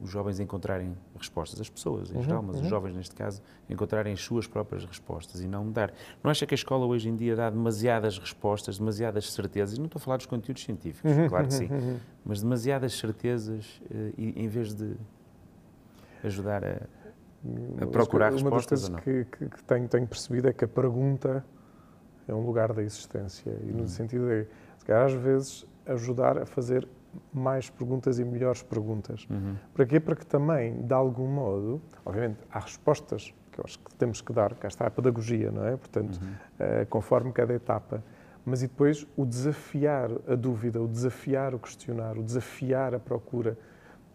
os 0.00 0.10
jovens 0.10 0.38
encontrarem 0.40 0.96
respostas, 1.16 1.60
as 1.60 1.68
pessoas 1.68 2.10
em 2.12 2.16
Uhum, 2.16 2.22
geral, 2.22 2.42
mas 2.42 2.56
os 2.56 2.62
uhum. 2.62 2.68
jovens 2.68 2.94
neste 2.94 3.14
caso, 3.16 3.42
encontrarem 3.68 4.12
as 4.12 4.20
suas 4.20 4.46
próprias 4.46 4.84
respostas 4.84 5.40
e 5.40 5.48
não 5.48 5.70
dar. 5.72 5.92
Não 6.22 6.30
acha 6.30 6.46
que 6.46 6.54
a 6.54 6.56
escola 6.56 6.86
hoje 6.86 7.08
em 7.08 7.16
dia 7.16 7.34
dá 7.34 7.50
demasiadas 7.50 8.18
respostas, 8.18 8.78
demasiadas 8.78 9.32
certezas? 9.32 9.76
E 9.76 9.80
não 9.80 9.86
estou 9.86 9.98
a 9.98 10.02
falar 10.02 10.16
dos 10.18 10.26
conteúdos 10.26 10.62
científicos, 10.62 11.10
Uhum, 11.16 11.28
claro 11.28 11.48
que 11.48 11.54
uhum, 11.54 11.68
sim, 11.68 11.72
uhum. 11.74 11.96
mas 12.24 12.40
demasiadas 12.42 12.92
certezas 12.94 13.80
eh, 13.90 14.12
e, 14.16 14.42
em 14.44 14.46
vez 14.48 14.72
de 14.74 14.94
ajudar 16.24 16.64
a. 16.64 16.80
Uma 17.44 17.76
das 17.86 17.90
procurar 17.90 18.32
Uma 18.32 18.50
das 18.50 18.64
respostas 18.66 18.68
coisas 18.68 18.88
ou 18.88 18.94
não? 18.96 19.00
que, 19.00 19.24
que- 19.36 19.48
que 19.48 19.64
tenho, 19.64 19.88
tenho 19.88 20.06
percebido 20.06 20.48
é 20.48 20.52
que 20.52 20.64
a 20.64 20.68
pergunta 20.68 21.44
é 22.26 22.34
um 22.34 22.44
lugar 22.44 22.72
da 22.72 22.82
existência. 22.82 23.50
E 23.62 23.72
no 23.72 23.86
sentido 23.88 24.26
de, 24.28 24.46
calhar, 24.84 25.04
às 25.06 25.12
vezes, 25.12 25.66
ajudar 25.86 26.38
a 26.38 26.44
fazer 26.46 26.86
mais 27.32 27.68
perguntas 27.70 28.18
e 28.18 28.24
melhores 28.24 28.62
perguntas. 28.62 29.26
Uhum. 29.30 29.56
Para 29.74 29.86
quê? 29.86 29.98
Para 30.00 30.16
que 30.16 30.26
também, 30.26 30.82
de 30.82 30.92
algum 30.94 31.26
modo, 31.26 31.80
obviamente, 32.04 32.38
há 32.50 32.58
respostas 32.60 33.32
que 33.52 33.58
eu 33.58 33.64
acho 33.64 33.78
que 33.78 33.94
temos 33.96 34.20
que 34.20 34.32
dar, 34.32 34.54
cá 34.54 34.68
está 34.68 34.86
a 34.86 34.90
pedagogia, 34.90 35.50
não 35.50 35.66
é? 35.66 35.76
Portanto, 35.76 36.20
Uhum. 36.22 36.32
eh, 36.58 36.86
conforme 36.88 37.32
cada 37.32 37.52
etapa. 37.54 38.02
Mas 38.44 38.62
e 38.62 38.68
depois 38.68 39.06
o 39.16 39.26
desafiar 39.26 40.10
a 40.26 40.34
dúvida, 40.34 40.80
o 40.80 40.88
desafiar 40.88 41.54
o 41.54 41.58
questionar, 41.58 42.16
o 42.16 42.22
desafiar 42.22 42.94
a 42.94 42.98
procura. 42.98 43.58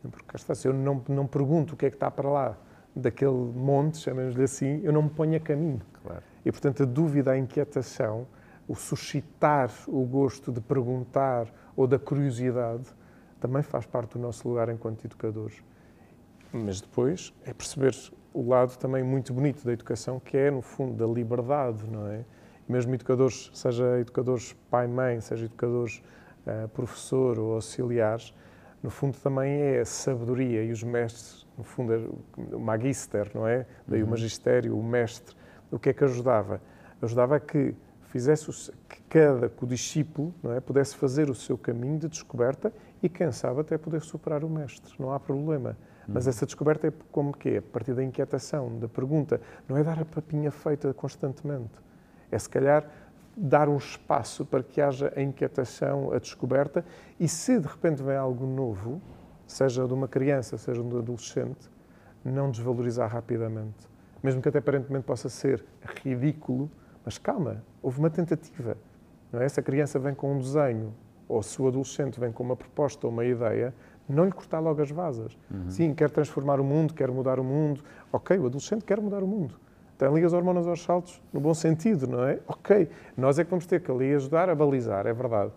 Porque 0.01 0.25
cá 0.27 0.36
está, 0.36 0.56
se 0.56 0.67
eu 0.67 0.73
não, 0.73 1.01
não 1.08 1.27
pergunto 1.27 1.73
o 1.75 1.77
que 1.77 1.86
é 1.86 1.89
que 1.89 1.95
está 1.95 2.10
para 2.10 2.29
lá 2.29 2.58
daquele 2.95 3.32
monte, 3.32 3.97
chamemos-lhe 3.97 4.43
assim, 4.43 4.82
eu 4.84 4.91
não 4.91 5.03
me 5.03 5.10
ponho 5.10 5.36
a 5.38 5.39
caminho. 5.39 5.82
Claro. 6.03 6.21
E, 6.45 6.51
portanto, 6.51 6.84
a 6.84 6.86
dúvida, 6.86 7.32
a 7.32 7.38
inquietação, 7.38 8.27
o 8.67 8.75
suscitar 8.75 9.69
o 9.88 10.03
gosto 10.06 10.51
de 10.51 10.62
perguntar 10.62 11.47
ou 11.75 11.88
da 11.88 11.97
curiosidade, 11.99 12.83
também 13.39 13.62
faz 13.62 13.86
parte 13.86 14.13
do 14.13 14.19
nosso 14.19 14.47
lugar 14.47 14.69
enquanto 14.69 15.05
educadores. 15.05 15.63
Mas 16.51 16.79
depois 16.81 17.33
é 17.45 17.53
perceber 17.53 17.95
o 18.33 18.47
lado 18.47 18.77
também 18.77 19.03
muito 19.03 19.33
bonito 19.33 19.65
da 19.65 19.73
educação, 19.73 20.19
que 20.19 20.38
é, 20.38 20.51
no 20.51 20.62
fundo, 20.62 20.95
da 20.95 21.12
liberdade, 21.12 21.83
não 21.89 22.07
é? 22.07 22.23
Mesmo 22.67 22.93
educadores, 22.93 23.51
seja 23.53 23.99
educadores 23.99 24.53
pai-mãe, 24.69 25.19
seja 25.19 25.45
educadores 25.45 26.01
eh, 26.45 26.67
professor 26.67 27.38
ou 27.39 27.55
auxiliares, 27.55 28.33
no 28.81 28.89
fundo 28.89 29.17
também 29.17 29.51
é 29.62 29.79
a 29.81 29.86
sabedoria 29.86 30.63
e 30.63 30.71
os 30.71 30.83
mestres, 30.83 31.45
no 31.57 31.63
fundo, 31.63 31.93
é 31.93 32.55
o 32.55 32.59
magister, 32.59 33.29
não 33.33 33.47
é? 33.47 33.65
Daí 33.88 34.01
o 34.01 34.05
Uhum. 34.05 34.12
magistério, 34.12 34.77
o 34.77 34.83
mestre, 34.83 35.36
o 35.71 35.79
que 35.79 35.89
é 35.89 35.93
que 35.93 36.03
ajudava? 36.03 36.62
Ajudava 37.01 37.36
a 37.38 37.39
que 37.39 37.73
fizesse 38.13 38.47
o 38.47 38.54
que 38.88 39.02
cada 39.10 39.49
que 39.49 39.63
o 39.63 39.67
discípulo 39.67 40.32
não 40.43 40.54
é, 40.54 40.60
pudesse 40.60 40.95
fazer 40.95 41.32
o 41.32 41.34
seu 41.34 41.58
caminho 41.58 41.97
de 41.97 42.08
descoberta 42.08 42.71
e, 43.02 43.10
quem 43.10 43.32
sabe, 43.32 43.62
até 43.62 43.76
poder 43.76 44.02
superar 44.02 44.43
o 44.43 44.49
mestre. 44.49 44.93
Não 44.99 45.12
há 45.12 45.19
problema. 45.19 45.76
Mas 46.08 46.28
essa 46.28 46.45
descoberta 46.45 46.89
é 46.89 46.93
como 47.12 47.36
que 47.36 47.49
é? 47.49 47.58
A 47.58 47.62
partir 47.63 47.95
da 47.95 48.04
inquietação, 48.04 48.78
da 48.78 48.88
pergunta. 48.88 49.41
Não 49.67 49.76
é 49.76 49.84
dar 49.84 49.99
a 49.99 50.06
papinha 50.06 50.52
feita 50.52 50.93
constantemente. 50.93 51.71
É, 52.32 52.38
se 52.38 52.47
calhar, 52.47 52.88
dar 53.36 53.67
um 53.67 53.78
espaço 53.78 54.45
para 54.45 54.62
que 54.62 54.80
haja 54.80 55.12
a 55.15 55.21
inquietação, 55.21 56.13
a 56.13 56.19
descoberta 56.19 56.86
e, 57.19 57.28
se 57.28 57.60
de 57.60 57.67
repente 57.67 58.04
vem 58.04 58.15
algo 58.15 58.45
novo, 58.45 59.02
seja 59.47 59.88
de 59.88 59.93
uma 59.93 60.08
criança, 60.08 60.56
seja 60.56 60.84
de 60.84 60.88
um 60.88 60.99
adolescente, 60.99 61.67
não 62.23 62.52
desvalorizar 62.52 63.12
rapidamente. 63.12 63.89
Mesmo 64.21 64.39
que 64.39 64.49
até 64.49 64.60
aparentemente 64.60 65.04
possa 65.04 65.30
ser 65.30 65.65
ridículo, 66.04 66.69
mas 67.03 67.17
calma, 67.17 67.63
houve 67.81 67.99
uma 67.99 68.09
tentativa. 68.09 68.77
Não 69.31 69.41
é? 69.41 69.49
Se 69.49 69.59
a 69.59 69.63
criança 69.63 69.97
vem 69.99 70.13
com 70.13 70.33
um 70.33 70.39
desenho, 70.39 70.93
ou 71.27 71.41
se 71.41 71.61
o 71.61 71.67
adolescente 71.67 72.19
vem 72.19 72.31
com 72.31 72.43
uma 72.43 72.55
proposta 72.55 73.07
ou 73.07 73.13
uma 73.13 73.25
ideia, 73.25 73.73
não 74.07 74.25
lhe 74.25 74.31
cortar 74.31 74.59
logo 74.59 74.81
as 74.81 74.91
vasas. 74.91 75.37
Sim, 75.69 75.93
quer 75.93 76.09
transformar 76.09 76.59
o 76.59 76.63
mundo, 76.63 76.93
quer 76.93 77.09
mudar 77.09 77.39
o 77.39 77.43
mundo. 77.43 77.83
Ok, 78.11 78.37
o 78.37 78.45
adolescente 78.45 78.83
quer 78.83 78.99
mudar 78.99 79.23
o 79.23 79.27
mundo. 79.27 79.55
Tem 79.97 80.07
ali 80.07 80.23
as 80.23 80.33
hormonas 80.33 80.67
aos 80.67 80.83
saltos, 80.83 81.21
no 81.31 81.39
bom 81.39 81.53
sentido, 81.53 82.07
não 82.07 82.23
é? 82.23 82.39
Ok, 82.47 82.89
nós 83.15 83.39
é 83.39 83.43
que 83.43 83.49
vamos 83.49 83.65
ter 83.65 83.81
que 83.81 83.91
ali 83.91 84.13
ajudar 84.13 84.49
a 84.49 84.55
balizar, 84.55 85.07
é 85.07 85.13
verdade. 85.13 85.51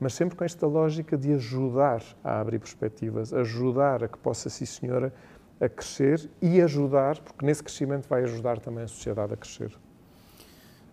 Mas 0.00 0.14
sempre 0.14 0.36
com 0.36 0.44
esta 0.44 0.66
lógica 0.66 1.16
de 1.16 1.32
ajudar 1.34 2.02
a 2.24 2.40
abrir 2.40 2.58
perspectivas, 2.58 3.32
ajudar 3.32 4.02
a 4.02 4.08
que 4.08 4.18
possa, 4.18 4.50
sim 4.50 4.64
senhora, 4.64 5.12
a 5.60 5.68
crescer 5.68 6.28
e 6.40 6.60
ajudar, 6.60 7.20
porque 7.20 7.46
nesse 7.46 7.62
crescimento 7.62 8.08
vai 8.08 8.24
ajudar 8.24 8.58
também 8.58 8.82
a 8.82 8.88
sociedade 8.88 9.34
a 9.34 9.36
crescer. 9.36 9.78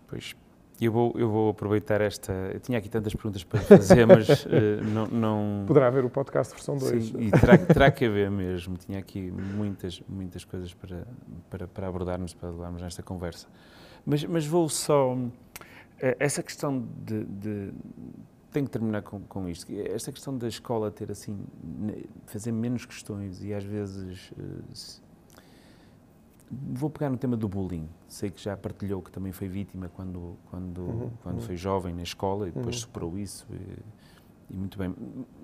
Pois, 0.10 0.36
eu 0.82 0.92
vou, 0.92 1.14
eu 1.16 1.30
vou 1.30 1.50
aproveitar 1.50 2.00
esta. 2.02 2.32
Eu 2.54 2.60
tinha 2.60 2.78
aqui 2.78 2.90
tantas 2.90 3.14
perguntas 3.14 3.44
para 3.44 3.60
fazer, 3.62 4.06
mas 4.08 4.28
eh, 4.48 4.82
não. 4.94 5.08
não... 5.08 5.64
Poderá 5.68 5.88
haver 5.88 6.06
o 6.06 6.10
podcast 6.10 6.54
versão 6.54 6.78
2. 6.78 7.06
Sim, 7.10 7.18
e 7.20 7.32
terá, 7.32 7.58
terá 7.58 7.92
que 7.92 8.06
haver 8.06 8.32
mesmo. 8.32 8.78
Tinha 8.78 8.98
aqui 9.00 9.30
muitas, 9.32 10.02
muitas 10.08 10.44
coisas 10.46 10.74
para, 10.74 11.06
para, 11.50 11.68
para 11.68 11.88
abordarmos, 11.88 12.34
para 12.34 12.50
levarmos 12.50 12.82
nesta 12.82 13.04
conversa. 13.04 13.48
Mas, 14.06 14.24
mas 14.24 14.46
vou 14.48 14.68
só. 14.70 15.18
eh, 16.00 16.16
Essa 16.20 16.42
questão 16.42 16.88
de. 17.06 17.24
de 17.26 17.72
tenho 18.52 18.66
que 18.66 18.72
terminar 18.72 19.04
com, 19.04 19.20
com 19.22 19.48
isto. 19.48 19.72
Esta 19.72 20.12
questão 20.12 20.36
da 20.36 20.48
escola 20.48 20.90
ter 20.90 21.12
assim. 21.12 21.38
fazer 22.26 22.52
menos 22.52 22.86
questões 22.86 23.44
e 23.44 23.54
às 23.54 23.64
vezes. 23.64 24.32
se- 24.74 25.02
Vou 26.52 26.90
pegar 26.90 27.10
no 27.10 27.18
tema 27.18 27.38
do 27.38 27.48
bullying. 27.48 27.88
Sei 28.08 28.32
que 28.32 28.42
já 28.42 28.58
partilhou 28.58 29.02
que 29.04 29.12
também 29.12 29.32
foi 29.32 29.48
vítima 29.48 29.88
quando, 29.90 30.36
quando, 30.50 30.80
Uhum, 30.82 31.12
quando 31.22 31.36
uhum. 31.36 31.42
foi 31.42 31.56
jovem 31.56 31.94
na 31.94 32.02
escola 32.04 32.48
e 32.48 32.52
depois 32.52 32.76
Uhum. 32.76 32.82
superou 32.82 33.20
isso. 33.20 33.46
E, 33.52 34.54
e 34.54 34.58
muito 34.58 34.78
bem. 34.80 34.96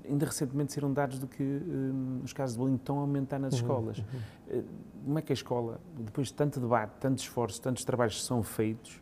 Ainda 0.04 0.26
recentemente 0.26 0.74
saíram 0.74 0.92
dados 0.92 1.20
de 1.20 1.28
que 1.28 1.44
hum, 1.44 2.22
os 2.24 2.34
casos 2.34 2.56
de 2.56 2.60
bullying 2.60 2.76
estão 2.76 2.98
a 2.98 3.02
aumentar 3.02 3.38
nas 3.38 3.54
Uhum, 3.54 3.60
escolas. 3.60 4.04
Eh, 4.48 4.64
Como 5.04 5.20
é 5.20 5.22
que 5.22 5.32
a 5.32 5.36
escola, 5.36 5.80
depois 5.96 6.28
de 6.30 6.34
tanto 6.34 6.60
debate, 6.60 6.94
tanto 7.00 7.20
esforço, 7.20 7.62
tantos 7.62 7.86
trabalhos 7.86 8.16
que 8.16 8.24
são 8.26 8.42
feitos, 8.42 9.00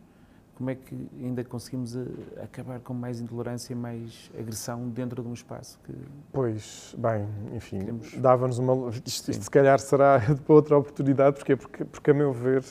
como 0.56 0.70
é 0.70 0.76
que 0.76 0.96
ainda 1.20 1.44
conseguimos 1.44 1.96
eh, 1.96 2.06
acabar 2.44 2.80
com 2.80 2.94
mais 2.94 3.20
intolerância, 3.20 3.76
mais 3.76 4.30
agressão 4.40 4.88
dentro 4.90 5.22
de 5.24 5.28
um 5.28 5.34
espaço 5.34 5.80
que 5.84 5.94
Pois, 6.32 6.96
bem, 6.98 7.28
enfim, 7.56 7.80
Queremos- 7.80 8.14
dava-nos 8.18 8.60
uma. 8.60 8.90
Isto, 8.90 9.32
isto 9.32 9.44
se 9.44 9.50
calhar 9.50 9.80
será 9.80 10.20
para 10.46 10.54
outra 10.56 10.78
oportunidade, 10.78 11.38
porque, 11.38 11.56
porque, 11.56 11.86
porque 11.86 12.12
a 12.12 12.14
meu 12.14 12.32
ver, 12.32 12.64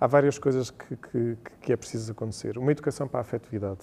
há 0.00 0.06
várias 0.06 0.38
coisas 0.38 0.70
que, 0.70 0.96
que, 0.96 1.36
que 1.60 1.72
é 1.72 1.76
preciso 1.76 2.12
acontecer. 2.12 2.56
Uma 2.58 2.72
educação 2.72 3.06
para 3.06 3.20
a 3.20 3.22
afetividade. 3.22 3.80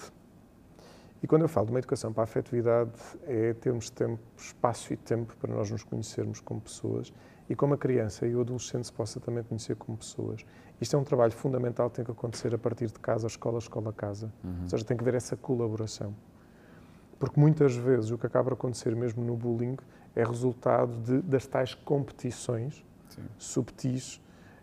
E 1.22 1.28
quando 1.28 1.42
eu 1.42 1.50
falo 1.50 1.68
de 1.68 1.74
uma 1.74 1.80
educação 1.80 2.14
para 2.14 2.24
a 2.24 2.26
afetividade, 2.26 2.92
é 3.28 3.54
termos 3.54 3.90
tempo, 3.90 4.20
espaço 4.38 4.94
e 4.94 4.98
tempo 4.98 5.36
para 5.38 5.54
nós 5.54 5.70
nos 5.70 5.84
conhecermos 5.84 6.40
como 6.40 6.62
pessoas 6.62 7.14
e 7.50 7.56
como 7.56 7.74
a 7.74 7.78
criança 7.78 8.26
e 8.26 8.36
o 8.36 8.42
adolescente 8.42 8.86
se 8.86 8.94
possa 8.94 9.20
também 9.20 9.44
conhecer 9.44 9.76
como 9.76 9.98
pessoas. 9.98 10.46
Isto 10.80 10.96
é 10.96 11.00
um 11.00 11.04
trabalho 11.04 11.34
fundamental 11.34 11.90
que 11.90 11.98
tem 11.98 12.06
que 12.06 12.12
acontecer 12.12 12.54
a 12.54 12.58
partir 12.58 12.88
de 12.88 13.00
casa, 13.00 13.28
escola, 13.28 13.58
escola, 13.58 13.92
casa. 13.92 14.32
Uhum. 14.44 14.62
Ou 14.64 14.70
seja, 14.70 14.86
tem 14.86 14.96
que 14.96 15.04
haver 15.04 15.16
essa 15.16 15.36
colaboração. 15.36 16.16
Porque 17.18 17.38
muitas 17.38 17.76
vezes 17.76 18.12
o 18.12 18.18
que 18.18 18.26
acaba 18.26 18.52
a 18.52 18.54
acontecer 18.54 18.96
mesmo 18.96 19.24
no 19.26 19.36
bullying 19.36 19.76
é 20.16 20.24
resultado 20.24 20.96
de, 21.02 21.22
das 21.22 21.46
tais 21.46 21.74
competições 21.74 22.86
Sim. 23.10 23.24
subtis 23.38 24.22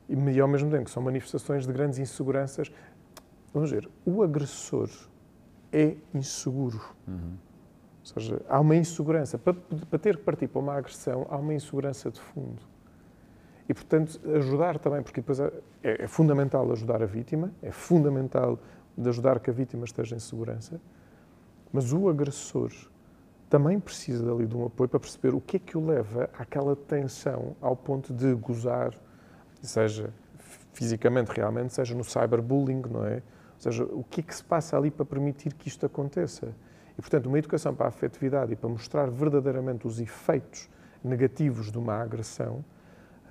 e, 0.09 0.41
ao 0.41 0.49
mesmo 0.49 0.71
tempo 0.71 0.85
que 0.85 0.91
são 0.91 1.03
manifestações 1.03 1.67
de 1.67 1.73
grandes 1.73 1.99
inseguranças. 1.99 2.73
Vamos 3.53 3.71
ver, 3.71 3.89
o 4.05 4.23
agressor 4.23 4.89
é 5.77 5.97
inseguro. 6.15 6.81
Uhum. 7.07 7.35
Ou 8.01 8.07
seja, 8.07 8.41
há 8.49 8.59
uma 8.61 8.75
insegurança. 8.75 9.37
Para, 9.37 9.53
para 9.55 9.99
ter 9.99 10.17
que 10.17 10.23
partir 10.23 10.49
para 10.49 10.61
uma 10.61 10.75
agressão, 10.75 11.27
há 11.29 11.37
uma 11.37 11.53
insegurança 11.53 12.11
de 12.11 12.21
fundo. 12.21 12.63
E, 13.69 13.75
portanto, 13.75 14.19
ajudar 14.37 14.79
também, 14.79 15.03
porque 15.03 15.21
depois 15.21 15.41
é, 15.41 15.53
é 15.83 16.07
fundamental 16.07 16.71
ajudar 16.73 17.03
a 17.03 17.07
vítima, 17.07 17.53
é 17.61 17.71
fundamental 17.71 18.59
de 18.97 19.09
ajudar 19.09 19.41
que 19.41 19.51
a 19.51 19.53
vítima 19.53 19.85
esteja 19.85 20.17
em 20.17 20.21
segurança, 20.21 20.81
mas 21.73 21.93
o 21.93 22.09
agressor 22.09 22.73
também 23.51 23.79
precisa 23.79 24.25
dali 24.25 24.47
de 24.47 24.57
um 24.57 24.67
apoio 24.67 24.89
para 24.89 25.01
perceber 25.01 25.35
o 25.35 25.41
que 25.41 25.57
é 25.57 25.61
que 25.61 25.77
o 25.77 25.85
leva 25.85 26.31
àquela 26.39 26.75
tensão 26.75 27.55
ao 27.61 27.77
ponto 27.77 28.15
de 28.15 28.33
gozar, 28.35 28.95
seja 29.61 30.13
fisicamente 30.73 31.29
realmente, 31.29 31.75
seja 31.75 31.95
no 31.95 32.05
cyberbullying, 32.05 32.83
não 32.91 33.05
é? 33.05 33.23
Ou 33.57 33.61
seja, 33.63 33.85
o 33.85 34.05
que 34.05 34.21
é 34.21 34.23
que 34.23 34.35
se 34.35 34.45
passa 34.45 34.77
ali 34.77 34.91
para 34.91 35.05
permitir 35.05 35.55
que 35.55 35.69
isto 35.69 35.85
aconteça? 35.87 36.49
E, 36.99 37.01
portanto, 37.01 37.27
uma 37.27 37.39
educação 37.39 37.75
para 37.75 37.87
a 37.87 37.89
afetividade 37.89 38.53
e 38.53 38.57
para 38.57 38.69
mostrar 38.69 39.11
verdadeiramente 39.11 39.87
os 39.87 40.01
efeitos 40.01 40.69
negativos 41.03 41.71
de 41.71 41.79
uma 41.79 41.95
agressão 41.95 42.65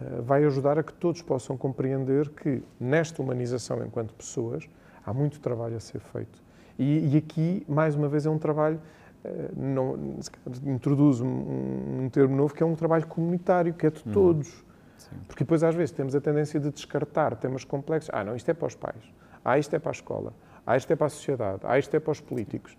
eh, 0.01 0.21
vai 0.21 0.43
ajudar 0.45 0.77
a 0.77 0.83
que 0.83 0.93
todos 0.93 1.21
possam 1.21 1.57
compreender 1.57 2.29
que, 2.29 2.63
nesta 2.79 3.21
humanização 3.21 3.83
enquanto 3.85 4.13
pessoas, 4.13 4.67
há 5.05 5.13
muito 5.13 5.39
trabalho 5.39 5.75
a 5.77 5.79
ser 5.79 5.99
feito. 5.99 6.43
E, 6.77 7.13
e 7.13 7.17
aqui, 7.17 7.65
mais 7.67 7.95
uma 7.95 8.07
vez, 8.07 8.25
é 8.25 8.29
um 8.29 8.37
trabalho, 8.37 8.79
eh, 9.23 9.49
não, 9.55 10.17
se 10.21 10.29
calhar 10.29 10.59
introduz 10.67 11.21
um, 11.21 12.03
um 12.03 12.09
termo 12.09 12.35
novo, 12.35 12.53
que 12.53 12.61
é 12.61 12.65
um 12.65 12.75
trabalho 12.75 13.07
comunitário, 13.07 13.73
que 13.73 13.87
é 13.87 13.89
de 13.89 14.03
Uhum. 14.05 14.11
todos. 14.13 14.63
Sim. 14.97 15.15
Porque 15.27 15.43
depois, 15.43 15.63
às 15.63 15.73
vezes, 15.73 15.91
temos 15.91 16.15
a 16.15 16.21
tendência 16.21 16.59
de 16.59 16.69
descartar 16.71 17.35
temas 17.35 17.63
complexos. 17.63 18.09
Ah, 18.13 18.23
não, 18.23 18.35
isto 18.35 18.49
é 18.49 18.53
para 18.53 18.67
os 18.67 18.75
pais. 18.75 19.01
Ah, 19.45 19.59
isto 19.59 19.75
é 19.75 19.79
para 19.79 19.91
a 19.91 19.93
escola. 19.93 20.33
Ah, 20.65 20.75
isto 20.75 20.91
é 20.91 20.95
para 20.95 21.05
a 21.05 21.09
sociedade. 21.09 21.61
Ah, 21.63 21.77
isto 21.77 21.95
é 21.95 21.99
para 21.99 22.11
os 22.11 22.19
políticos. 22.19 22.75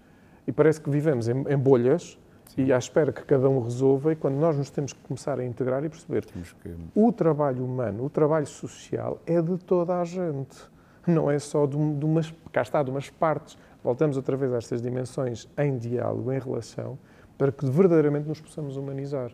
E 0.47 0.53
parece 0.53 0.81
que 0.81 0.91
vivemos 0.91 1.29
em, 1.29 1.45
em 1.49 1.57
bolhas 1.57 2.19
Sim. 2.47 2.65
e 2.65 2.73
à 2.73 2.79
espera 2.79 3.13
que 3.13 3.23
cada 3.25 3.49
um 3.49 3.61
resolva, 3.61 4.13
e 4.13 4.17
quando 4.17 4.35
nós 4.35 4.57
nos 4.57 4.69
temos 4.71 4.93
que 4.93 5.01
começar 5.01 5.39
a 5.39 5.45
integrar 5.45 5.85
e 5.85 5.89
perceber 5.89 6.27
que 6.27 6.75
o 6.95 7.13
trabalho 7.13 7.65
humano, 7.65 8.05
o 8.05 8.11
trabalho 8.11 8.47
social 8.47 9.21
é 9.25 9.41
de 9.41 9.57
toda 9.59 10.01
a 10.01 10.05
gente, 10.05 10.57
não 11.07 11.31
é 11.31 11.39
só 11.39 11.67
de, 11.67 11.77
de 11.77 12.05
umas, 12.05 12.35
cá 12.53 12.63
está, 12.63 12.83
de 12.83 12.91
umas 12.91 13.09
partes. 13.09 13.57
Voltamos 13.83 14.17
outra 14.17 14.37
vez 14.37 14.53
a 14.53 14.59
estas 14.59 14.83
dimensões 14.83 15.49
em 15.57 15.79
diálogo, 15.79 16.33
em 16.33 16.39
relação, 16.39 16.99
para 17.39 17.53
que 17.53 17.65
verdadeiramente 17.67 18.29
nos 18.29 18.41
possamos 18.41 18.77
humanizar. 18.77 19.31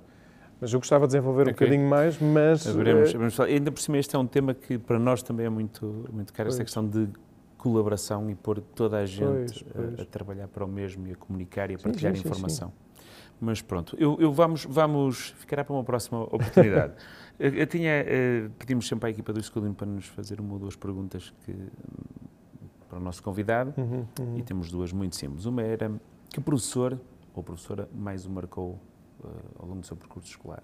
Mas 0.62 0.72
eu 0.72 0.78
gostava 0.78 1.08
de 1.08 1.14
desenvolver 1.14 1.42
okay. 1.42 1.52
um 1.52 1.54
bocadinho 1.54 1.90
mais, 1.90 2.20
mas... 2.20 2.64
Veremos, 2.64 3.10
veremos. 3.10 3.40
Ainda 3.40 3.72
por 3.72 3.80
cima 3.80 3.98
este 3.98 4.14
é 4.14 4.18
um 4.20 4.28
tema 4.28 4.54
que 4.54 4.78
para 4.78 4.96
nós 4.96 5.20
também 5.20 5.44
é 5.44 5.48
muito, 5.48 6.08
muito 6.12 6.32
caro, 6.32 6.50
esta 6.50 6.62
questão 6.62 6.86
de 6.86 7.08
colaboração 7.58 8.30
e 8.30 8.36
pôr 8.36 8.60
toda 8.60 8.98
a 8.98 9.04
gente 9.04 9.64
pois, 9.64 9.64
pois. 9.74 9.98
A, 9.98 10.02
a, 10.02 10.06
trabalhar 10.06 10.46
para 10.46 10.64
o 10.64 10.68
mesmo 10.68 11.08
e 11.08 11.12
a 11.14 11.16
comunicar 11.16 11.68
e 11.68 11.74
a 11.74 11.78
partilhar 11.78 12.14
sim, 12.14 12.22
sim, 12.22 12.28
informação. 12.28 12.68
Sim, 12.68 13.02
Mas 13.40 13.60
pronto, 13.60 13.96
eu, 13.98 14.16
eu, 14.20 14.32
vamos, 14.32 14.64
vamos 14.64 15.34
ficar 15.36 15.64
para 15.64 15.74
uma 15.74 15.82
próxima 15.82 16.22
oportunidade. 16.22 16.92
eu, 17.40 17.54
eu, 17.54 17.66
tinha, 17.66 17.90
uh, 18.00 18.50
pedimos 18.50 18.86
sempre 18.86 19.08
à 19.08 19.10
equipa 19.10 19.32
do 19.32 19.40
Escudim 19.40 19.72
para 19.72 19.88
nos 19.88 20.06
fazer 20.06 20.40
uma 20.40 20.52
ou 20.52 20.60
duas 20.60 20.76
perguntas 20.76 21.34
que, 21.44 21.56
para 22.88 23.00
o 23.00 23.02
nosso 23.02 23.20
convidado 23.20 23.74
uhum, 23.76 24.06
uhum. 24.16 24.38
e 24.38 24.42
temos 24.44 24.70
duas 24.70 24.92
muito 24.92 25.16
simples. 25.16 25.44
Uma 25.44 25.62
era, 25.62 25.90
que 26.30 26.40
professor 26.40 27.00
ou 27.34 27.42
professora 27.42 27.88
mais 27.92 28.24
o 28.26 28.30
marcou 28.30 28.78
ao 29.58 29.66
longo 29.66 29.80
do 29.80 29.86
seu 29.86 29.96
percurso 29.96 30.28
escolar? 30.28 30.62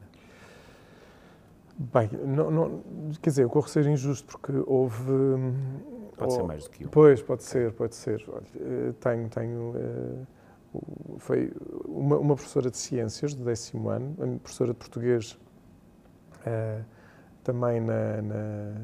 Bem, 1.79 2.11
não, 2.27 2.51
não, 2.51 2.83
quer 3.23 3.31
dizer, 3.31 3.45
eu 3.45 3.51
corro 3.51 3.69
ser 3.69 3.87
injusto 3.87 4.27
porque 4.27 4.53
houve 4.67 5.13
Pode 6.19 6.33
ser 6.33 6.43
mais 6.43 6.65
do 6.65 6.71
que 6.71 6.85
um. 6.85 6.89
Pois, 6.89 7.23
pode 7.23 7.45
ser, 7.45 7.73
pode 7.73 7.95
ser. 7.95 8.25
Eh, 8.57 8.93
tenho, 9.01 9.29
tenho. 9.29 9.75
Eh, 9.77 10.79
foi 11.19 11.53
uma, 11.87 12.19
uma, 12.19 12.35
professora 12.35 12.71
de 12.71 12.77
ciências 12.77 13.35
do 13.35 13.45
décimo 13.45 13.89
ano, 13.89 14.39
professora 14.41 14.73
de 14.73 14.79
português 14.79 15.39
eh, 16.45 16.83
também 17.43 17.81
na, 17.81 18.21
na 18.21 18.75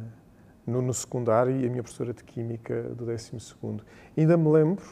no, 0.67 0.81
no, 0.81 0.95
secundário 0.95 1.55
e 1.55 1.67
a 1.67 1.69
minha 1.69 1.83
professora 1.83 2.15
de 2.15 2.25
química 2.25 2.83
do 2.83 3.05
décimo 3.05 3.39
segundo. 3.41 3.85
Ainda 4.17 4.37
me 4.37 4.49
lembro, 4.49 4.85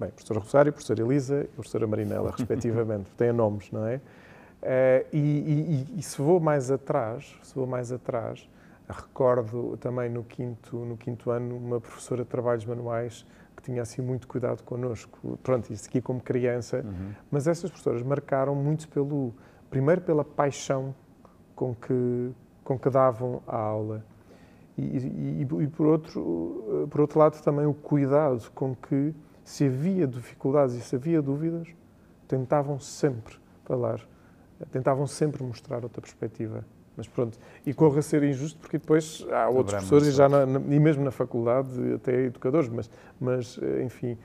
bem, 0.00 0.10
professora 0.10 0.40
Rosário, 0.40 0.72
professora 0.72 1.00
Elisa 1.00 1.42
e 1.44 1.48
professora 1.48 1.86
Marinela, 1.86 2.32
respectivamente, 2.36 3.10
têm 3.16 3.32
nomes, 3.32 3.70
não 3.70 3.86
é? 3.86 3.96
Uh, 3.96 5.06
e, 5.12 5.18
e, 5.18 5.98
e, 5.98 6.02
se 6.02 6.20
vou 6.20 6.38
mais 6.38 6.70
atrás, 6.70 7.34
se 7.42 7.54
vou 7.54 7.66
mais 7.66 7.90
atrás, 7.92 8.46
Recordo 8.90 9.76
também 9.76 10.10
no 10.10 10.24
quinto, 10.24 10.76
no 10.78 10.96
quinto 10.96 11.30
ano 11.30 11.56
uma 11.56 11.80
professora 11.80 12.24
de 12.24 12.28
trabalhos 12.28 12.64
manuais 12.64 13.24
que 13.56 13.62
tinha 13.62 13.82
assim 13.82 14.02
muito 14.02 14.26
cuidado 14.26 14.62
connosco. 14.64 15.38
Pronto, 15.42 15.72
isso 15.72 15.88
aqui 15.88 16.00
como 16.00 16.20
criança. 16.20 16.82
Uhum. 16.84 17.12
Mas 17.30 17.46
essas 17.46 17.70
professoras 17.70 18.02
marcaram 18.02 18.54
muito 18.54 18.88
pelo, 18.88 19.32
primeiro 19.70 20.00
pela 20.00 20.24
paixão 20.24 20.94
com 21.54 21.74
que, 21.74 22.32
com 22.64 22.78
que 22.78 22.90
davam 22.90 23.42
a 23.46 23.56
aula. 23.56 24.04
E, 24.76 24.82
e, 24.82 25.42
e, 25.42 25.66
por, 25.68 25.86
outro, 25.86 26.88
por 26.90 27.02
outro 27.02 27.18
lado 27.18 27.40
também 27.42 27.66
o 27.66 27.74
cuidado 27.74 28.50
com 28.54 28.74
que 28.74 29.14
se 29.44 29.64
havia 29.66 30.06
dificuldades 30.06 30.74
e 30.74 30.80
se 30.80 30.96
havia 30.96 31.20
dúvidas, 31.20 31.68
tentavam 32.28 32.78
sempre 32.78 33.36
falar, 33.64 34.00
tentavam 34.70 35.06
sempre 35.06 35.42
mostrar 35.42 35.82
outra 35.82 36.00
perspectiva. 36.00 36.64
Mas 36.96 37.08
pronto, 37.08 37.38
e 37.64 37.72
corre 37.72 38.00
a 38.00 38.02
ser 38.02 38.22
injusto 38.22 38.58
porque 38.58 38.78
depois 38.78 39.26
há 39.30 39.48
outros 39.48 39.74
professores 39.74 40.08
e, 40.08 40.10
já 40.12 40.28
na, 40.28 40.42
e 40.42 40.78
mesmo 40.78 41.02
na 41.04 41.10
faculdade 41.10 41.94
até 41.94 42.24
educadores, 42.24 42.68
mas, 42.68 42.90
mas 43.18 43.58
eh, 43.62 43.82
enfim, 43.84 44.18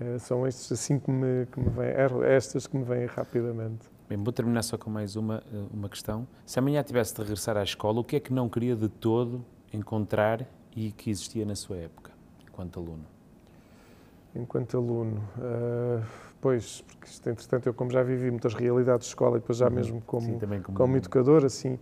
eh, 0.00 0.18
são 0.18 0.46
estes 0.46 0.70
assim 0.70 0.98
que 0.98 1.10
me, 1.10 1.46
que 1.46 1.58
me 1.58 1.70
vêm, 1.70 1.88
é 1.88 2.34
estas 2.36 2.66
que 2.66 2.76
me 2.76 2.84
vêm 2.84 3.06
rapidamente. 3.06 3.88
Bem, 4.08 4.18
vou 4.18 4.32
terminar 4.32 4.62
só 4.62 4.78
com 4.78 4.90
mais 4.90 5.16
uma, 5.16 5.42
eh, 5.52 5.64
uma 5.72 5.88
questão. 5.88 6.26
Se 6.44 6.58
amanhã 6.58 6.82
tivesse 6.82 7.14
de 7.14 7.20
regressar 7.22 7.56
à 7.56 7.62
escola, 7.62 8.00
o 8.00 8.04
que 8.04 8.16
é 8.16 8.20
que 8.20 8.32
não 8.32 8.48
queria 8.48 8.76
de 8.76 8.88
todo 8.88 9.44
encontrar 9.72 10.46
e 10.74 10.92
que 10.92 11.10
existia 11.10 11.44
na 11.44 11.54
sua 11.54 11.78
época, 11.78 12.12
enquanto 12.46 12.78
aluno? 12.78 13.04
Enquanto 14.34 14.76
aluno, 14.76 15.22
uh, 15.38 16.04
pois, 16.40 16.82
porque 16.82 17.06
isto, 17.06 17.28
entretanto, 17.28 17.66
eu 17.66 17.74
como 17.74 17.90
já 17.90 18.02
vivi 18.02 18.30
muitas 18.30 18.54
realidades 18.54 19.06
de 19.06 19.10
escola 19.10 19.38
e 19.38 19.40
depois 19.40 19.58
já 19.58 19.66
uhum. 19.66 19.74
mesmo 19.74 20.00
como, 20.02 20.22
Sim, 20.22 20.38
como, 20.62 20.76
como 20.78 20.96
educador, 20.96 21.44
assim, 21.44 21.78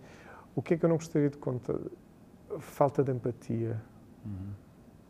o 0.55 0.61
que 0.61 0.73
é 0.73 0.77
que 0.77 0.83
eu 0.83 0.89
não 0.89 0.97
gostaria 0.97 1.29
de 1.29 1.37
contar? 1.37 1.77
Falta 2.59 3.03
de 3.03 3.11
empatia. 3.11 3.79
Uhum. 4.25 4.31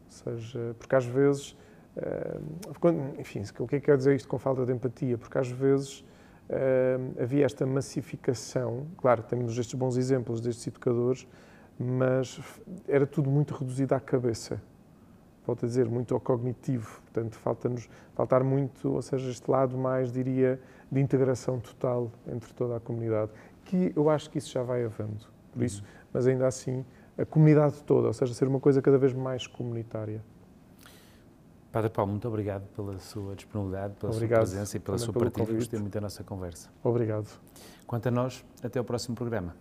Ou 0.05 0.11
seja, 0.11 0.75
porque 0.77 0.95
às 0.95 1.05
vezes. 1.05 1.55
Uh, 1.97 3.19
enfim, 3.19 3.41
o 3.59 3.67
que 3.67 3.75
é 3.75 3.79
que 3.79 3.85
quer 3.85 3.97
dizer 3.97 4.15
isto 4.15 4.27
com 4.27 4.37
falta 4.37 4.65
de 4.65 4.71
empatia? 4.71 5.17
Porque 5.17 5.37
às 5.37 5.49
vezes 5.49 6.01
uh, 6.49 7.21
havia 7.21 7.45
esta 7.45 7.65
massificação. 7.65 8.87
Claro, 8.97 9.23
temos 9.23 9.57
estes 9.57 9.73
bons 9.73 9.97
exemplos 9.97 10.41
destes 10.41 10.67
educadores, 10.67 11.27
mas 11.77 12.39
era 12.87 13.07
tudo 13.07 13.29
muito 13.29 13.53
reduzido 13.53 13.95
à 13.95 13.99
cabeça. 13.99 14.61
Volto 15.49 15.65
a 15.65 15.67
dizer, 15.67 15.89
muito 15.89 16.13
ao 16.13 16.19
cognitivo. 16.19 17.01
Portanto, 17.01 17.35
falta-nos 17.37 17.89
faltar 18.13 18.43
muito, 18.43 18.93
ou 18.93 19.01
seja, 19.01 19.29
este 19.29 19.49
lado 19.49 19.77
mais, 19.77 20.11
diria, 20.11 20.59
de 20.91 20.99
integração 20.99 21.59
total 21.59 22.11
entre 22.27 22.53
toda 22.53 22.77
a 22.77 22.79
comunidade 22.79 23.31
que 23.69 23.93
eu 23.95 24.09
acho 24.09 24.31
que 24.31 24.39
isso 24.39 24.51
já 24.51 24.63
vai 24.63 24.83
havendo, 24.83 25.27
por 25.51 25.61
isso, 25.61 25.83
mas 26.11 26.25
ainda 26.25 26.47
assim 26.47 26.83
a 27.15 27.23
comunidade 27.23 27.83
toda, 27.83 28.07
ou 28.07 28.13
seja, 28.13 28.33
ser 28.33 28.47
uma 28.47 28.59
coisa 28.59 28.81
cada 28.81 28.97
vez 28.97 29.13
mais 29.13 29.45
comunitária. 29.45 30.23
Padre 31.71 31.91
Paulo, 31.91 32.09
muito 32.11 32.27
obrigado 32.27 32.67
pela 32.75 32.97
sua 32.97 33.35
disponibilidade, 33.35 33.93
pela 33.93 34.11
obrigado. 34.11 34.39
sua 34.39 34.49
presença 34.49 34.77
e 34.77 34.79
pela 34.79 34.97
Também 34.97 35.13
sua 35.13 35.21
partilha. 35.21 35.55
Gostei 35.55 35.79
muito 35.79 35.93
da 35.93 36.01
nossa 36.01 36.23
conversa. 36.23 36.67
Obrigado. 36.83 37.27
Quanto 37.85 38.07
a 38.07 38.11
nós, 38.11 38.43
até 38.63 38.81
o 38.81 38.83
próximo 38.83 39.15
programa. 39.15 39.55